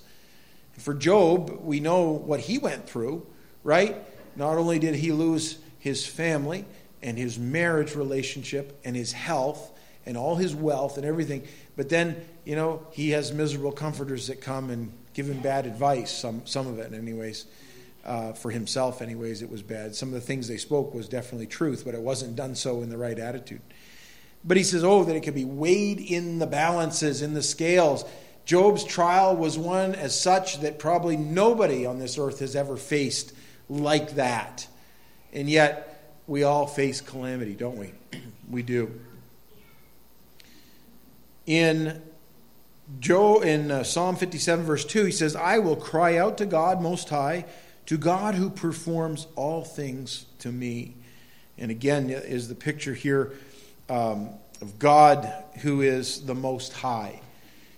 For 0.79 0.95
Job, 0.95 1.61
we 1.63 1.81
know 1.81 2.11
what 2.11 2.41
he 2.41 2.59
went 2.59 2.89
through, 2.89 3.27
right? 3.65 3.97
Not 4.37 4.57
only 4.57 4.79
did 4.79 4.95
he 4.95 5.13
lose 5.13 5.59
his 5.79 6.07
family 6.07 6.65
and 7.03 7.19
his 7.19 7.39
marriage 7.39 7.95
relationship 7.95 8.81
and 8.85 8.95
his 8.95 9.13
health, 9.13 9.73
and 10.07 10.17
all 10.17 10.37
his 10.37 10.55
wealth 10.55 10.97
and 10.97 11.07
everything. 11.07 11.47
But 11.77 11.89
then, 11.89 12.17
you 12.45 12.57
know, 12.57 12.87
he 12.91 13.11
has 13.11 13.33
miserable 13.33 13.73
comforters 13.73 14.27
that 14.29 14.41
come 14.41 14.71
and 14.71 14.93
give 15.15 15.29
him 15.29 15.41
bad 15.41 15.67
advice, 15.67 16.11
some, 16.11 16.43
some 16.47 16.67
of 16.67 16.79
it, 16.79 16.93
anyways. 16.93 17.47
Uh, 18.03 18.33
for 18.33 18.51
himself, 18.51 19.03
anyways, 19.03 19.43
it 19.43 19.51
was 19.51 19.63
bad. 19.63 19.95
Some 19.95 20.09
of 20.09 20.15
the 20.15 20.23
things 20.23 20.49
they 20.49 20.57
spoke 20.57 20.95
was 20.95 21.07
definitely 21.07 21.47
truth, 21.47 21.83
but 21.85 21.95
it 21.95 22.01
wasn't 22.01 22.35
done 22.35 22.55
so 22.55 22.81
in 22.81 22.89
the 22.89 22.97
right 22.97 23.19
attitude. 23.19 23.61
But 24.43 24.57
he 24.57 24.63
says, 24.63 24.83
oh, 24.83 25.05
that 25.05 25.15
it 25.15 25.21
could 25.21 25.35
be 25.35 25.45
weighed 25.45 26.01
in 26.01 26.39
the 26.39 26.47
balances, 26.47 27.21
in 27.21 27.35
the 27.35 27.43
scales. 27.43 28.07
Job's 28.47 28.85
trial 28.85 29.37
was 29.37 29.59
one 29.59 29.95
as 29.95 30.19
such 30.19 30.61
that 30.61 30.79
probably 30.79 31.17
nobody 31.17 31.85
on 31.85 31.99
this 31.99 32.17
earth 32.17 32.39
has 32.39 32.57
ever 32.57 32.77
faced 32.77 33.35
like 33.69 34.15
that. 34.15 34.67
And 35.33 35.49
yet, 35.49 36.21
we 36.27 36.43
all 36.43 36.67
face 36.67 37.01
calamity, 37.01 37.55
don't 37.55 37.77
we? 37.77 37.93
we 38.51 38.63
do. 38.63 38.99
In 41.47 42.01
Joe 42.99 43.41
in 43.41 43.71
uh, 43.71 43.85
Psalm 43.85 44.17
57 44.17 44.65
verse 44.65 44.85
2 44.85 45.05
he 45.05 45.13
says, 45.13 45.37
"I 45.37 45.59
will 45.59 45.77
cry 45.77 46.17
out 46.17 46.39
to 46.39 46.47
God 46.47 46.81
most 46.81 47.09
high, 47.09 47.45
to 47.91 47.99
God 47.99 48.37
who 48.37 48.51
performs 48.51 49.27
all 49.35 49.65
things 49.65 50.25
to 50.39 50.53
me." 50.53 50.95
And 51.59 51.73
again 51.73 52.09
is 52.09 52.47
the 52.47 52.55
picture 52.55 52.95
here 52.95 53.33
um, 53.89 54.31
of 54.63 54.79
God 54.79 55.31
who 55.63 55.83
is 55.83 56.25
the 56.25 56.35
most 56.35 56.73
high. 56.73 57.21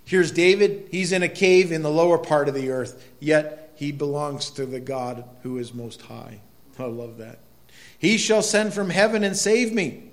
Here's 0.05 0.31
David, 0.31 0.89
he's 0.91 1.11
in 1.13 1.23
a 1.23 1.27
cave 1.29 1.71
in 1.71 1.81
the 1.81 1.89
lower 1.89 2.19
part 2.19 2.47
of 2.47 2.53
the 2.53 2.69
earth, 2.69 3.03
yet 3.19 3.73
he 3.75 3.91
belongs 3.91 4.51
to 4.51 4.67
the 4.67 4.79
God 4.79 5.23
who 5.41 5.57
is 5.57 5.73
most 5.73 6.03
high. 6.03 6.41
I 6.77 6.83
love 6.83 7.17
that. 7.17 7.39
He 7.97 8.19
shall 8.19 8.43
send 8.43 8.71
from 8.75 8.91
heaven 8.91 9.23
and 9.23 9.35
save 9.35 9.73
me. 9.73 10.11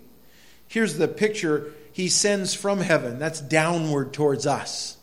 Here's 0.66 0.96
the 0.96 1.08
picture 1.08 1.74
he 1.92 2.08
sends 2.08 2.54
from 2.54 2.80
heaven. 2.80 3.18
That's 3.18 3.42
downward 3.42 4.14
towards 4.14 4.46
us. 4.46 4.96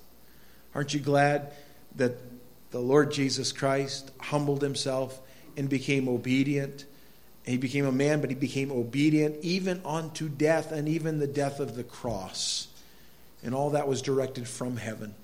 Aren't 0.74 0.96
you 0.96 1.02
glad 1.02 1.54
that 1.98 2.27
the 2.72 2.80
Lord 2.80 3.12
Jesus 3.12 3.52
Christ 3.52 4.12
humbled 4.20 4.62
himself 4.62 5.20
and 5.56 5.70
became 5.70 6.08
obedient? 6.08 6.86
He 7.46 7.58
became 7.58 7.86
a 7.86 7.92
man, 7.92 8.20
but 8.20 8.30
he 8.30 8.36
became 8.36 8.72
obedient 8.72 9.38
even 9.42 9.82
unto 9.86 10.28
death 10.28 10.72
and 10.72 10.88
even 10.90 11.20
the 11.20 11.28
death 11.28 11.60
of 11.60 11.76
the 11.76 11.84
cross. 11.84 12.68
And 13.42 13.56
all 13.56 13.70
that 13.72 13.88
was 13.88 14.02
directed 14.02 14.48
from 14.48 14.78
heaven. 14.78 15.16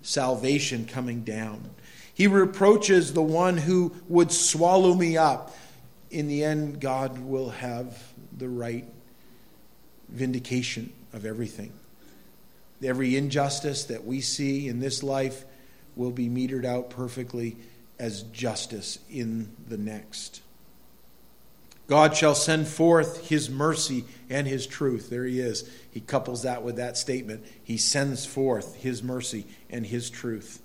Salvation 0.00 0.86
coming 0.86 1.22
down. 1.22 1.70
He 2.14 2.26
reproaches 2.26 3.12
the 3.12 3.22
one 3.22 3.58
who 3.58 3.94
would 4.08 4.32
swallow 4.32 4.94
me 4.94 5.16
up. 5.16 5.54
In 6.10 6.26
the 6.26 6.42
end, 6.42 6.80
God 6.80 7.18
will 7.18 7.50
have 7.50 8.02
the 8.36 8.48
right 8.48 8.86
vindication 10.08 10.92
of 11.12 11.26
everything. 11.26 11.72
Every 12.82 13.16
injustice 13.16 13.84
that 13.84 14.04
we 14.04 14.20
see 14.20 14.68
in 14.68 14.80
this 14.80 15.02
life 15.02 15.44
will 15.98 16.12
be 16.12 16.28
metered 16.28 16.64
out 16.64 16.88
perfectly 16.88 17.56
as 17.98 18.22
justice 18.22 18.98
in 19.10 19.54
the 19.68 19.76
next. 19.76 20.40
God 21.88 22.14
shall 22.16 22.34
send 22.34 22.68
forth 22.68 23.28
his 23.28 23.50
mercy 23.50 24.04
and 24.28 24.46
his 24.46 24.66
truth. 24.66 25.10
There 25.10 25.24
he 25.24 25.40
is. 25.40 25.68
He 25.90 26.00
couples 26.00 26.42
that 26.42 26.62
with 26.62 26.76
that 26.76 26.96
statement. 26.96 27.44
He 27.64 27.78
sends 27.78 28.24
forth 28.26 28.76
his 28.76 29.02
mercy 29.02 29.46
and 29.70 29.84
his 29.86 30.10
truth. 30.10 30.62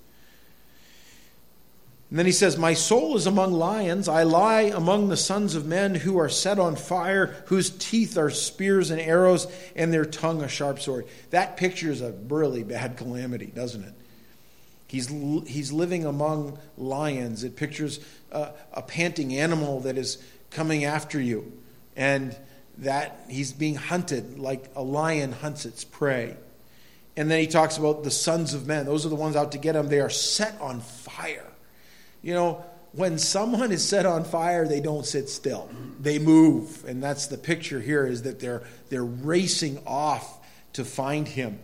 And 2.10 2.20
then 2.20 2.26
he 2.26 2.32
says, 2.32 2.58
My 2.58 2.74
soul 2.74 3.16
is 3.16 3.26
among 3.26 3.54
lions. 3.54 4.08
I 4.08 4.24
lie 4.24 4.64
among 4.64 5.08
the 5.08 5.18
sons 5.18 5.56
of 5.56 5.66
men 5.66 5.96
who 5.96 6.20
are 6.20 6.30
set 6.30 6.60
on 6.60 6.76
fire, 6.76 7.34
whose 7.48 7.72
teeth 7.72 8.18
are 8.18 8.30
spears 8.30 8.92
and 8.92 9.02
arrows, 9.02 9.48
and 9.76 9.92
their 9.92 10.06
tongue 10.06 10.44
a 10.44 10.48
sharp 10.48 10.80
sword. 10.80 11.08
That 11.32 11.58
pictures 11.58 12.02
a 12.02 12.12
really 12.12 12.64
bad 12.64 12.98
calamity, 12.98 13.48
doesn't 13.48 13.84
it? 13.84 13.94
He's, 14.94 15.08
he's 15.48 15.72
living 15.72 16.06
among 16.06 16.60
lions. 16.78 17.44
It 17.44 17.56
pictures 17.56 18.00
a, 18.32 18.52
a 18.74 18.84
panting 18.84 19.36
animal 19.36 19.80
that 19.80 19.98
is 19.98 20.24
coming 20.52 20.86
after 20.86 21.20
you, 21.20 21.52
and 21.96 22.38
that 22.78 23.26
he's 23.28 23.52
being 23.52 23.74
hunted 23.74 24.38
like 24.38 24.70
a 24.76 24.84
lion 24.84 25.32
hunts 25.32 25.66
its 25.66 25.84
prey. 25.84 26.38
And 27.18 27.30
then 27.32 27.40
he 27.40 27.48
talks 27.48 27.76
about 27.78 28.04
the 28.04 28.12
sons 28.12 28.54
of 28.54 28.68
men. 28.68 28.86
Those 28.86 29.04
are 29.04 29.10
the 29.10 29.16
ones 29.16 29.36
out 29.36 29.54
to 29.54 29.58
get 29.58 29.76
him. 29.76 29.90
They 29.90 30.00
are 30.00 30.12
set 30.12 30.62
on 30.62 30.80
fire. 30.80 31.52
You 32.22 32.36
know, 32.36 32.66
when 32.92 33.18
someone 33.18 33.72
is 33.72 33.84
set 33.84 34.06
on 34.06 34.24
fire, 34.24 34.68
they 34.68 34.80
don't 34.80 35.08
sit 35.08 35.28
still. 35.28 35.72
They 36.00 36.20
move. 36.20 36.86
And 36.88 37.02
that's 37.02 37.26
the 37.26 37.38
picture 37.40 37.82
here 37.82 38.06
is 38.06 38.22
that 38.22 38.40
they're 38.40 38.62
they're 38.90 39.04
racing 39.04 39.82
off 39.88 40.38
to 40.74 40.86
find 40.86 41.28
him 41.28 41.58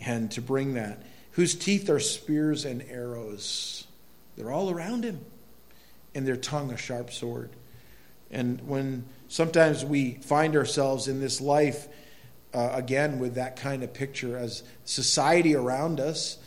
and 0.00 0.30
to 0.32 0.42
bring 0.42 0.74
that. 0.74 1.02
Whose 1.34 1.54
teeth 1.54 1.88
are 1.90 2.00
spears 2.00 2.64
and 2.64 2.82
arrows. 2.88 3.86
They're 4.36 4.52
all 4.52 4.70
around 4.70 5.04
him. 5.04 5.24
And 6.14 6.26
their 6.26 6.36
tongue 6.36 6.72
a 6.72 6.76
sharp 6.76 7.12
sword. 7.12 7.50
And 8.30 8.60
when 8.68 9.04
sometimes 9.28 9.84
we 9.84 10.14
find 10.14 10.56
ourselves 10.56 11.08
in 11.08 11.20
this 11.20 11.40
life 11.40 11.88
uh, 12.52 12.70
again 12.72 13.18
with 13.18 13.34
that 13.34 13.56
kind 13.56 13.82
of 13.82 13.92
picture 13.92 14.36
as 14.36 14.62
society 14.84 15.56
around 15.56 16.00
us 16.00 16.38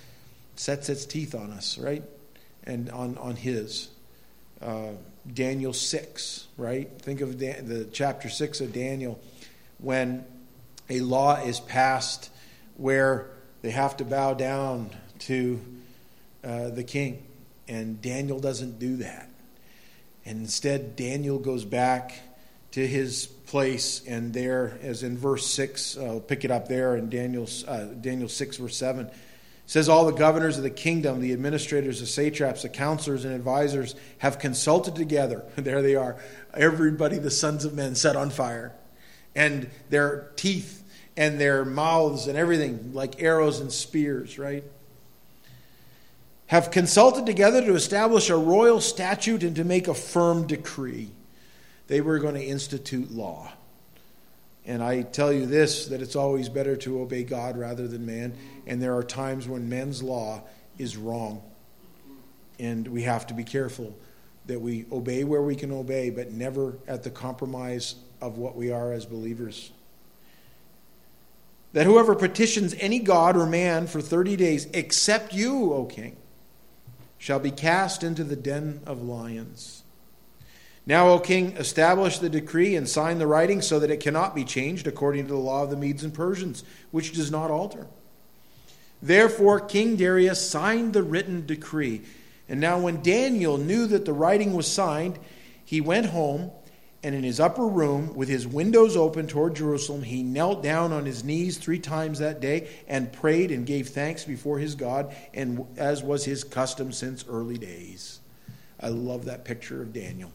sets 0.56 0.90
its 0.90 1.06
teeth 1.06 1.36
on 1.36 1.52
us, 1.52 1.78
right? 1.78 2.04
and 2.68 2.90
on, 2.92 3.18
on 3.18 3.36
his. 3.36 3.88
Uh, 4.62 4.92
Daniel 5.34 5.74
6, 5.74 6.48
right? 6.58 6.90
Think 7.02 7.22
of 7.22 7.40
the, 7.40 7.54
the 7.54 7.86
chapter 7.86 8.30
6 8.30 8.62
of 8.62 8.74
Daniel 8.74 9.20
when 9.80 10.26
a 10.90 11.00
law 11.00 11.36
is 11.38 11.60
passed 11.60 12.30
where 12.76 13.30
they 13.62 13.72
have 13.72 13.98
to 13.98 14.06
bow 14.06 14.34
down 14.34 14.90
to 15.20 15.60
uh, 16.44 16.70
the 16.70 16.84
king. 16.84 17.24
And 17.68 18.02
Daniel 18.02 18.40
doesn't 18.40 18.80
do 18.80 18.98
that. 18.98 19.30
And 20.26 20.40
instead, 20.40 20.96
Daniel 20.96 21.40
goes 21.40 21.66
back 21.66 22.14
to 22.72 22.86
his 22.86 23.28
place, 23.28 24.06
and 24.06 24.34
there, 24.34 24.78
as 24.82 25.04
in 25.04 25.18
verse 25.18 25.48
6, 25.48 25.98
I'll 25.98 26.20
pick 26.20 26.44
it 26.44 26.52
up 26.52 26.68
there 26.68 26.98
in 26.98 27.10
Daniel, 27.10 27.48
uh, 27.68 27.86
Daniel 27.86 28.30
6, 28.30 28.58
verse 28.58 28.76
7 28.76 29.10
says 29.68 29.90
all 29.90 30.06
the 30.06 30.14
governors 30.14 30.56
of 30.56 30.64
the 30.64 30.70
kingdom, 30.70 31.20
the 31.20 31.34
administrators, 31.34 32.00
the 32.00 32.08
satraps, 32.08 32.62
the 32.62 32.70
counselors, 32.70 33.26
and 33.26 33.36
advisors 33.36 33.96
have 34.20 34.40
consulted 34.40 34.96
together. 34.96 35.44
There 35.58 35.82
they 35.82 35.96
are. 35.96 36.16
Everybody, 36.54 37.20
the 37.20 37.30
sons 37.30 37.66
of 37.66 37.74
men, 37.74 37.94
set 37.94 38.16
on 38.16 38.30
fire. 38.30 38.74
And 39.36 39.70
their 39.90 40.32
teeth 40.38 40.84
and 41.18 41.42
their 41.42 41.66
mouths 41.66 42.28
and 42.28 42.38
everything 42.38 42.92
like 42.94 43.22
arrows 43.22 43.60
and 43.60 43.72
spears, 43.72 44.38
right? 44.38 44.64
Have 46.46 46.72
consulted 46.72 47.26
together 47.26 47.66
to 47.66 47.74
establish 47.74 48.30
a 48.30 48.38
royal 48.38 48.80
statute 48.80 49.44
and 49.44 49.56
to 49.56 49.66
make 49.66 49.88
a 49.88 49.96
firm 49.96 50.46
decree. 50.46 51.10
They 51.88 52.00
were 52.00 52.20
going 52.20 52.36
to 52.36 52.44
institute 52.44 53.12
law. 53.12 53.52
And 54.66 54.84
I 54.84 55.02
tell 55.02 55.34
you 55.34 55.46
this 55.46 55.88
that 55.88 56.02
it's 56.02 56.16
always 56.16 56.50
better 56.50 56.76
to 56.78 57.02
obey 57.02 57.24
God 57.24 57.58
rather 57.58 57.88
than 57.88 58.06
man. 58.06 58.34
And 58.68 58.82
there 58.82 58.96
are 58.96 59.04
times 59.04 59.48
when 59.48 59.68
men's 59.68 60.04
law 60.04 60.44
is 60.78 60.96
wrong. 60.96 61.42
And 62.60 62.88
we 62.88 63.04
have 63.04 63.28
to 63.28 63.34
be 63.34 63.44
careful 63.44 63.98
that 64.46 64.60
we 64.60 64.86
obey 64.92 65.24
where 65.24 65.42
we 65.42 65.56
can 65.56 65.72
obey, 65.72 66.10
but 66.10 66.32
never 66.32 66.78
at 66.88 67.04
the 67.04 67.10
compromise 67.10 67.96
of 68.22 68.38
what 68.38 68.56
we 68.56 68.72
are 68.72 68.94
as 68.94 69.06
believers. 69.06 69.72
That 71.78 71.86
whoever 71.86 72.16
petitions 72.16 72.74
any 72.80 72.98
god 72.98 73.38
or 73.38 73.46
man 73.46 73.86
for 73.86 74.02
30 74.02 74.36
days, 74.36 74.66
except 74.74 75.32
you, 75.32 75.72
O 75.76 75.86
king, 75.86 76.18
shall 77.20 77.38
be 77.38 77.52
cast 77.52 78.02
into 78.02 78.24
the 78.24 78.36
den 78.36 78.82
of 78.88 79.04
lions. 79.04 79.84
Now, 80.88 81.10
O 81.10 81.20
king, 81.20 81.56
establish 81.56 82.18
the 82.18 82.32
decree 82.32 82.76
and 82.76 82.90
sign 82.90 83.20
the 83.20 83.28
writing 83.28 83.62
so 83.62 83.78
that 83.78 83.92
it 83.92 84.00
cannot 84.00 84.34
be 84.34 84.44
changed 84.44 84.88
according 84.88 85.28
to 85.28 85.34
the 85.34 85.40
law 85.40 85.62
of 85.62 85.70
the 85.70 85.78
Medes 85.78 86.04
and 86.04 86.12
Persians, 86.12 86.64
which 86.90 87.14
does 87.14 87.30
not 87.30 87.52
alter. 87.52 87.86
Therefore, 89.00 89.60
King 89.60 89.98
Darius 89.98 90.50
signed 90.50 90.94
the 90.94 91.04
written 91.04 91.46
decree. 91.46 92.02
And 92.50 92.60
now, 92.60 92.80
when 92.80 93.04
Daniel 93.04 93.60
knew 93.60 93.86
that 93.86 94.04
the 94.04 94.14
writing 94.14 94.54
was 94.54 94.66
signed, 94.66 95.20
he 95.64 95.80
went 95.80 96.08
home, 96.08 96.50
and 97.04 97.14
in 97.14 97.24
his 97.24 97.40
upper 97.40 97.68
room, 97.68 98.16
with 98.16 98.28
his 98.28 98.48
windows 98.48 98.98
open 98.98 99.28
toward 99.28 99.56
Jerusalem, 99.56 100.02
he 100.02 100.24
knelt 100.24 100.64
down 100.64 100.92
on 100.92 101.06
his 101.06 101.24
knees 101.24 101.58
three 101.58 101.80
times 101.80 102.20
that 102.20 102.40
day 102.40 102.70
and 102.88 103.14
prayed 103.14 103.52
and 103.52 103.66
gave 103.66 103.90
thanks 103.90 104.26
before 104.26 104.58
his 104.58 104.76
God, 104.76 105.16
and 105.34 105.66
as 105.78 106.02
was 106.02 106.26
his 106.26 106.44
custom 106.44 106.92
since 106.92 107.24
early 107.30 107.58
days. 107.58 108.20
I 108.80 108.90
love 108.90 109.26
that 109.26 109.46
picture 109.46 109.82
of 109.82 109.94
Daniel. 109.94 110.32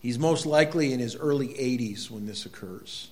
He's 0.00 0.18
most 0.18 0.46
likely 0.46 0.92
in 0.92 1.00
his 1.00 1.16
early 1.16 1.48
80s 1.48 2.10
when 2.10 2.26
this 2.26 2.46
occurs. 2.46 3.10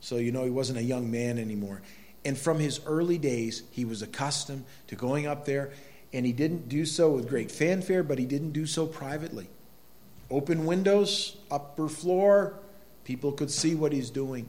So, 0.00 0.16
you 0.16 0.32
know, 0.32 0.44
he 0.44 0.50
wasn't 0.50 0.78
a 0.78 0.82
young 0.82 1.10
man 1.10 1.38
anymore. 1.38 1.80
And 2.24 2.36
from 2.36 2.58
his 2.58 2.80
early 2.86 3.18
days, 3.18 3.62
he 3.70 3.84
was 3.84 4.02
accustomed 4.02 4.64
to 4.88 4.96
going 4.96 5.26
up 5.26 5.44
there, 5.44 5.70
and 6.12 6.26
he 6.26 6.32
didn't 6.32 6.68
do 6.68 6.84
so 6.84 7.12
with 7.12 7.28
great 7.28 7.52
fanfare, 7.52 8.02
but 8.02 8.18
he 8.18 8.26
didn't 8.26 8.50
do 8.50 8.66
so 8.66 8.86
privately. 8.86 9.48
Open 10.30 10.66
windows, 10.66 11.36
upper 11.50 11.88
floor, 11.88 12.58
people 13.04 13.32
could 13.32 13.50
see 13.50 13.74
what 13.74 13.92
he's 13.92 14.10
doing. 14.10 14.48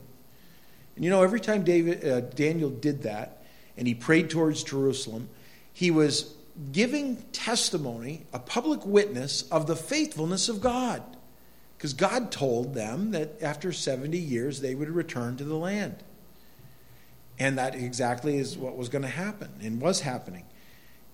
And 0.96 1.04
you 1.04 1.10
know, 1.10 1.22
every 1.22 1.40
time 1.40 1.62
David, 1.62 2.04
uh, 2.04 2.20
Daniel 2.20 2.70
did 2.70 3.02
that, 3.02 3.44
and 3.76 3.86
he 3.86 3.94
prayed 3.94 4.30
towards 4.30 4.64
Jerusalem, 4.64 5.28
he 5.72 5.90
was 5.90 6.34
giving 6.72 7.16
testimony, 7.32 8.26
a 8.32 8.38
public 8.40 8.84
witness 8.84 9.42
of 9.42 9.68
the 9.68 9.76
faithfulness 9.76 10.48
of 10.48 10.60
God. 10.60 11.02
Because 11.76 11.92
God 11.92 12.32
told 12.32 12.74
them 12.74 13.12
that 13.12 13.40
after 13.40 13.72
70 13.72 14.18
years 14.18 14.60
they 14.60 14.74
would 14.74 14.90
return 14.90 15.36
to 15.36 15.44
the 15.44 15.54
land. 15.54 16.02
And 17.38 17.56
that 17.56 17.76
exactly 17.76 18.36
is 18.36 18.58
what 18.58 18.76
was 18.76 18.88
going 18.88 19.02
to 19.02 19.08
happen 19.08 19.50
and 19.62 19.80
was 19.80 20.00
happening. 20.00 20.44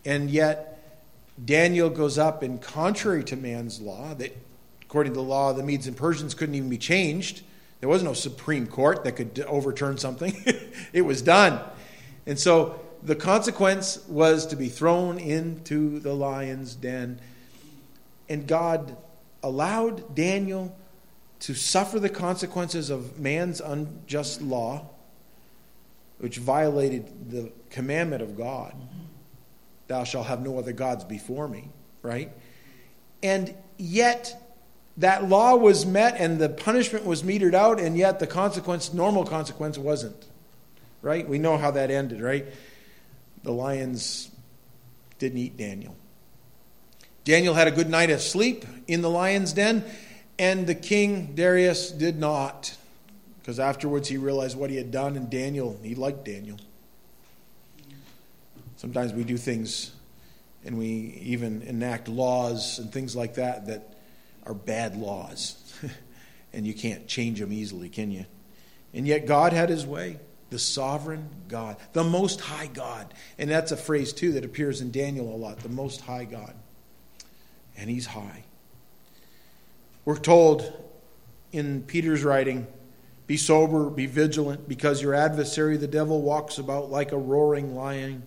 And 0.07 0.31
yet, 0.31 1.03
Daniel 1.43 1.91
goes 1.91 2.17
up, 2.17 2.43
and 2.43 2.63
contrary 2.63 3.25
to 3.25 3.37
man's 3.37 3.81
law, 3.81 4.15
that 4.15 4.35
according 4.87 5.13
to 5.13 5.17
the 5.17 5.23
law, 5.23 5.53
the 5.53 5.63
Medes 5.63 5.87
and 5.87 5.97
Persians 5.97 6.35
couldn't 6.35 6.55
even 6.55 6.69
be 6.69 6.79
changed. 6.79 7.43
There 7.81 7.89
was 7.89 8.03
no 8.03 8.13
Supreme 8.13 8.67
Court 8.67 9.05
that 9.05 9.13
could 9.13 9.45
overturn 9.47 9.99
something, 9.99 10.35
it 10.93 11.03
was 11.03 11.23
done. 11.23 11.61
And 12.27 12.39
so 12.39 12.81
the 13.03 13.17
consequence 13.17 13.99
was 14.09 14.47
to 14.47 14.57
be 14.57 14.69
thrown 14.69 15.19
into 15.19 16.01
the 16.01 16.15
lion's 16.15 16.75
den. 16.75 17.21
And 18.29 18.47
God 18.47 18.97
allowed 19.43 20.15
Daniel 20.15 20.75
to 21.41 21.55
suffer 21.55 22.01
the 22.01 22.09
consequences 22.09 22.89
of 22.89 23.19
man's 23.19 23.61
unjust 23.61 24.41
law, 24.41 24.89
which 26.19 26.39
violated 26.39 27.31
the 27.31 27.53
commandment 27.69 28.23
of 28.23 28.39
God 28.39 28.75
Thou 29.87 30.05
shalt 30.05 30.27
have 30.27 30.43
no 30.43 30.59
other 30.59 30.73
gods 30.73 31.05
before 31.05 31.47
me, 31.47 31.71
right? 32.03 32.33
And 33.23 33.55
yet, 33.77 34.44
that 34.97 35.29
law 35.29 35.57
was 35.57 35.85
met 35.85 36.17
and 36.19 36.39
the 36.39 36.49
punishment 36.49 37.05
was 37.05 37.23
metered 37.23 37.55
out, 37.55 37.81
and 37.81 37.97
yet 37.97 38.19
the 38.21 38.27
consequence, 38.27 38.95
normal 38.95 39.25
consequence, 39.25 39.77
wasn't, 39.77 40.27
right? 41.03 41.29
We 41.29 41.39
know 41.39 41.57
how 41.57 41.73
that 41.73 41.91
ended, 41.91 42.21
right? 42.21 42.47
The 43.43 43.53
lions 43.53 44.31
didn't 45.19 45.39
eat 45.39 45.57
Daniel. 45.57 45.97
Daniel 47.25 47.55
had 47.55 47.67
a 47.67 47.73
good 47.73 47.89
night 47.89 48.11
of 48.11 48.21
sleep 48.21 48.65
in 48.87 49.01
the 49.03 49.11
lion's 49.11 49.53
den, 49.53 49.85
and 50.39 50.67
the 50.67 50.75
king 50.75 51.35
Darius 51.35 51.91
did 51.91 52.19
not, 52.19 52.77
because 53.41 53.59
afterwards 53.59 54.09
he 54.09 54.17
realized 54.17 54.57
what 54.57 54.71
he 54.71 54.77
had 54.77 54.91
done, 54.91 55.17
and 55.17 55.31
Daniel, 55.31 55.79
he 55.83 55.95
liked 55.95 56.25
Daniel. 56.25 56.59
Sometimes 58.77 59.13
we 59.13 59.25
do 59.25 59.39
things 59.39 59.93
and 60.65 60.79
we 60.79 61.19
even 61.23 61.63
enact 61.63 62.09
laws 62.09 62.79
and 62.79 62.93
things 62.93 63.15
like 63.15 63.35
that 63.35 63.67
that 63.67 63.94
are 64.47 64.55
bad 64.55 64.97
laws. 64.97 65.57
and 66.53 66.67
you 66.67 66.75
can't 66.75 67.07
change 67.07 67.41
them 67.41 67.53
easily, 67.53 67.89
can 67.89 68.11
you? 68.11 68.27
And 68.93 69.07
yet 69.07 69.27
God 69.27 69.53
had 69.53 69.69
his 69.69 69.87
way. 69.87 70.19
The 70.51 70.59
sovereign 70.59 71.29
God, 71.49 71.79
the 71.95 72.05
most 72.05 72.41
high 72.41 72.69
God. 72.69 73.13
And 73.39 73.51
that's 73.51 73.73
a 73.73 73.77
phrase, 73.77 74.13
too, 74.13 74.33
that 74.33 74.45
appears 74.45 74.81
in 74.81 74.93
Daniel 74.93 75.35
a 75.35 75.37
lot 75.37 75.59
the 75.59 75.69
most 75.69 76.03
high 76.03 76.25
God 76.25 76.55
and 77.77 77.91
he's 77.91 78.07
high. 78.07 78.45
We're 80.05 80.19
told 80.19 80.73
in 81.53 81.83
Peter's 81.83 82.23
writing 82.23 82.67
be 83.27 83.39
sober, 83.39 83.89
be 83.89 84.05
vigilant, 84.05 84.69
because 84.69 85.01
your 85.01 85.15
adversary, 85.15 85.79
the 85.79 85.87
devil, 85.87 86.21
walks 86.21 86.59
about 86.59 86.91
like 86.91 87.11
a 87.11 87.17
roaring 87.17 87.75
lion, 87.75 88.23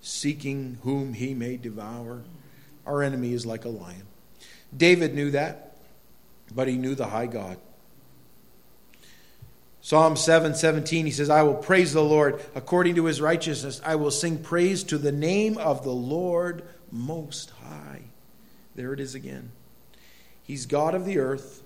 seeking 0.00 0.78
whom 0.82 1.14
he 1.14 1.32
may 1.32 1.56
devour. 1.56 2.22
Our 2.84 3.04
enemy 3.04 3.34
is 3.34 3.46
like 3.46 3.64
a 3.64 3.68
lion. 3.68 4.02
David 4.76 5.14
knew 5.14 5.30
that, 5.32 5.76
but 6.54 6.68
he 6.68 6.76
knew 6.76 6.94
the 6.94 7.06
high 7.06 7.26
God. 7.26 7.58
Psalm 9.80 10.14
7 10.14 10.54
17, 10.54 11.06
he 11.06 11.12
says, 11.12 11.28
I 11.28 11.42
will 11.42 11.54
praise 11.54 11.92
the 11.92 12.04
Lord 12.04 12.40
according 12.54 12.94
to 12.94 13.06
his 13.06 13.20
righteousness. 13.20 13.80
I 13.84 13.96
will 13.96 14.12
sing 14.12 14.38
praise 14.38 14.84
to 14.84 14.98
the 14.98 15.12
name 15.12 15.58
of 15.58 15.82
the 15.82 15.90
Lord 15.90 16.62
Most 16.92 17.50
High. 17.50 18.02
There 18.76 18.92
it 18.92 19.00
is 19.00 19.16
again. 19.16 19.50
He's 20.44 20.66
God 20.66 20.94
of 20.94 21.04
the 21.04 21.18
earth, 21.18 21.62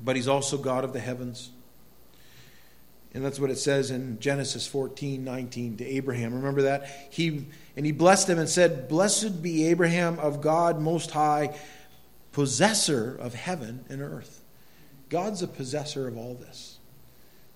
but 0.00 0.14
he's 0.14 0.28
also 0.28 0.56
God 0.56 0.84
of 0.84 0.92
the 0.92 1.00
heavens. 1.00 1.50
And 3.12 3.24
that's 3.24 3.40
what 3.40 3.50
it 3.50 3.58
says 3.58 3.90
in 3.90 4.20
Genesis 4.20 4.68
14, 4.68 5.24
19 5.24 5.78
to 5.78 5.84
Abraham. 5.84 6.34
Remember 6.34 6.62
that? 6.62 7.08
He 7.10 7.46
and 7.76 7.84
he 7.84 7.90
blessed 7.90 8.28
him 8.30 8.38
and 8.38 8.48
said, 8.48 8.88
Blessed 8.88 9.42
be 9.42 9.66
Abraham 9.66 10.18
of 10.20 10.40
God 10.40 10.80
most 10.80 11.10
high, 11.10 11.58
possessor 12.32 13.16
of 13.16 13.34
heaven 13.34 13.84
and 13.88 14.00
earth. 14.00 14.42
God's 15.08 15.42
a 15.42 15.48
possessor 15.48 16.08
of 16.08 16.16
all 16.16 16.34
this. 16.34 16.78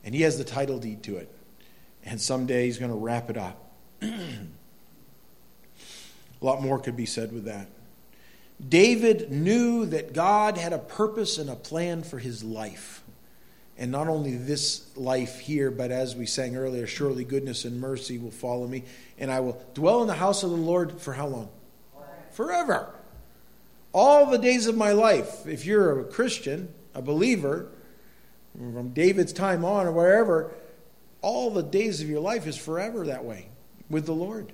And 0.05 0.15
he 0.15 0.23
has 0.23 0.37
the 0.37 0.45
title 0.45 0.79
deed 0.79 1.03
to 1.05 1.17
it. 1.17 1.35
And 2.05 2.21
someday 2.21 2.67
he's 2.67 2.79
going 2.79 2.91
to 2.91 2.97
wrap 2.97 3.31
it 3.31 3.39
up. 3.39 3.71
a 4.03 4.09
lot 6.41 6.61
more 6.61 6.79
could 6.79 6.97
be 6.97 7.07
said 7.07 7.33
with 7.33 7.45
that. 7.45 7.69
David 8.67 9.31
knew 9.31 9.87
that 9.87 10.13
God 10.13 10.59
had 10.59 10.73
a 10.73 10.79
purpose 10.79 11.39
and 11.39 11.49
a 11.51 11.57
plan 11.57 12.03
for 12.03 12.19
his 12.19 12.45
life. 12.45 13.03
And 13.77 13.91
not 13.91 14.07
only 14.07 14.37
this 14.37 14.97
life 14.97 15.41
here, 15.41 15.71
but 15.71 15.91
as 15.91 16.15
we 16.15 16.27
sang 16.27 16.57
earlier, 16.57 16.87
surely 16.87 17.25
goodness 17.25 17.65
and 17.65 17.81
mercy 17.81 18.19
will 18.19 18.31
follow 18.31 18.69
me. 18.69 18.85
And 19.19 19.31
I 19.31 19.41
will 19.41 19.61
dwell 19.75 20.03
in 20.03 20.07
the 20.07 20.15
house 20.15 20.45
of 20.45 20.51
the 20.51 20.57
Lord 20.57 21.01
for 21.01 21.13
how 21.13 21.27
long? 21.27 21.49
Forever. 22.33 22.94
All 23.95 24.27
the 24.27 24.39
days 24.39 24.67
of 24.67 24.77
my 24.77 24.93
life. 24.93 25.47
If 25.47 25.65
you're 25.65 26.01
a 26.01 26.05
Christian, 26.05 26.75
a 26.95 27.01
believer, 27.01 27.69
from 28.53 28.91
David's 28.91 29.33
time 29.33 29.65
on 29.65 29.87
or 29.87 29.93
wherever, 29.93 30.53
all 31.23 31.51
the 31.51 31.63
days 31.63 32.03
of 32.03 32.11
your 32.11 32.21
life 32.21 32.47
is 32.47 32.57
forever 32.57 33.07
that 33.07 33.25
way 33.25 33.47
with 33.89 34.05
the 34.05 34.13
Lord. 34.13 34.53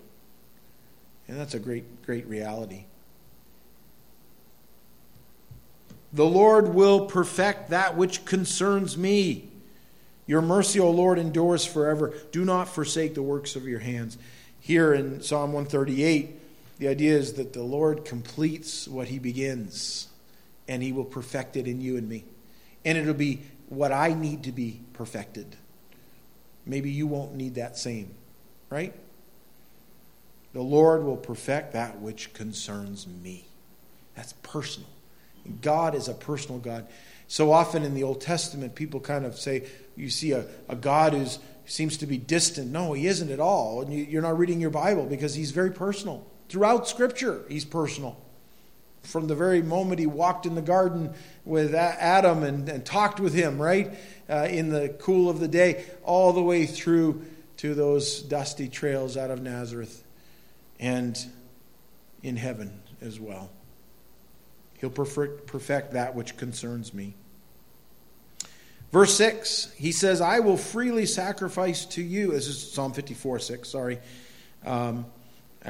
And 1.27 1.39
that's 1.39 1.55
a 1.55 1.59
great, 1.59 2.03
great 2.03 2.27
reality. 2.27 2.85
The 6.13 6.27
Lord 6.27 6.75
will 6.75 7.07
perfect 7.07 7.71
that 7.71 7.97
which 7.97 8.25
concerns 8.25 8.99
me. 8.99 9.49
Your 10.27 10.43
mercy, 10.43 10.81
O 10.81 10.91
Lord, 10.91 11.19
endures 11.19 11.65
forever. 11.65 12.13
Do 12.31 12.45
not 12.45 12.69
forsake 12.69 13.15
the 13.15 13.23
works 13.23 13.57
of 13.57 13.67
your 13.67 13.79
hands. 13.79 14.19
Here 14.61 14.93
in 14.93 15.23
Psalm 15.23 15.53
138, 15.53 16.40
the 16.81 16.89
idea 16.89 17.15
is 17.17 17.35
that 17.35 17.53
the 17.53 17.63
Lord 17.63 18.07
completes 18.07 18.89
what 18.89 19.09
he 19.09 19.19
begins, 19.19 20.09
and 20.67 20.83
he 20.83 20.93
will 20.93 21.05
perfect 21.05 21.57
it 21.57 21.69
in 21.69 21.83
you 21.83 21.99
and 21.99 22.09
me. 22.09 22.25
And 22.87 22.97
it'll 22.97 23.13
be 23.13 23.43
what 23.69 23.93
I 23.93 24.15
need 24.15 24.45
to 24.45 24.53
be 24.53 24.81
perfected. 24.95 25.57
Maybe 26.65 26.91
you 26.91 27.07
won't 27.07 27.35
need 27.35 27.57
that 27.57 27.77
same, 27.77 28.15
right? 28.71 28.95
The 30.55 30.63
Lord 30.63 31.05
will 31.05 31.19
perfect 31.19 31.75
that 31.75 32.01
which 32.01 32.33
concerns 32.33 33.07
me. 33.07 33.45
That's 34.17 34.33
personal. 34.43 34.89
God 35.61 35.95
is 35.95 36.09
a 36.09 36.15
personal 36.15 36.61
God. 36.61 36.87
So 37.29 37.53
often 37.53 37.83
in 37.83 37.95
the 37.95 38.05
Old 38.05 38.23
Testament, 38.23 38.75
people 38.75 39.01
kind 39.01 39.27
of 39.27 39.39
say, 39.39 39.67
you 39.97 40.09
see 40.09 40.33
a, 40.33 40.47
a 40.67 40.77
God 40.77 41.13
who 41.13 41.27
seems 41.67 41.99
to 41.99 42.07
be 42.07 42.17
distant. 42.17 42.71
No, 42.71 42.95
he 42.95 43.07
isn't 43.07 43.31
at 43.31 43.39
all. 43.39 43.83
And 43.83 43.93
you, 43.93 44.03
you're 44.05 44.23
not 44.23 44.39
reading 44.39 44.63
your 44.63 44.71
Bible 44.71 45.05
because 45.05 45.35
he's 45.35 45.51
very 45.51 45.73
personal. 45.73 46.27
Throughout 46.51 46.87
Scripture, 46.87 47.45
he's 47.49 47.65
personal 47.65 48.21
from 49.03 49.29
the 49.29 49.35
very 49.35 49.63
moment 49.63 49.99
he 49.99 50.07
walked 50.07 50.47
in 50.47 50.55
the 50.55 50.63
garden 50.63 51.15
with 51.45 51.75
Adam 51.75 52.43
and, 52.43 52.69
and 52.69 52.85
talked 52.85 53.19
with 53.19 53.33
him, 53.33 53.61
right, 53.61 53.95
uh, 54.29 54.47
in 54.51 54.69
the 54.69 54.91
cool 54.99 55.31
of 55.31 55.41
the 55.41 55.49
day, 55.49 55.85
all 56.05 56.33
the 56.33 56.43
way 56.43 56.67
through 56.67 57.25
to 57.57 57.75
those 57.75 58.21
dusty 58.23 58.69
trails 58.69 59.17
out 59.17 59.31
of 59.31 59.41
Nazareth 59.41 60.05
and 60.79 61.19
in 62.23 62.37
heaven 62.37 62.83
as 63.01 63.19
well. 63.19 63.51
He'll 64.79 64.91
perfect, 64.91 65.93
that 65.93 66.15
which 66.15 66.37
concerns 66.37 66.93
me. 66.93 67.15
Verse 68.93 69.15
6, 69.15 69.73
he 69.77 69.93
says, 69.93 70.21
I 70.21 70.41
will 70.41 70.57
freely 70.57 71.07
sacrifice 71.07 71.85
to 71.87 72.03
you. 72.03 72.33
This 72.33 72.49
is 72.49 72.73
Psalm 72.73 72.93
54 72.93 73.39
6, 73.39 73.69
sorry. 73.69 73.99
Um, 74.67 75.07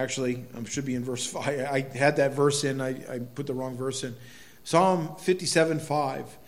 Actually, 0.00 0.42
I 0.56 0.64
should 0.64 0.86
be 0.86 0.94
in 0.94 1.04
verse 1.04 1.26
5. 1.26 1.46
I 1.70 1.80
had 1.94 2.16
that 2.16 2.32
verse 2.32 2.64
in, 2.64 2.80
I, 2.80 2.90
I 3.12 3.18
put 3.18 3.46
the 3.46 3.52
wrong 3.54 3.76
verse 3.76 4.02
in. 4.02 4.16
Psalm 4.64 5.14
57 5.16 5.78
5. 5.78 6.38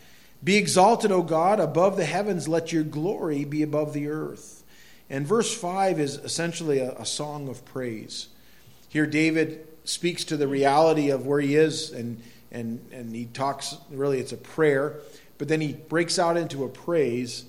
Be 0.43 0.57
exalted, 0.57 1.13
O 1.13 1.23
God, 1.23 1.61
above 1.61 1.97
the 1.97 2.05
heavens, 2.05 2.49
let 2.49 2.73
your 2.73 2.83
glory 2.83 3.45
be 3.45 3.63
above 3.63 3.93
the 3.93 4.09
earth. 4.09 4.65
And 5.11 5.27
verse 5.27 5.55
5 5.55 6.01
is 6.01 6.17
essentially 6.17 6.79
a, 6.79 6.93
a 6.93 7.05
song 7.05 7.49
of 7.49 7.65
praise. 7.65 8.29
Here, 8.89 9.07
David 9.07 9.69
speaks 9.85 10.25
to 10.25 10.37
the 10.37 10.49
reality 10.49 11.11
of 11.11 11.27
where 11.27 11.41
he 11.41 11.55
is, 11.55 11.93
and, 11.93 12.23
and, 12.51 12.85
and 12.91 13.15
he 13.15 13.27
talks, 13.27 13.77
really, 13.91 14.19
it's 14.19 14.33
a 14.33 14.37
prayer, 14.39 14.97
but 15.37 15.49
then 15.49 15.61
he 15.61 15.75
breaks 15.75 16.19
out 16.19 16.37
into 16.37 16.65
a 16.65 16.69
praise 16.69 17.45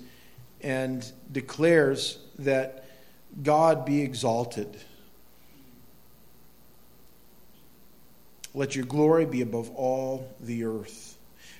and 0.60 1.10
declares 1.32 2.18
that 2.38 2.84
God 3.42 3.86
be 3.86 4.02
exalted. 4.02 4.76
Let 8.54 8.76
your 8.76 8.84
glory 8.84 9.26
be 9.26 9.42
above 9.42 9.70
all 9.70 10.32
the 10.40 10.64
earth. 10.64 11.18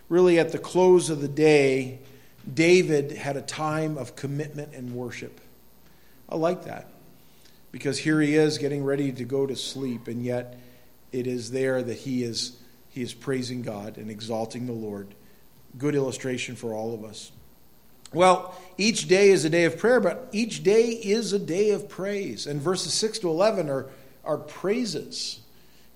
Really, 0.08 0.38
at 0.38 0.52
the 0.52 0.58
close 0.58 1.10
of 1.10 1.20
the 1.20 1.28
day, 1.28 1.98
David 2.52 3.12
had 3.12 3.36
a 3.36 3.42
time 3.42 3.98
of 3.98 4.16
commitment 4.16 4.74
and 4.74 4.94
worship. 4.94 5.40
I 6.28 6.36
like 6.36 6.64
that 6.64 6.88
because 7.72 7.98
here 7.98 8.20
he 8.20 8.36
is 8.36 8.58
getting 8.58 8.84
ready 8.84 9.10
to 9.10 9.24
go 9.24 9.46
to 9.46 9.56
sleep, 9.56 10.06
and 10.06 10.24
yet 10.24 10.58
it 11.10 11.26
is 11.26 11.50
there 11.50 11.82
that 11.82 11.94
he 11.94 12.22
is, 12.22 12.56
he 12.90 13.02
is 13.02 13.12
praising 13.12 13.62
God 13.62 13.98
and 13.98 14.10
exalting 14.10 14.66
the 14.66 14.72
Lord. 14.72 15.14
Good 15.76 15.96
illustration 15.96 16.54
for 16.54 16.72
all 16.72 16.94
of 16.94 17.04
us. 17.04 17.32
Well, 18.12 18.56
each 18.78 19.08
day 19.08 19.30
is 19.30 19.44
a 19.44 19.50
day 19.50 19.64
of 19.64 19.78
prayer, 19.78 19.98
but 19.98 20.28
each 20.30 20.62
day 20.62 20.90
is 20.90 21.32
a 21.32 21.38
day 21.38 21.70
of 21.70 21.88
praise. 21.88 22.46
And 22.46 22.60
verses 22.60 22.94
6 22.94 23.18
to 23.20 23.28
11 23.28 23.68
are, 23.68 23.86
are 24.24 24.38
praises. 24.38 25.40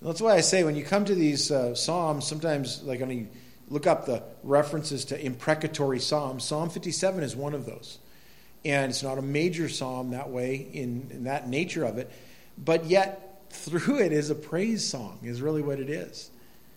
That's 0.01 0.21
why 0.21 0.35
I 0.35 0.41
say 0.41 0.63
when 0.63 0.77
you 0.77 0.85
come 0.85 1.05
to 1.07 1.15
these 1.15 1.51
uh, 1.51 1.75
Psalms, 1.75 2.27
sometimes, 2.27 2.83
like 2.83 3.01
when 3.01 3.11
you 3.11 3.29
look 3.69 3.87
up 3.87 4.07
the 4.07 4.23
references 4.43 5.05
to 5.07 5.25
imprecatory 5.25 5.99
Psalms, 5.99 6.45
Psalm 6.45 6.71
57 6.71 7.23
is 7.23 7.35
one 7.35 7.55
of 7.55 7.67
those. 7.67 7.99
And 8.65 8.91
it's 8.91 9.03
not 9.03 9.19
a 9.19 9.23
major 9.23 9.69
psalm 9.69 10.11
that 10.11 10.31
way 10.31 10.69
in, 10.73 11.09
in 11.11 11.25
that 11.25 11.49
nature 11.49 11.85
of 11.85 11.99
it, 11.99 12.11
but 12.57 12.87
yet 12.87 13.43
through 13.51 13.99
it 14.01 14.13
is 14.13 14.31
a 14.31 14.35
praise 14.35 14.85
song, 14.85 15.19
is 15.23 15.41
really 15.41 15.63
what 15.63 15.81
it 15.81 15.89
is 15.89 16.31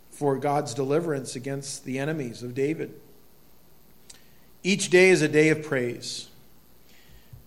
for 0.10 0.38
God's 0.38 0.74
deliverance 0.74 1.36
against 1.36 1.86
the 1.86 2.00
enemies 2.00 2.44
of 2.44 2.54
David. 2.54 2.94
Each 4.64 4.90
day 4.90 5.10
is 5.10 5.22
a 5.22 5.28
day 5.28 5.50
of 5.50 5.64
praise. 5.64 6.28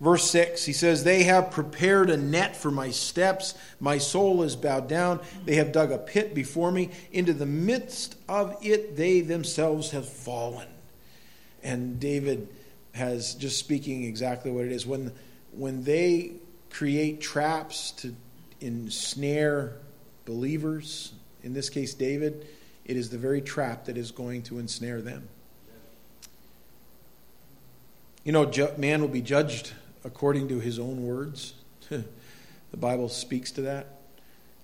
Verse 0.01 0.29
6, 0.29 0.65
he 0.65 0.73
says, 0.73 1.03
They 1.03 1.23
have 1.23 1.51
prepared 1.51 2.09
a 2.09 2.17
net 2.17 2.55
for 2.55 2.69
my 2.69 2.91
steps. 2.91 3.53
My 3.79 3.97
soul 3.97 4.43
is 4.43 4.55
bowed 4.55 4.89
down. 4.89 5.21
They 5.45 5.55
have 5.55 5.71
dug 5.71 5.91
a 5.91 5.97
pit 5.97 6.35
before 6.35 6.71
me. 6.71 6.89
Into 7.13 7.33
the 7.33 7.45
midst 7.45 8.15
of 8.27 8.57
it, 8.61 8.97
they 8.97 9.21
themselves 9.21 9.91
have 9.91 10.07
fallen. 10.07 10.67
And 11.63 11.99
David 11.99 12.49
has 12.93 13.35
just 13.35 13.57
speaking 13.57 14.03
exactly 14.03 14.51
what 14.51 14.65
it 14.65 14.71
is. 14.71 14.85
When, 14.85 15.13
when 15.51 15.83
they 15.83 16.33
create 16.69 17.21
traps 17.21 17.91
to 17.91 18.13
ensnare 18.59 19.77
believers, 20.25 21.13
in 21.41 21.53
this 21.53 21.69
case, 21.69 21.93
David, 21.93 22.45
it 22.83 22.97
is 22.97 23.09
the 23.09 23.17
very 23.17 23.41
trap 23.41 23.85
that 23.85 23.97
is 23.97 24.11
going 24.11 24.43
to 24.43 24.59
ensnare 24.59 25.01
them. 25.01 25.29
You 28.25 28.33
know, 28.33 28.51
man 28.77 29.01
will 29.01 29.07
be 29.07 29.21
judged 29.21 29.71
according 30.05 30.47
to 30.47 30.59
his 30.59 30.79
own 30.79 31.03
words. 31.03 31.55
the 31.89 32.05
Bible 32.77 33.09
speaks 33.09 33.51
to 33.53 33.61
that. 33.63 33.87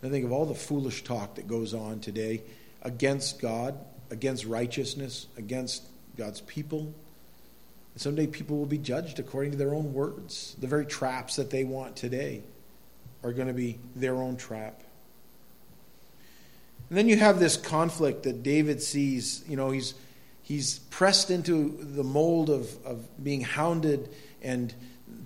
I 0.04 0.10
think 0.10 0.24
of 0.24 0.32
all 0.32 0.46
the 0.46 0.56
foolish 0.56 1.04
talk 1.04 1.36
that 1.36 1.48
goes 1.48 1.74
on 1.74 2.00
today 2.00 2.44
against 2.82 3.42
God, 3.42 3.78
against 4.10 4.46
righteousness, 4.46 5.28
against 5.38 5.84
God's 6.18 6.42
people. 6.42 6.94
And 7.94 8.02
someday 8.02 8.28
people 8.28 8.58
will 8.58 8.66
be 8.66 8.78
judged 8.78 9.20
according 9.20 9.52
to 9.52 9.58
their 9.58 9.74
own 9.74 9.94
words. 9.94 10.56
The 10.60 10.68
very 10.68 10.86
traps 10.86 11.36
that 11.36 11.50
they 11.50 11.64
want 11.64 11.96
today 11.96 12.44
are 13.24 13.34
going 13.34 13.48
to 13.48 13.54
be 13.54 13.80
their 13.96 14.16
own 14.16 14.38
trap. 14.38 14.82
And 16.90 16.98
then 16.98 17.08
you 17.08 17.18
have 17.18 17.40
this 17.40 17.58
conflict 17.58 18.24
that 18.24 18.44
David 18.44 18.82
sees. 18.82 19.44
You 19.48 19.56
know, 19.56 19.72
he's, 19.72 19.94
he's 20.42 20.80
pressed 20.80 21.32
into 21.32 21.78
the 21.80 22.04
mold 22.04 22.50
of, 22.50 22.86
of 22.86 23.24
being 23.24 23.42
hounded 23.42 24.10
and 24.42 24.74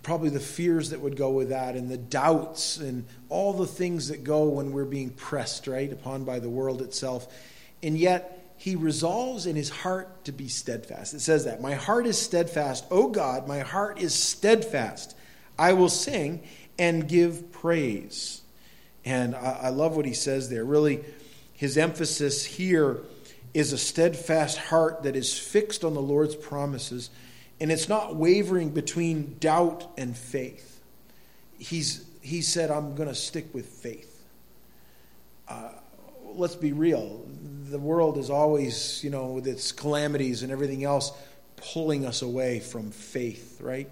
probably 0.04 0.30
the 0.30 0.39
fears 0.39 0.91
that 0.91 1.02
would 1.02 1.17
go 1.17 1.32
with 1.32 1.50
that 1.50 1.76
and 1.76 1.89
the 1.89 1.98
doubts 1.98 2.78
and 2.78 3.06
all 3.30 3.54
the 3.54 3.65
things 3.65 4.10
that 4.10 4.24
go 4.24 4.43
when 4.43 4.71
we're 4.71 4.86
being 4.86 5.10
pressed, 5.10 5.67
right, 5.67 5.91
upon 5.91 6.24
by 6.24 6.39
the 6.39 6.50
world 6.50 6.82
itself. 6.82 7.28
And 7.82 7.98
yet, 7.98 8.41
he 8.58 8.76
resolves 8.76 9.45
in 9.45 9.56
his 9.56 9.69
heart 9.69 10.26
to 10.26 10.32
be 10.32 10.48
steadfast. 10.48 11.13
It 11.13 11.19
says 11.19 11.45
that. 11.45 11.62
My 11.62 11.74
heart 11.74 12.08
is 12.08 12.19
steadfast. 12.19 12.86
O 12.89 13.10
God, 13.10 13.48
my 13.48 13.60
heart 13.60 14.00
is 14.00 14.13
steadfast. 14.13 15.15
I 15.58 15.74
will 15.74 15.89
sing 15.89 16.41
and 16.80 17.08
give 17.08 17.52
praise. 17.52 18.41
And 19.04 19.36
I, 19.36 19.60
I 19.63 19.69
love 19.69 19.95
what 19.95 20.06
he 20.06 20.13
says 20.13 20.50
there. 20.50 20.63
Really, 20.63 21.04
his 21.54 21.78
emphasis 21.78 22.45
here 22.45 23.00
is 23.54 23.71
a 23.71 23.78
steadfast 23.78 24.58
heart 24.58 25.04
that 25.04 25.15
is 25.15 25.38
fixed 25.38 25.84
on 25.84 25.93
the 25.93 26.02
Lord's 26.02 26.36
promises 26.36 27.10
and 27.60 27.72
it's 27.72 27.88
not 27.88 28.15
wavering 28.15 28.70
between 28.70 29.38
doubt 29.39 29.88
and 29.98 30.15
faith. 30.15 30.82
He's, 31.58 32.06
he 32.22 32.41
said, 32.41 32.70
I'm 32.70 32.96
going 32.96 33.08
to 33.08 33.15
stick 33.15 33.54
with 33.54 33.65
faith. 33.65 34.24
Uh, 35.48 35.70
let's 36.34 36.56
be 36.56 36.74
real. 36.74 37.26
The 37.70 37.80
world 37.80 38.18
is 38.18 38.30
always, 38.30 39.04
you 39.04 39.10
know, 39.10 39.28
with 39.28 39.48
its 39.48 39.72
calamities 39.72 40.44
and 40.44 40.52
everything 40.52 40.84
else, 40.84 41.12
pulling 41.56 42.06
us 42.06 42.22
away 42.22 42.60
from 42.60 42.91
faith, 42.91 43.60
right? 43.62 43.91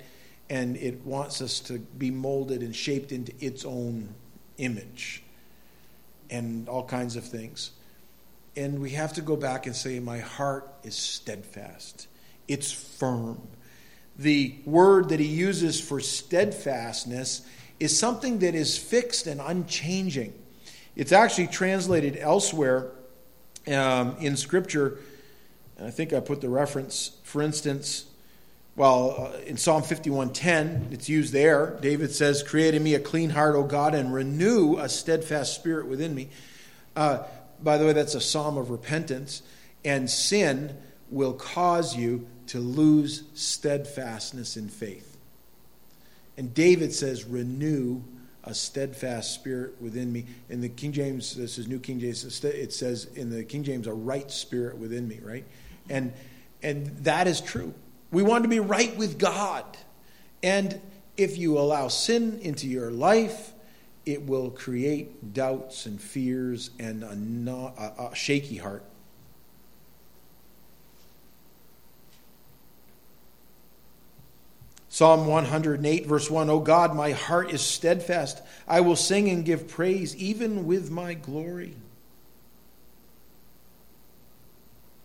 And 0.49 0.75
it 0.75 1.05
wants 1.05 1.41
us 1.41 1.61
to 1.61 1.79
be 1.79 2.11
molded 2.11 2.61
and 2.61 2.75
shaped 2.75 3.13
into 3.13 3.33
its 3.39 3.63
own 3.63 4.13
image 4.57 5.23
and 6.29 6.67
all 6.67 6.83
kinds 6.83 7.15
of 7.15 7.23
things. 7.23 7.71
And 8.57 8.81
we 8.81 8.91
have 8.91 9.13
to 9.13 9.21
go 9.21 9.37
back 9.37 9.65
and 9.67 9.75
say, 9.75 9.99
My 9.99 10.19
heart 10.19 10.69
is 10.83 10.95
steadfast 10.95 12.07
it's 12.47 12.71
firm. 12.71 13.41
The 14.17 14.55
word 14.65 15.09
that 15.09 15.19
he 15.19 15.27
uses 15.27 15.79
for 15.79 15.99
steadfastness 15.99 17.47
is 17.79 17.97
something 17.97 18.39
that 18.39 18.55
is 18.55 18.77
fixed 18.77 19.27
and 19.27 19.41
unchanging. 19.41 20.33
It's 20.95 21.11
actually 21.11 21.47
translated 21.47 22.17
elsewhere 22.19 22.91
um, 23.67 24.15
in 24.19 24.37
Scripture. 24.37 24.99
And 25.77 25.87
I 25.87 25.91
think 25.91 26.13
I 26.13 26.19
put 26.19 26.41
the 26.41 26.49
reference, 26.49 27.17
for 27.23 27.41
instance, 27.41 28.05
well, 28.75 29.33
uh, 29.35 29.37
in 29.45 29.57
Psalm 29.57 29.83
51:10, 29.83 30.87
it's 30.91 31.07
used 31.07 31.31
there. 31.31 31.77
David 31.81 32.11
says, 32.11 32.41
"Create 32.41 32.73
in 32.73 32.81
me 32.81 32.95
a 32.95 32.99
clean 32.99 33.29
heart, 33.29 33.55
O 33.55 33.63
God, 33.63 33.93
and 33.93 34.11
renew 34.11 34.77
a 34.77 34.89
steadfast 34.89 35.53
spirit 35.53 35.87
within 35.87 36.15
me." 36.15 36.29
Uh, 36.95 37.19
by 37.61 37.77
the 37.77 37.85
way, 37.85 37.93
that's 37.93 38.15
a 38.15 38.21
psalm 38.21 38.57
of 38.57 38.71
repentance, 38.71 39.43
and 39.85 40.09
sin 40.09 40.75
will 41.11 41.33
cause 41.33 41.95
you 41.95 42.25
to 42.47 42.59
lose 42.59 43.23
steadfastness 43.33 44.57
in 44.57 44.69
faith. 44.69 45.17
And 46.37 46.53
David 46.53 46.93
says, 46.93 47.25
renew 47.25 48.01
a 48.43 48.53
steadfast 48.53 49.33
spirit 49.33 49.81
within 49.81 50.11
me. 50.11 50.25
In 50.49 50.61
the 50.61 50.69
King 50.69 50.91
James, 50.91 51.35
this 51.35 51.57
is 51.57 51.67
New 51.67 51.79
King 51.79 51.99
James, 51.99 52.43
it 52.43 52.73
says 52.73 53.05
in 53.15 53.29
the 53.29 53.43
King 53.43 53.63
James, 53.63 53.87
a 53.87 53.93
right 53.93 54.29
spirit 54.29 54.77
within 54.77 55.07
me, 55.07 55.19
right? 55.23 55.45
And, 55.89 56.11
and 56.61 56.87
that 57.05 57.27
is 57.27 57.39
true. 57.39 57.73
We 58.11 58.23
want 58.23 58.43
to 58.43 58.49
be 58.49 58.59
right 58.59 58.95
with 58.97 59.17
God. 59.17 59.65
And 60.41 60.79
if 61.15 61.37
you 61.37 61.57
allow 61.57 61.87
sin 61.87 62.39
into 62.41 62.67
your 62.67 62.91
life, 62.91 63.53
it 64.05 64.25
will 64.27 64.49
create 64.49 65.33
doubts 65.33 65.85
and 65.85 66.01
fears 66.01 66.71
and 66.79 67.03
a, 67.03 67.15
not, 67.15 67.77
a, 67.77 68.09
a 68.11 68.15
shaky 68.15 68.57
heart. 68.57 68.83
Psalm 74.93 75.25
108, 75.25 76.05
verse 76.05 76.29
1 76.29 76.51
O 76.51 76.59
God, 76.59 76.95
my 76.95 77.13
heart 77.13 77.51
is 77.51 77.61
steadfast. 77.61 78.39
I 78.67 78.81
will 78.81 78.95
sing 78.95 79.27
and 79.27 79.43
give 79.43 79.67
praise, 79.67 80.15
even 80.17 80.67
with 80.67 80.91
my 80.91 81.15
glory. 81.15 81.73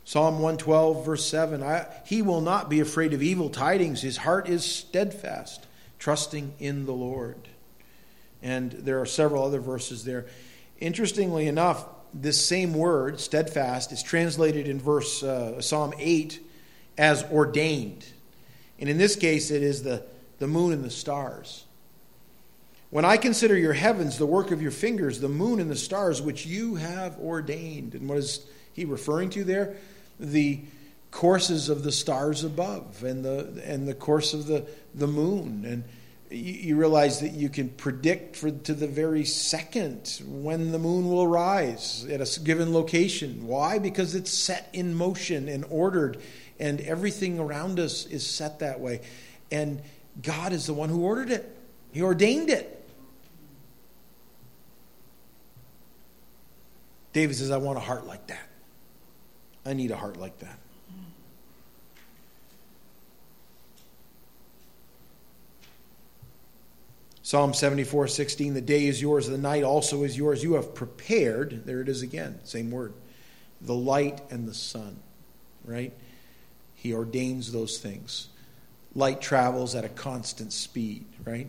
Psalm 0.05 0.41
112, 0.41 1.07
verse 1.07 1.27
7 1.27 1.63
I, 1.63 1.87
He 2.05 2.21
will 2.21 2.43
not 2.43 2.69
be 2.69 2.81
afraid 2.81 3.15
of 3.15 3.23
evil 3.23 3.49
tidings. 3.49 4.03
His 4.03 4.19
heart 4.19 4.47
is 4.47 4.63
steadfast, 4.63 5.67
trusting 5.99 6.53
in 6.59 6.85
the 6.85 6.93
Lord. 6.93 7.49
And 8.43 8.73
there 8.73 9.01
are 9.01 9.07
several 9.07 9.43
other 9.43 9.61
verses 9.61 10.05
there. 10.05 10.27
Interestingly 10.81 11.47
enough, 11.47 11.87
this 12.13 12.45
same 12.45 12.75
word, 12.75 13.21
steadfast, 13.21 13.91
is 13.91 14.03
translated 14.03 14.69
in 14.69 14.81
verse 14.81 15.23
uh, 15.23 15.63
Psalm 15.63 15.95
8 15.97 16.47
as 16.99 17.25
ordained. 17.33 18.05
And 18.79 18.89
in 18.89 18.99
this 18.99 19.17
case, 19.17 19.51
it 19.51 19.63
is 19.63 19.83
the, 19.83 20.05
the 20.39 20.47
moon 20.47 20.73
and 20.73 20.85
the 20.85 20.91
stars. 20.91 21.65
When 22.91 23.05
I 23.05 23.19
consider 23.19 23.57
your 23.57 23.75
heavens, 23.75 24.17
the 24.17 24.27
work 24.27 24.51
of 24.51 24.63
your 24.63 24.71
fingers, 24.71 25.21
the 25.21 25.29
moon 25.29 25.61
and 25.61 25.71
the 25.71 25.77
stars 25.77 26.23
which 26.23 26.47
you 26.47 26.77
have 26.77 27.19
ordained. 27.19 27.95
And 27.95 28.09
what 28.09 28.19
is 28.19 28.47
he 28.73 28.85
referring 28.85 29.31
to 29.31 29.45
there? 29.45 29.77
The 30.19 30.61
courses 31.11 31.69
of 31.69 31.83
the 31.83 31.93
stars 31.93 32.45
above 32.45 33.05
and 33.05 33.25
the, 33.25 33.63
and 33.65 33.87
the 33.87 33.95
course 33.95 34.33
of 34.33 34.47
the, 34.47 34.67
the 34.95 35.07
moon. 35.07 35.65
And 35.67 35.85
you, 36.31 36.53
you 36.53 36.77
realize 36.77 37.21
that 37.21 37.33
you 37.33 37.51
can 37.51 37.69
predict 37.69 38.37
for, 38.37 38.51
to 38.51 38.73
the 38.73 38.87
very 38.87 39.25
second 39.25 40.23
when 40.25 40.73
the 40.73 40.79
moon 40.79 41.11
will 41.11 41.27
rise 41.27 42.07
at 42.11 42.21
a 42.21 42.41
given 42.41 42.73
location. 42.73 43.47
Why? 43.47 43.79
Because 43.79 44.15
it's 44.15 44.33
set 44.33 44.69
in 44.73 44.95
motion 44.95 45.49
and 45.49 45.67
ordered 45.69 46.19
and 46.59 46.81
everything 46.81 47.39
around 47.39 47.79
us 47.79 48.07
is 48.07 48.27
set 48.27 48.61
that 48.61 48.81
way. 48.81 49.01
And 49.51 49.83
God 50.23 50.53
is 50.53 50.67
the 50.67 50.75
one 50.75 50.89
who 50.89 51.05
ordered 51.05 51.31
it, 51.31 51.57
He 51.93 52.03
ordained 52.03 52.51
it. 52.51 52.75
David 57.13 57.37
says, 57.37 57.51
I 57.51 57.57
want 57.57 57.79
a 57.79 57.81
heart 57.81 58.07
like 58.07 58.27
that. 58.29 58.49
I 59.65 59.73
need 59.73 59.91
a 59.91 59.97
heart 59.97 60.17
like 60.17 60.39
that. 60.39 60.59
Psalm 67.29 67.53
74, 67.53 68.09
16, 68.09 68.55
the 68.55 68.63
day 68.63 68.87
is 68.87 69.03
yours, 69.03 69.27
the 69.27 69.37
night 69.37 69.63
also 69.63 70.03
is 70.03 70.17
yours. 70.17 70.43
You 70.43 70.55
have 70.55 70.75
prepared, 70.75 71.67
there 71.67 71.83
it 71.83 71.89
is 71.91 72.01
again, 72.01 72.41
same 72.45 72.71
word, 72.71 72.95
the 73.61 73.75
light 73.75 74.23
and 74.31 74.49
the 74.49 74.55
sun, 74.55 74.99
right? 75.63 75.93
He 76.79 76.95
ordains 76.95 77.51
those 77.51 77.79
things. 77.79 78.29
Light 78.95 79.21
travels 79.21 79.75
at 79.75 79.85
a 79.85 79.89
constant 79.89 80.53
speed, 80.53 81.07
right? 81.25 81.49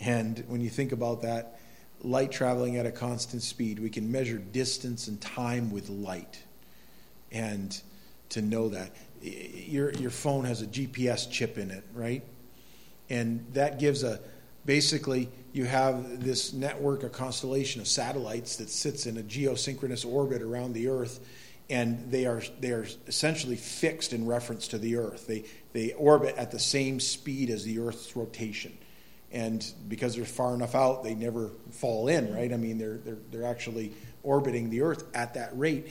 And 0.00 0.42
when 0.48 0.62
you 0.62 0.70
think 0.70 0.92
about 0.92 1.22
that, 1.22 1.60
light 2.02 2.32
traveling 2.32 2.78
at 2.78 2.86
a 2.86 2.90
constant 2.90 3.42
speed, 3.42 3.78
we 3.78 3.90
can 3.90 4.10
measure 4.10 4.38
distance 4.38 5.08
and 5.08 5.20
time 5.20 5.70
with 5.70 5.90
light. 5.90 6.42
And 7.30 7.78
to 8.30 8.40
know 8.40 8.70
that, 8.70 8.92
your, 9.20 9.92
your 9.92 10.10
phone 10.10 10.46
has 10.46 10.62
a 10.62 10.66
GPS 10.66 11.30
chip 11.30 11.58
in 11.58 11.70
it, 11.70 11.84
right? 11.92 12.22
And 13.10 13.44
that 13.52 13.78
gives 13.78 14.04
a 14.04 14.20
basically, 14.64 15.28
you 15.52 15.66
have 15.66 16.24
this 16.24 16.54
network, 16.54 17.02
a 17.02 17.10
constellation 17.10 17.82
of 17.82 17.88
satellites 17.88 18.56
that 18.56 18.70
sits 18.70 19.04
in 19.04 19.18
a 19.18 19.22
geosynchronous 19.22 20.10
orbit 20.10 20.40
around 20.40 20.72
the 20.72 20.88
Earth 20.88 21.20
and 21.70 22.10
they 22.10 22.26
are 22.26 22.42
they 22.60 22.70
are 22.70 22.86
essentially 23.06 23.56
fixed 23.56 24.12
in 24.12 24.26
reference 24.26 24.68
to 24.68 24.78
the 24.78 24.96
Earth. 24.96 25.26
They 25.26 25.44
they 25.72 25.92
orbit 25.92 26.36
at 26.36 26.50
the 26.50 26.58
same 26.58 26.98
speed 27.00 27.50
as 27.50 27.64
the 27.64 27.78
Earth's 27.78 28.16
rotation, 28.16 28.76
and 29.30 29.64
because 29.86 30.16
they're 30.16 30.24
far 30.24 30.54
enough 30.54 30.74
out, 30.74 31.04
they 31.04 31.14
never 31.14 31.50
fall 31.70 32.08
in. 32.08 32.34
Right? 32.34 32.52
I 32.52 32.56
mean, 32.56 32.78
they're 32.78 32.98
they're 32.98 33.18
they're 33.30 33.46
actually 33.46 33.92
orbiting 34.22 34.70
the 34.70 34.82
Earth 34.82 35.04
at 35.14 35.34
that 35.34 35.58
rate, 35.58 35.88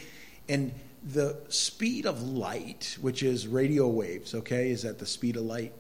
and 0.50 0.74
the 1.04 1.38
speed 1.50 2.06
of 2.06 2.24
light, 2.24 2.98
which 3.00 3.22
is 3.22 3.48
radio 3.48 3.88
waves, 3.88 4.34
okay, 4.34 4.72
is 4.72 4.84
at 4.84 4.98
the 4.98 5.06
speed 5.06 5.36
of 5.36 5.44
light. 5.44 5.74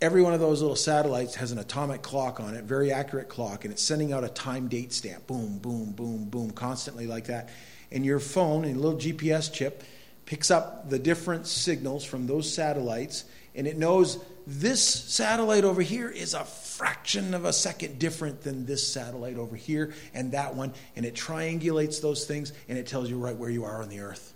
Every 0.00 0.22
one 0.22 0.32
of 0.32 0.40
those 0.40 0.62
little 0.62 0.76
satellites 0.76 1.34
has 1.34 1.52
an 1.52 1.58
atomic 1.58 2.00
clock 2.00 2.40
on 2.40 2.54
it, 2.54 2.64
very 2.64 2.90
accurate 2.90 3.28
clock, 3.28 3.66
and 3.66 3.72
it's 3.72 3.82
sending 3.82 4.14
out 4.14 4.24
a 4.24 4.30
time 4.30 4.68
date 4.68 4.94
stamp, 4.94 5.26
boom, 5.26 5.58
boom, 5.58 5.92
boom, 5.92 6.24
boom, 6.24 6.52
constantly 6.52 7.06
like 7.06 7.26
that 7.26 7.50
and 7.92 8.04
your 8.04 8.20
phone 8.20 8.64
and 8.64 8.76
a 8.76 8.78
little 8.78 8.98
GPS 8.98 9.52
chip 9.52 9.82
picks 10.26 10.50
up 10.50 10.88
the 10.88 10.98
different 10.98 11.46
signals 11.46 12.04
from 12.04 12.26
those 12.26 12.52
satellites 12.52 13.24
and 13.54 13.66
it 13.66 13.76
knows 13.76 14.22
this 14.46 14.82
satellite 14.82 15.64
over 15.64 15.82
here 15.82 16.08
is 16.08 16.34
a 16.34 16.44
fraction 16.44 17.34
of 17.34 17.44
a 17.44 17.52
second 17.52 17.98
different 17.98 18.42
than 18.42 18.64
this 18.64 18.86
satellite 18.86 19.36
over 19.36 19.56
here 19.56 19.92
and 20.14 20.32
that 20.32 20.54
one 20.54 20.72
and 20.96 21.04
it 21.04 21.14
triangulates 21.14 22.00
those 22.00 22.24
things 22.26 22.52
and 22.68 22.78
it 22.78 22.86
tells 22.86 23.10
you 23.10 23.18
right 23.18 23.36
where 23.36 23.50
you 23.50 23.64
are 23.64 23.82
on 23.82 23.88
the 23.88 24.00
earth. 24.00 24.34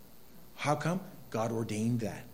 How 0.57 0.75
come? 0.75 1.01
God 1.31 1.53
ordained 1.53 2.01
that. 2.01 2.25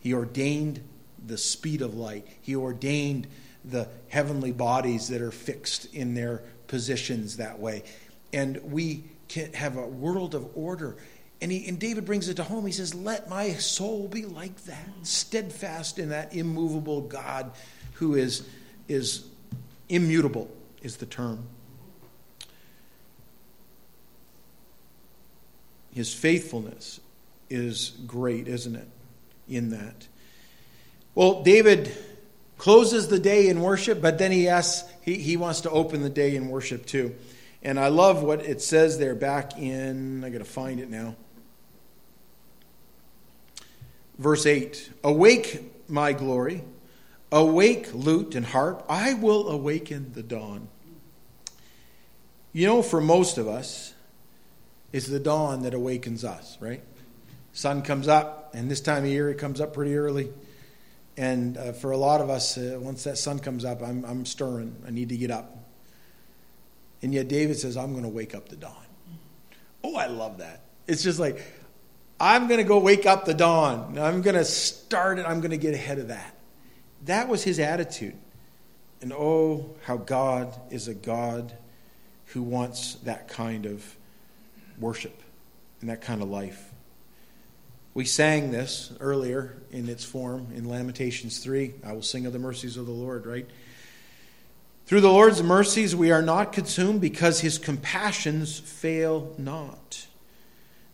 He 0.00 0.14
ordained 0.14 0.82
the 1.26 1.38
speed 1.38 1.82
of 1.82 1.94
light. 1.94 2.26
He 2.40 2.54
ordained 2.54 3.26
the 3.64 3.88
heavenly 4.08 4.52
bodies 4.52 5.08
that 5.08 5.20
are 5.20 5.32
fixed 5.32 5.92
in 5.94 6.14
their 6.14 6.42
positions 6.66 7.38
that 7.38 7.58
way. 7.58 7.82
And 8.32 8.58
we 8.64 9.04
can 9.28 9.52
have 9.52 9.76
a 9.76 9.86
world 9.86 10.34
of 10.34 10.48
order. 10.56 10.96
And, 11.40 11.52
he, 11.52 11.68
and 11.68 11.78
David 11.78 12.04
brings 12.04 12.28
it 12.28 12.34
to 12.34 12.44
home. 12.44 12.64
He 12.66 12.72
says, 12.72 12.94
Let 12.94 13.28
my 13.28 13.52
soul 13.54 14.08
be 14.08 14.24
like 14.24 14.56
that, 14.64 14.88
steadfast 15.02 15.98
in 15.98 16.10
that 16.10 16.34
immovable 16.34 17.02
God 17.02 17.52
who 17.94 18.14
is, 18.14 18.46
is 18.88 19.24
immutable, 19.88 20.50
is 20.82 20.96
the 20.96 21.06
term. 21.06 21.46
His 25.94 26.12
faithfulness 26.12 27.00
is 27.48 27.92
great, 28.06 28.48
isn't 28.48 28.76
it? 28.76 28.88
In 29.48 29.70
that. 29.70 30.06
Well, 31.14 31.42
David 31.42 31.96
closes 32.58 33.08
the 33.08 33.18
day 33.18 33.48
in 33.48 33.60
worship, 33.60 34.02
but 34.02 34.18
then 34.18 34.32
he 34.32 34.48
asks, 34.48 34.88
he, 35.02 35.14
he 35.14 35.36
wants 35.36 35.62
to 35.62 35.70
open 35.70 36.02
the 36.02 36.10
day 36.10 36.36
in 36.36 36.48
worship 36.48 36.84
too. 36.84 37.14
And 37.66 37.80
I 37.80 37.88
love 37.88 38.22
what 38.22 38.46
it 38.46 38.62
says 38.62 38.96
there 38.96 39.16
back 39.16 39.58
in, 39.58 40.22
I 40.22 40.30
got 40.30 40.38
to 40.38 40.44
find 40.44 40.78
it 40.78 40.88
now. 40.88 41.16
Verse 44.18 44.46
8 44.46 44.88
Awake, 45.02 45.90
my 45.90 46.12
glory. 46.12 46.62
Awake, 47.32 47.92
lute 47.92 48.36
and 48.36 48.46
harp. 48.46 48.86
I 48.88 49.14
will 49.14 49.48
awaken 49.48 50.12
the 50.12 50.22
dawn. 50.22 50.68
You 52.52 52.68
know, 52.68 52.82
for 52.82 53.00
most 53.00 53.36
of 53.36 53.48
us, 53.48 53.94
it's 54.92 55.08
the 55.08 55.18
dawn 55.18 55.64
that 55.64 55.74
awakens 55.74 56.24
us, 56.24 56.56
right? 56.60 56.84
Sun 57.52 57.82
comes 57.82 58.06
up, 58.06 58.54
and 58.54 58.70
this 58.70 58.80
time 58.80 59.02
of 59.02 59.10
year 59.10 59.28
it 59.28 59.38
comes 59.38 59.60
up 59.60 59.74
pretty 59.74 59.96
early. 59.96 60.32
And 61.16 61.58
uh, 61.58 61.72
for 61.72 61.90
a 61.90 61.96
lot 61.96 62.20
of 62.20 62.30
us, 62.30 62.56
uh, 62.56 62.78
once 62.80 63.02
that 63.02 63.18
sun 63.18 63.40
comes 63.40 63.64
up, 63.64 63.82
I'm, 63.82 64.04
I'm 64.04 64.24
stirring. 64.24 64.76
I 64.86 64.92
need 64.92 65.08
to 65.08 65.16
get 65.16 65.32
up. 65.32 65.65
And 67.02 67.12
yet 67.14 67.28
David 67.28 67.58
says, 67.58 67.76
I'm 67.76 67.92
going 67.92 68.04
to 68.04 68.08
wake 68.08 68.34
up 68.34 68.48
the 68.48 68.56
dawn. 68.56 68.74
Oh, 69.84 69.96
I 69.96 70.06
love 70.06 70.38
that. 70.38 70.62
It's 70.86 71.02
just 71.02 71.18
like, 71.18 71.42
I'm 72.18 72.48
going 72.48 72.58
to 72.58 72.64
go 72.64 72.78
wake 72.78 73.06
up 73.06 73.24
the 73.24 73.34
dawn. 73.34 73.98
I'm 73.98 74.22
going 74.22 74.36
to 74.36 74.44
start 74.44 75.18
it. 75.18 75.26
I'm 75.26 75.40
going 75.40 75.50
to 75.50 75.58
get 75.58 75.74
ahead 75.74 75.98
of 75.98 76.08
that. 76.08 76.34
That 77.04 77.28
was 77.28 77.42
his 77.42 77.58
attitude. 77.58 78.16
And 79.02 79.12
oh, 79.12 79.76
how 79.84 79.98
God 79.98 80.58
is 80.70 80.88
a 80.88 80.94
God 80.94 81.52
who 82.26 82.42
wants 82.42 82.94
that 83.04 83.28
kind 83.28 83.66
of 83.66 83.96
worship 84.78 85.22
and 85.80 85.90
that 85.90 86.00
kind 86.00 86.22
of 86.22 86.28
life. 86.28 86.72
We 87.94 88.04
sang 88.04 88.50
this 88.50 88.92
earlier 89.00 89.56
in 89.70 89.88
its 89.88 90.04
form 90.04 90.48
in 90.54 90.68
Lamentations 90.68 91.38
3. 91.38 91.74
I 91.84 91.92
will 91.92 92.02
sing 92.02 92.26
of 92.26 92.32
the 92.32 92.38
mercies 92.38 92.76
of 92.76 92.86
the 92.86 92.92
Lord, 92.92 93.26
right? 93.26 93.48
Through 94.86 95.00
the 95.02 95.10
Lord's 95.10 95.42
mercies 95.42 95.94
we 95.94 96.10
are 96.10 96.22
not 96.22 96.52
consumed 96.52 97.00
because 97.00 97.40
his 97.40 97.58
compassions 97.58 98.58
fail 98.58 99.34
not. 99.36 100.06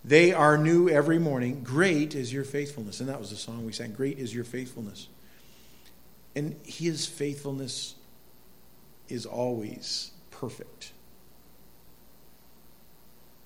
They 0.05 0.33
are 0.33 0.59
new 0.59 0.89
every 0.89 1.19
morning. 1.19 1.63
Great 1.63 2.15
is 2.15 2.33
your 2.33 2.45
faithfulness. 2.45 3.01
And 3.01 3.09
that 3.09 3.21
was 3.21 3.31
the 3.31 3.37
song 3.37 3.65
we 3.65 3.73
sang. 3.73 3.93
Great 3.93 4.19
is 4.19 4.35
your 4.35 4.45
faithfulness. 4.45 5.09
And 6.35 6.57
his 6.65 7.07
faithfulness 7.07 7.95
is 9.09 9.27
always 9.27 10.11
perfect 10.31 10.93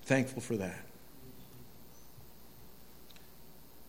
thankful 0.06 0.40
for 0.40 0.56
that. 0.56 0.84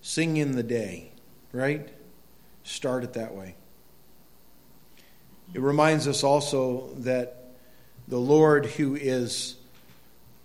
Sing 0.01 0.38
in 0.38 0.53
the 0.53 0.64
day, 0.64 1.12
right? 1.51 1.88
Start 2.64 3.03
it 3.03 3.14
that 3.14 3.36
way. 3.36 3.55
It 5.54 5.62
reminds 5.62 6.08
us 6.08 6.24
also 6.24 6.89
that 7.00 7.52
the 8.08 8.18
Lord, 8.18 8.66
who 8.66 8.95
is, 8.95 9.56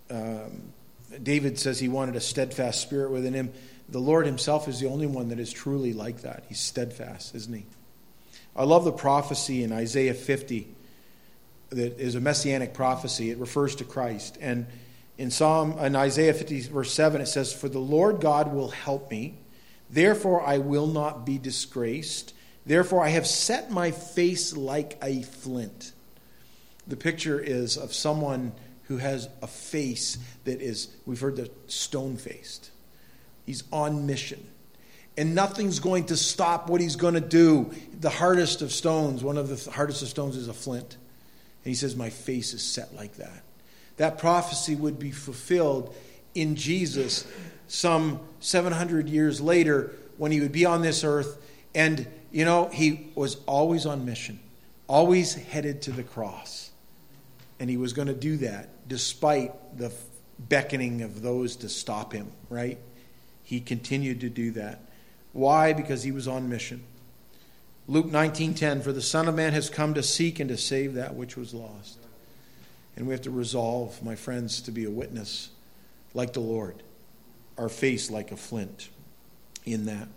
um, 0.09 0.73
David 1.21 1.59
says 1.59 1.79
he 1.79 1.89
wanted 1.89 2.15
a 2.15 2.21
steadfast 2.21 2.81
spirit 2.81 3.11
within 3.11 3.33
him. 3.33 3.53
The 3.89 3.99
Lord 3.99 4.25
himself 4.25 4.67
is 4.67 4.79
the 4.79 4.87
only 4.87 5.07
one 5.07 5.29
that 5.29 5.39
is 5.39 5.51
truly 5.51 5.93
like 5.93 6.21
that. 6.21 6.43
He's 6.47 6.59
steadfast, 6.59 7.35
isn't 7.35 7.53
he? 7.53 7.65
I 8.55 8.63
love 8.63 8.85
the 8.85 8.91
prophecy 8.91 9.63
in 9.63 9.71
Isaiah 9.71 10.13
50 10.13 10.67
that 11.69 11.99
is 11.99 12.15
a 12.15 12.21
messianic 12.21 12.73
prophecy. 12.73 13.31
It 13.31 13.37
refers 13.37 13.75
to 13.77 13.83
Christ. 13.83 14.37
And 14.39 14.67
in 15.17 15.31
Psalm 15.31 15.77
in 15.79 15.95
Isaiah 15.95 16.33
50 16.33 16.61
verse 16.61 16.91
7 16.91 17.21
it 17.21 17.27
says 17.27 17.53
for 17.53 17.69
the 17.69 17.79
Lord 17.79 18.19
God 18.19 18.53
will 18.53 18.69
help 18.69 19.11
me 19.11 19.35
therefore 19.89 20.41
I 20.41 20.57
will 20.57 20.87
not 20.87 21.25
be 21.25 21.37
disgraced 21.37 22.33
therefore 22.65 23.03
I 23.03 23.09
have 23.09 23.27
set 23.27 23.71
my 23.71 23.91
face 23.91 24.55
like 24.55 24.97
a 25.01 25.23
flint. 25.23 25.93
The 26.87 26.97
picture 26.97 27.39
is 27.39 27.77
of 27.77 27.93
someone 27.93 28.51
who 28.83 28.97
has 28.97 29.29
a 29.41 29.47
face 29.47 30.17
that 30.43 30.61
is 30.61 30.89
we've 31.05 31.21
heard 31.21 31.37
the 31.37 31.49
stone 31.67 32.17
faced 32.17 32.71
he's 33.45 33.63
on 33.71 34.05
mission. 34.05 34.45
And 35.17 35.35
nothing's 35.35 35.79
going 35.79 36.05
to 36.05 36.17
stop 36.17 36.69
what 36.69 36.81
he's 36.81 36.95
going 36.95 37.13
to 37.13 37.21
do. 37.21 37.71
The 37.99 38.09
hardest 38.09 38.61
of 38.61 38.71
stones 38.71 39.23
one 39.23 39.37
of 39.37 39.47
the 39.47 39.71
hardest 39.71 40.01
of 40.01 40.07
stones 40.07 40.35
is 40.35 40.47
a 40.47 40.53
flint. 40.53 40.93
And 40.93 41.69
he 41.71 41.75
says 41.75 41.95
my 41.95 42.09
face 42.09 42.53
is 42.53 42.63
set 42.63 42.95
like 42.95 43.15
that. 43.17 43.43
That 43.97 44.17
prophecy 44.17 44.75
would 44.75 44.97
be 44.97 45.11
fulfilled 45.11 45.95
in 46.33 46.55
Jesus 46.55 47.27
some 47.67 48.19
700 48.39 49.07
years 49.07 49.39
later 49.39 49.91
when 50.17 50.31
he 50.31 50.41
would 50.41 50.51
be 50.51 50.65
on 50.65 50.81
this 50.81 51.03
earth. 51.03 51.37
And, 51.75 52.07
you 52.33 52.45
know, 52.45 52.67
he 52.73 53.11
was 53.13 53.37
always 53.45 53.85
on 53.85 54.05
mission, 54.05 54.39
always 54.87 55.35
headed 55.35 55.83
to 55.83 55.91
the 55.91 56.03
cross. 56.03 56.71
And 57.59 57.69
he 57.69 57.77
was 57.77 57.93
going 57.93 58.07
to 58.07 58.15
do 58.15 58.37
that 58.37 58.89
despite 58.89 59.77
the 59.77 59.93
beckoning 60.39 61.03
of 61.03 61.21
those 61.21 61.55
to 61.57 61.69
stop 61.69 62.11
him, 62.11 62.31
right? 62.49 62.79
He 63.43 63.61
continued 63.61 64.21
to 64.21 64.29
do 64.29 64.51
that. 64.51 64.81
Why? 65.31 65.73
Because 65.73 66.01
he 66.01 66.11
was 66.11 66.27
on 66.27 66.49
mission. 66.49 66.83
Luke 67.87 68.07
19:10 68.07 68.81
For 68.81 68.91
the 68.91 69.01
son 69.01 69.27
of 69.27 69.35
man 69.35 69.53
has 69.53 69.69
come 69.69 69.93
to 69.93 70.03
seek 70.03 70.39
and 70.39 70.49
to 70.49 70.57
save 70.57 70.95
that 70.95 71.15
which 71.15 71.37
was 71.37 71.53
lost. 71.53 71.99
And 72.95 73.05
we 73.05 73.13
have 73.13 73.21
to 73.21 73.31
resolve, 73.31 74.03
my 74.03 74.15
friends, 74.15 74.59
to 74.61 74.71
be 74.71 74.85
a 74.85 74.91
witness 74.91 75.49
like 76.15 76.33
the 76.33 76.39
Lord, 76.39 76.81
our 77.57 77.69
face 77.69 78.09
like 78.09 78.31
a 78.31 78.37
flint 78.37 78.89
in 79.65 79.85
that. 79.85 80.07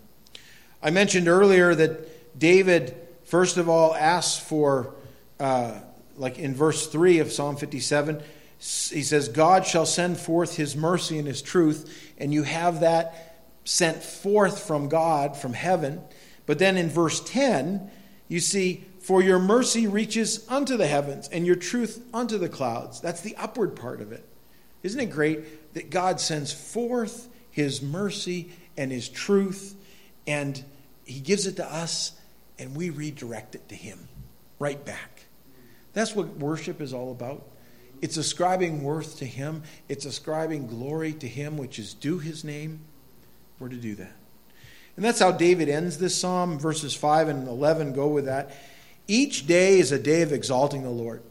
I 0.83 0.91
mentioned 0.91 1.29
earlier 1.29 1.75
that 1.75 2.39
David, 2.39 2.95
first 3.25 3.57
of 3.57 3.69
all, 3.69 3.95
asks 3.95 4.43
for, 4.43 4.95
uh, 5.41 5.81
like 6.17 6.39
in 6.39 6.55
verse 6.55 6.87
3 6.87 7.19
of 7.21 7.33
Psalm 7.33 7.57
57, 7.57 8.23
he 8.59 9.03
says, 9.03 9.29
God 9.29 9.67
shall 9.67 9.87
send 9.87 10.19
forth 10.19 10.57
his 10.57 10.77
mercy 10.77 11.19
and 11.19 11.27
his 11.27 11.43
truth, 11.43 12.13
and 12.19 12.33
you 12.33 12.43
have 12.43 12.81
that 12.81 13.37
sent 13.65 14.03
forth 14.03 14.67
from 14.67 14.89
God, 14.89 15.37
from 15.37 15.53
heaven. 15.53 16.03
But 16.47 16.59
then 16.59 16.77
in 16.77 16.89
verse 16.89 17.21
10, 17.21 17.91
you 18.29 18.41
see, 18.41 18.85
for 19.01 19.23
your 19.23 19.39
mercy 19.39 19.87
reaches 19.87 20.47
unto 20.49 20.77
the 20.77 20.87
heavens, 20.87 21.29
and 21.29 21.47
your 21.47 21.57
truth 21.57 22.03
unto 22.15 22.39
the 22.39 22.49
clouds. 22.49 23.01
That's 23.01 23.21
the 23.21 23.37
upward 23.37 23.77
part 23.77 24.01
of 24.01 24.13
it. 24.13 24.25
Isn't 24.83 25.01
it 25.01 25.11
great 25.11 25.75
that 25.75 25.91
God 25.91 26.21
sends 26.21 26.53
forth 26.53 27.29
his 27.51 27.83
mercy 27.83 28.53
and 28.77 28.91
his 28.91 29.09
truth, 29.09 29.75
and 30.27 30.63
he 31.05 31.21
gives 31.21 31.47
it 31.47 31.57
to 31.57 31.65
us, 31.65 32.13
and 32.59 32.75
we 32.77 32.91
redirect 32.91 33.55
it 33.55 33.69
to 33.69 33.75
him 33.75 34.09
right 34.59 34.83
back? 34.85 35.25
That's 35.93 36.15
what 36.15 36.37
worship 36.37 36.81
is 36.81 36.93
all 36.93 37.11
about. 37.11 37.47
It's 38.03 38.17
ascribing 38.17 38.83
worth 38.83 39.19
to 39.19 39.25
him, 39.25 39.63
it's 39.89 40.05
ascribing 40.05 40.67
glory 40.67 41.13
to 41.15 41.27
him, 41.27 41.57
which 41.57 41.79
is 41.79 41.95
due 41.95 42.19
his 42.19 42.45
name. 42.45 42.81
We're 43.59 43.71
to 43.71 43.77
do 43.77 43.95
that. 43.95 44.13
And 44.97 45.05
that's 45.05 45.21
how 45.21 45.33
David 45.33 45.69
ends 45.69 45.99
this 45.99 46.15
psalm. 46.15 46.59
Verses 46.59 46.95
5 46.95 47.29
and 47.29 47.49
11 47.49 47.93
go 47.93 48.09
with 48.09 48.27
that. 48.27 48.55
Each 49.09 49.47
day 49.47 49.79
is 49.79 49.93
a 49.93 49.99
day 49.99 50.23
of 50.23 50.33
exalting 50.33 50.83
the 50.83 50.91
Lord. 50.91 51.23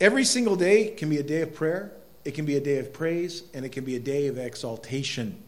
Every 0.00 0.24
single 0.24 0.56
day 0.56 0.88
can 0.88 1.08
be 1.10 1.18
a 1.18 1.22
day 1.22 1.42
of 1.42 1.54
prayer, 1.54 1.92
it 2.24 2.32
can 2.32 2.44
be 2.44 2.56
a 2.56 2.60
day 2.60 2.78
of 2.78 2.92
praise, 2.92 3.42
and 3.54 3.64
it 3.64 3.70
can 3.70 3.84
be 3.84 3.96
a 3.96 4.00
day 4.00 4.26
of 4.26 4.38
exaltation. 4.38 5.42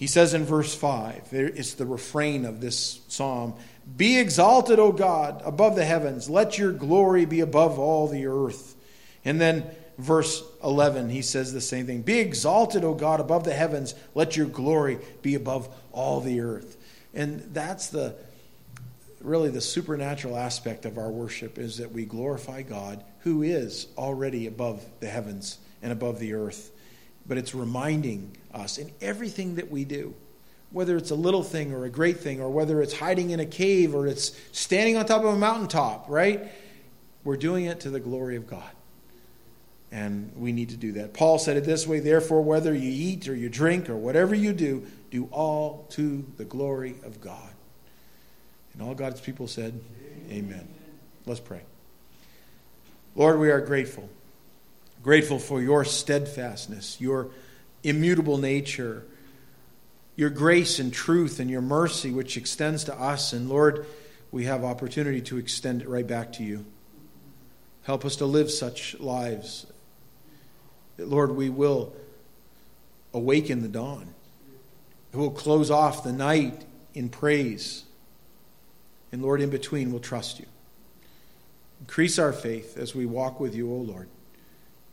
He 0.00 0.06
says 0.06 0.32
in 0.32 0.46
verse 0.46 0.74
5, 0.74 1.28
it's 1.30 1.74
the 1.74 1.84
refrain 1.84 2.46
of 2.46 2.62
this 2.62 3.00
psalm 3.08 3.52
Be 3.98 4.18
exalted, 4.18 4.78
O 4.78 4.92
God, 4.92 5.42
above 5.44 5.76
the 5.76 5.84
heavens. 5.84 6.30
Let 6.30 6.56
your 6.56 6.72
glory 6.72 7.26
be 7.26 7.40
above 7.40 7.78
all 7.78 8.08
the 8.08 8.26
earth. 8.26 8.76
And 9.26 9.38
then 9.38 9.66
verse 9.98 10.42
11, 10.64 11.10
he 11.10 11.20
says 11.20 11.52
the 11.52 11.60
same 11.60 11.84
thing 11.84 12.00
Be 12.00 12.18
exalted, 12.18 12.82
O 12.82 12.94
God, 12.94 13.20
above 13.20 13.44
the 13.44 13.52
heavens. 13.52 13.94
Let 14.14 14.38
your 14.38 14.46
glory 14.46 15.00
be 15.20 15.34
above 15.34 15.68
all 15.92 16.22
the 16.22 16.40
earth. 16.40 16.78
And 17.12 17.40
that's 17.52 17.88
the 17.88 18.16
really 19.20 19.50
the 19.50 19.60
supernatural 19.60 20.34
aspect 20.34 20.86
of 20.86 20.96
our 20.96 21.10
worship 21.10 21.58
is 21.58 21.76
that 21.76 21.92
we 21.92 22.06
glorify 22.06 22.62
God 22.62 23.04
who 23.18 23.42
is 23.42 23.86
already 23.98 24.46
above 24.46 24.82
the 25.00 25.08
heavens 25.08 25.58
and 25.82 25.92
above 25.92 26.20
the 26.20 26.32
earth. 26.32 26.70
But 27.26 27.36
it's 27.36 27.54
reminding 27.54 28.38
us 28.54 28.78
in 28.78 28.90
everything 29.00 29.56
that 29.56 29.70
we 29.70 29.84
do, 29.84 30.14
whether 30.70 30.96
it's 30.96 31.10
a 31.10 31.16
little 31.16 31.42
thing 31.42 31.72
or 31.72 31.84
a 31.84 31.90
great 31.90 32.18
thing, 32.18 32.40
or 32.40 32.50
whether 32.50 32.80
it's 32.82 32.98
hiding 32.98 33.30
in 33.30 33.40
a 33.40 33.46
cave 33.46 33.94
or 33.94 34.06
it's 34.06 34.38
standing 34.52 34.96
on 34.96 35.06
top 35.06 35.22
of 35.22 35.34
a 35.34 35.38
mountaintop, 35.38 36.06
right? 36.08 36.50
We're 37.24 37.36
doing 37.36 37.66
it 37.66 37.80
to 37.80 37.90
the 37.90 38.00
glory 38.00 38.36
of 38.36 38.46
God. 38.46 38.70
And 39.92 40.32
we 40.36 40.52
need 40.52 40.70
to 40.70 40.76
do 40.76 40.92
that. 40.92 41.14
Paul 41.14 41.38
said 41.38 41.56
it 41.56 41.64
this 41.64 41.86
way 41.86 41.98
Therefore, 41.98 42.42
whether 42.42 42.72
you 42.72 42.90
eat 42.90 43.28
or 43.28 43.34
you 43.34 43.48
drink 43.48 43.90
or 43.90 43.96
whatever 43.96 44.34
you 44.34 44.52
do, 44.52 44.86
do 45.10 45.28
all 45.32 45.86
to 45.90 46.24
the 46.36 46.44
glory 46.44 46.94
of 47.04 47.20
God. 47.20 47.50
And 48.72 48.82
all 48.82 48.94
God's 48.94 49.20
people 49.20 49.48
said, 49.48 49.80
Amen. 50.28 50.44
Amen. 50.44 50.68
Let's 51.26 51.40
pray. 51.40 51.62
Lord, 53.16 53.40
we 53.40 53.50
are 53.50 53.60
grateful. 53.60 54.08
Grateful 55.02 55.38
for 55.38 55.60
your 55.60 55.84
steadfastness, 55.84 57.00
your 57.00 57.30
immutable 57.82 58.38
nature, 58.38 59.04
your 60.16 60.30
grace 60.30 60.78
and 60.78 60.92
truth, 60.92 61.40
and 61.40 61.50
your 61.50 61.62
mercy, 61.62 62.10
which 62.10 62.36
extends 62.36 62.84
to 62.84 62.94
us. 62.94 63.32
And 63.32 63.48
Lord, 63.48 63.86
we 64.30 64.44
have 64.44 64.64
opportunity 64.64 65.20
to 65.22 65.38
extend 65.38 65.82
it 65.82 65.88
right 65.88 66.06
back 66.06 66.32
to 66.34 66.44
you. 66.44 66.64
Help 67.82 68.04
us 68.04 68.16
to 68.16 68.26
live 68.26 68.50
such 68.50 68.98
lives. 69.00 69.66
Lord, 70.98 71.34
we 71.34 71.48
will 71.48 71.94
awaken 73.14 73.62
the 73.62 73.68
dawn. 73.68 74.14
We'll 75.12 75.30
close 75.30 75.70
off 75.70 76.04
the 76.04 76.12
night 76.12 76.64
in 76.94 77.08
praise. 77.08 77.84
And 79.10 79.22
Lord, 79.22 79.40
in 79.40 79.50
between, 79.50 79.90
we'll 79.90 80.00
trust 80.00 80.38
you. 80.38 80.46
Increase 81.80 82.18
our 82.18 82.32
faith 82.32 82.76
as 82.76 82.94
we 82.94 83.06
walk 83.06 83.40
with 83.40 83.54
you, 83.54 83.72
O 83.72 83.76
Lord. 83.76 84.08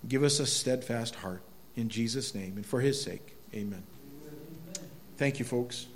Give 0.07 0.23
us 0.23 0.39
a 0.39 0.45
steadfast 0.45 1.15
heart. 1.15 1.41
In 1.77 1.89
Jesus' 1.89 2.35
name 2.35 2.57
and 2.57 2.65
for 2.65 2.81
his 2.81 3.01
sake. 3.01 3.37
Amen. 3.53 3.83
Thank 5.15 5.39
you, 5.39 5.45
folks. 5.45 5.87